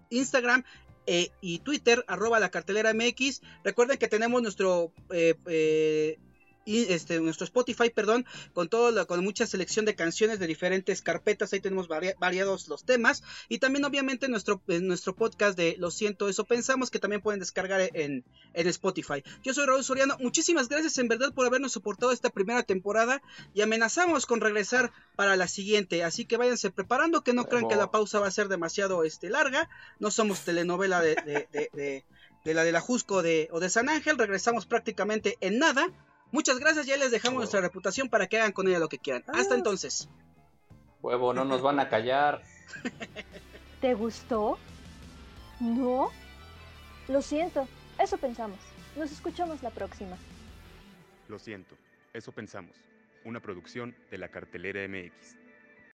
Instagram 0.08 0.64
eh, 1.06 1.32
y 1.42 1.58
Twitter, 1.58 2.02
arroba 2.08 2.40
la 2.40 2.50
cartelera 2.50 2.94
MX. 2.94 3.42
Recuerden 3.62 3.98
que 3.98 4.08
tenemos 4.08 4.40
nuestro 4.40 4.90
eh, 5.10 6.18
y 6.70 6.92
este, 6.92 7.18
nuestro 7.18 7.44
Spotify, 7.44 7.90
perdón, 7.90 8.24
con 8.54 8.68
todo 8.68 9.04
con 9.08 9.24
mucha 9.24 9.44
selección 9.44 9.84
de 9.84 9.96
canciones 9.96 10.38
de 10.38 10.46
diferentes 10.46 11.02
carpetas, 11.02 11.52
ahí 11.52 11.58
tenemos 11.58 11.88
variados 11.88 12.68
los 12.68 12.84
temas 12.84 13.24
y 13.48 13.58
también 13.58 13.84
obviamente 13.84 14.28
nuestro, 14.28 14.62
nuestro 14.68 15.16
podcast 15.16 15.56
de 15.56 15.74
Lo 15.78 15.90
siento, 15.90 16.28
eso 16.28 16.44
pensamos 16.44 16.90
que 16.90 17.00
también 17.00 17.22
pueden 17.22 17.40
descargar 17.40 17.80
en, 17.80 18.24
en 18.54 18.66
Spotify. 18.68 19.24
Yo 19.42 19.52
soy 19.52 19.66
Raúl 19.66 19.82
Soriano, 19.82 20.16
muchísimas 20.20 20.68
gracias 20.68 20.96
en 20.98 21.08
verdad 21.08 21.32
por 21.32 21.44
habernos 21.44 21.72
soportado 21.72 22.12
esta 22.12 22.30
primera 22.30 22.62
temporada 22.62 23.20
y 23.52 23.62
amenazamos 23.62 24.26
con 24.26 24.40
regresar 24.40 24.92
para 25.16 25.34
la 25.34 25.48
siguiente, 25.48 26.04
así 26.04 26.24
que 26.24 26.36
váyanse 26.36 26.70
preparando, 26.70 27.24
que 27.24 27.32
no 27.32 27.46
crean 27.46 27.68
que 27.68 27.74
la 27.74 27.90
pausa 27.90 28.20
va 28.20 28.28
a 28.28 28.30
ser 28.30 28.46
demasiado 28.46 29.02
este, 29.02 29.28
larga, 29.28 29.68
no 29.98 30.12
somos 30.12 30.44
telenovela 30.44 31.00
de, 31.00 31.16
de, 31.16 32.04
de 32.44 32.54
la 32.54 32.64
de 32.64 32.72
la 32.72 32.80
Jusco 32.80 33.22
de, 33.22 33.48
o 33.50 33.60
de 33.60 33.70
San 33.70 33.88
Ángel, 33.88 34.18
regresamos 34.18 34.66
prácticamente 34.66 35.36
en 35.40 35.58
nada. 35.58 35.88
Muchas 36.32 36.58
gracias, 36.58 36.86
ya 36.86 36.96
les 36.96 37.10
dejamos 37.10 37.38
nuestra 37.38 37.60
reputación 37.60 38.08
para 38.08 38.26
que 38.26 38.38
hagan 38.38 38.52
con 38.52 38.68
ella 38.68 38.78
lo 38.78 38.88
que 38.88 38.98
quieran. 38.98 39.24
Hasta 39.28 39.54
ah. 39.54 39.58
entonces. 39.58 40.08
Huevo, 41.02 41.32
no 41.32 41.44
nos 41.44 41.62
van 41.62 41.80
a 41.80 41.88
callar. 41.88 42.42
¿Te 43.80 43.94
gustó? 43.94 44.58
¿No? 45.58 46.10
Lo 47.08 47.22
siento, 47.22 47.66
eso 47.98 48.18
pensamos. 48.18 48.58
Nos 48.96 49.10
escuchamos 49.10 49.62
la 49.62 49.70
próxima. 49.70 50.16
Lo 51.28 51.38
siento, 51.38 51.76
eso 52.12 52.32
pensamos. 52.32 52.76
Una 53.24 53.40
producción 53.40 53.94
de 54.10 54.18
la 54.18 54.28
cartelera 54.28 54.86
MX. 54.86 55.39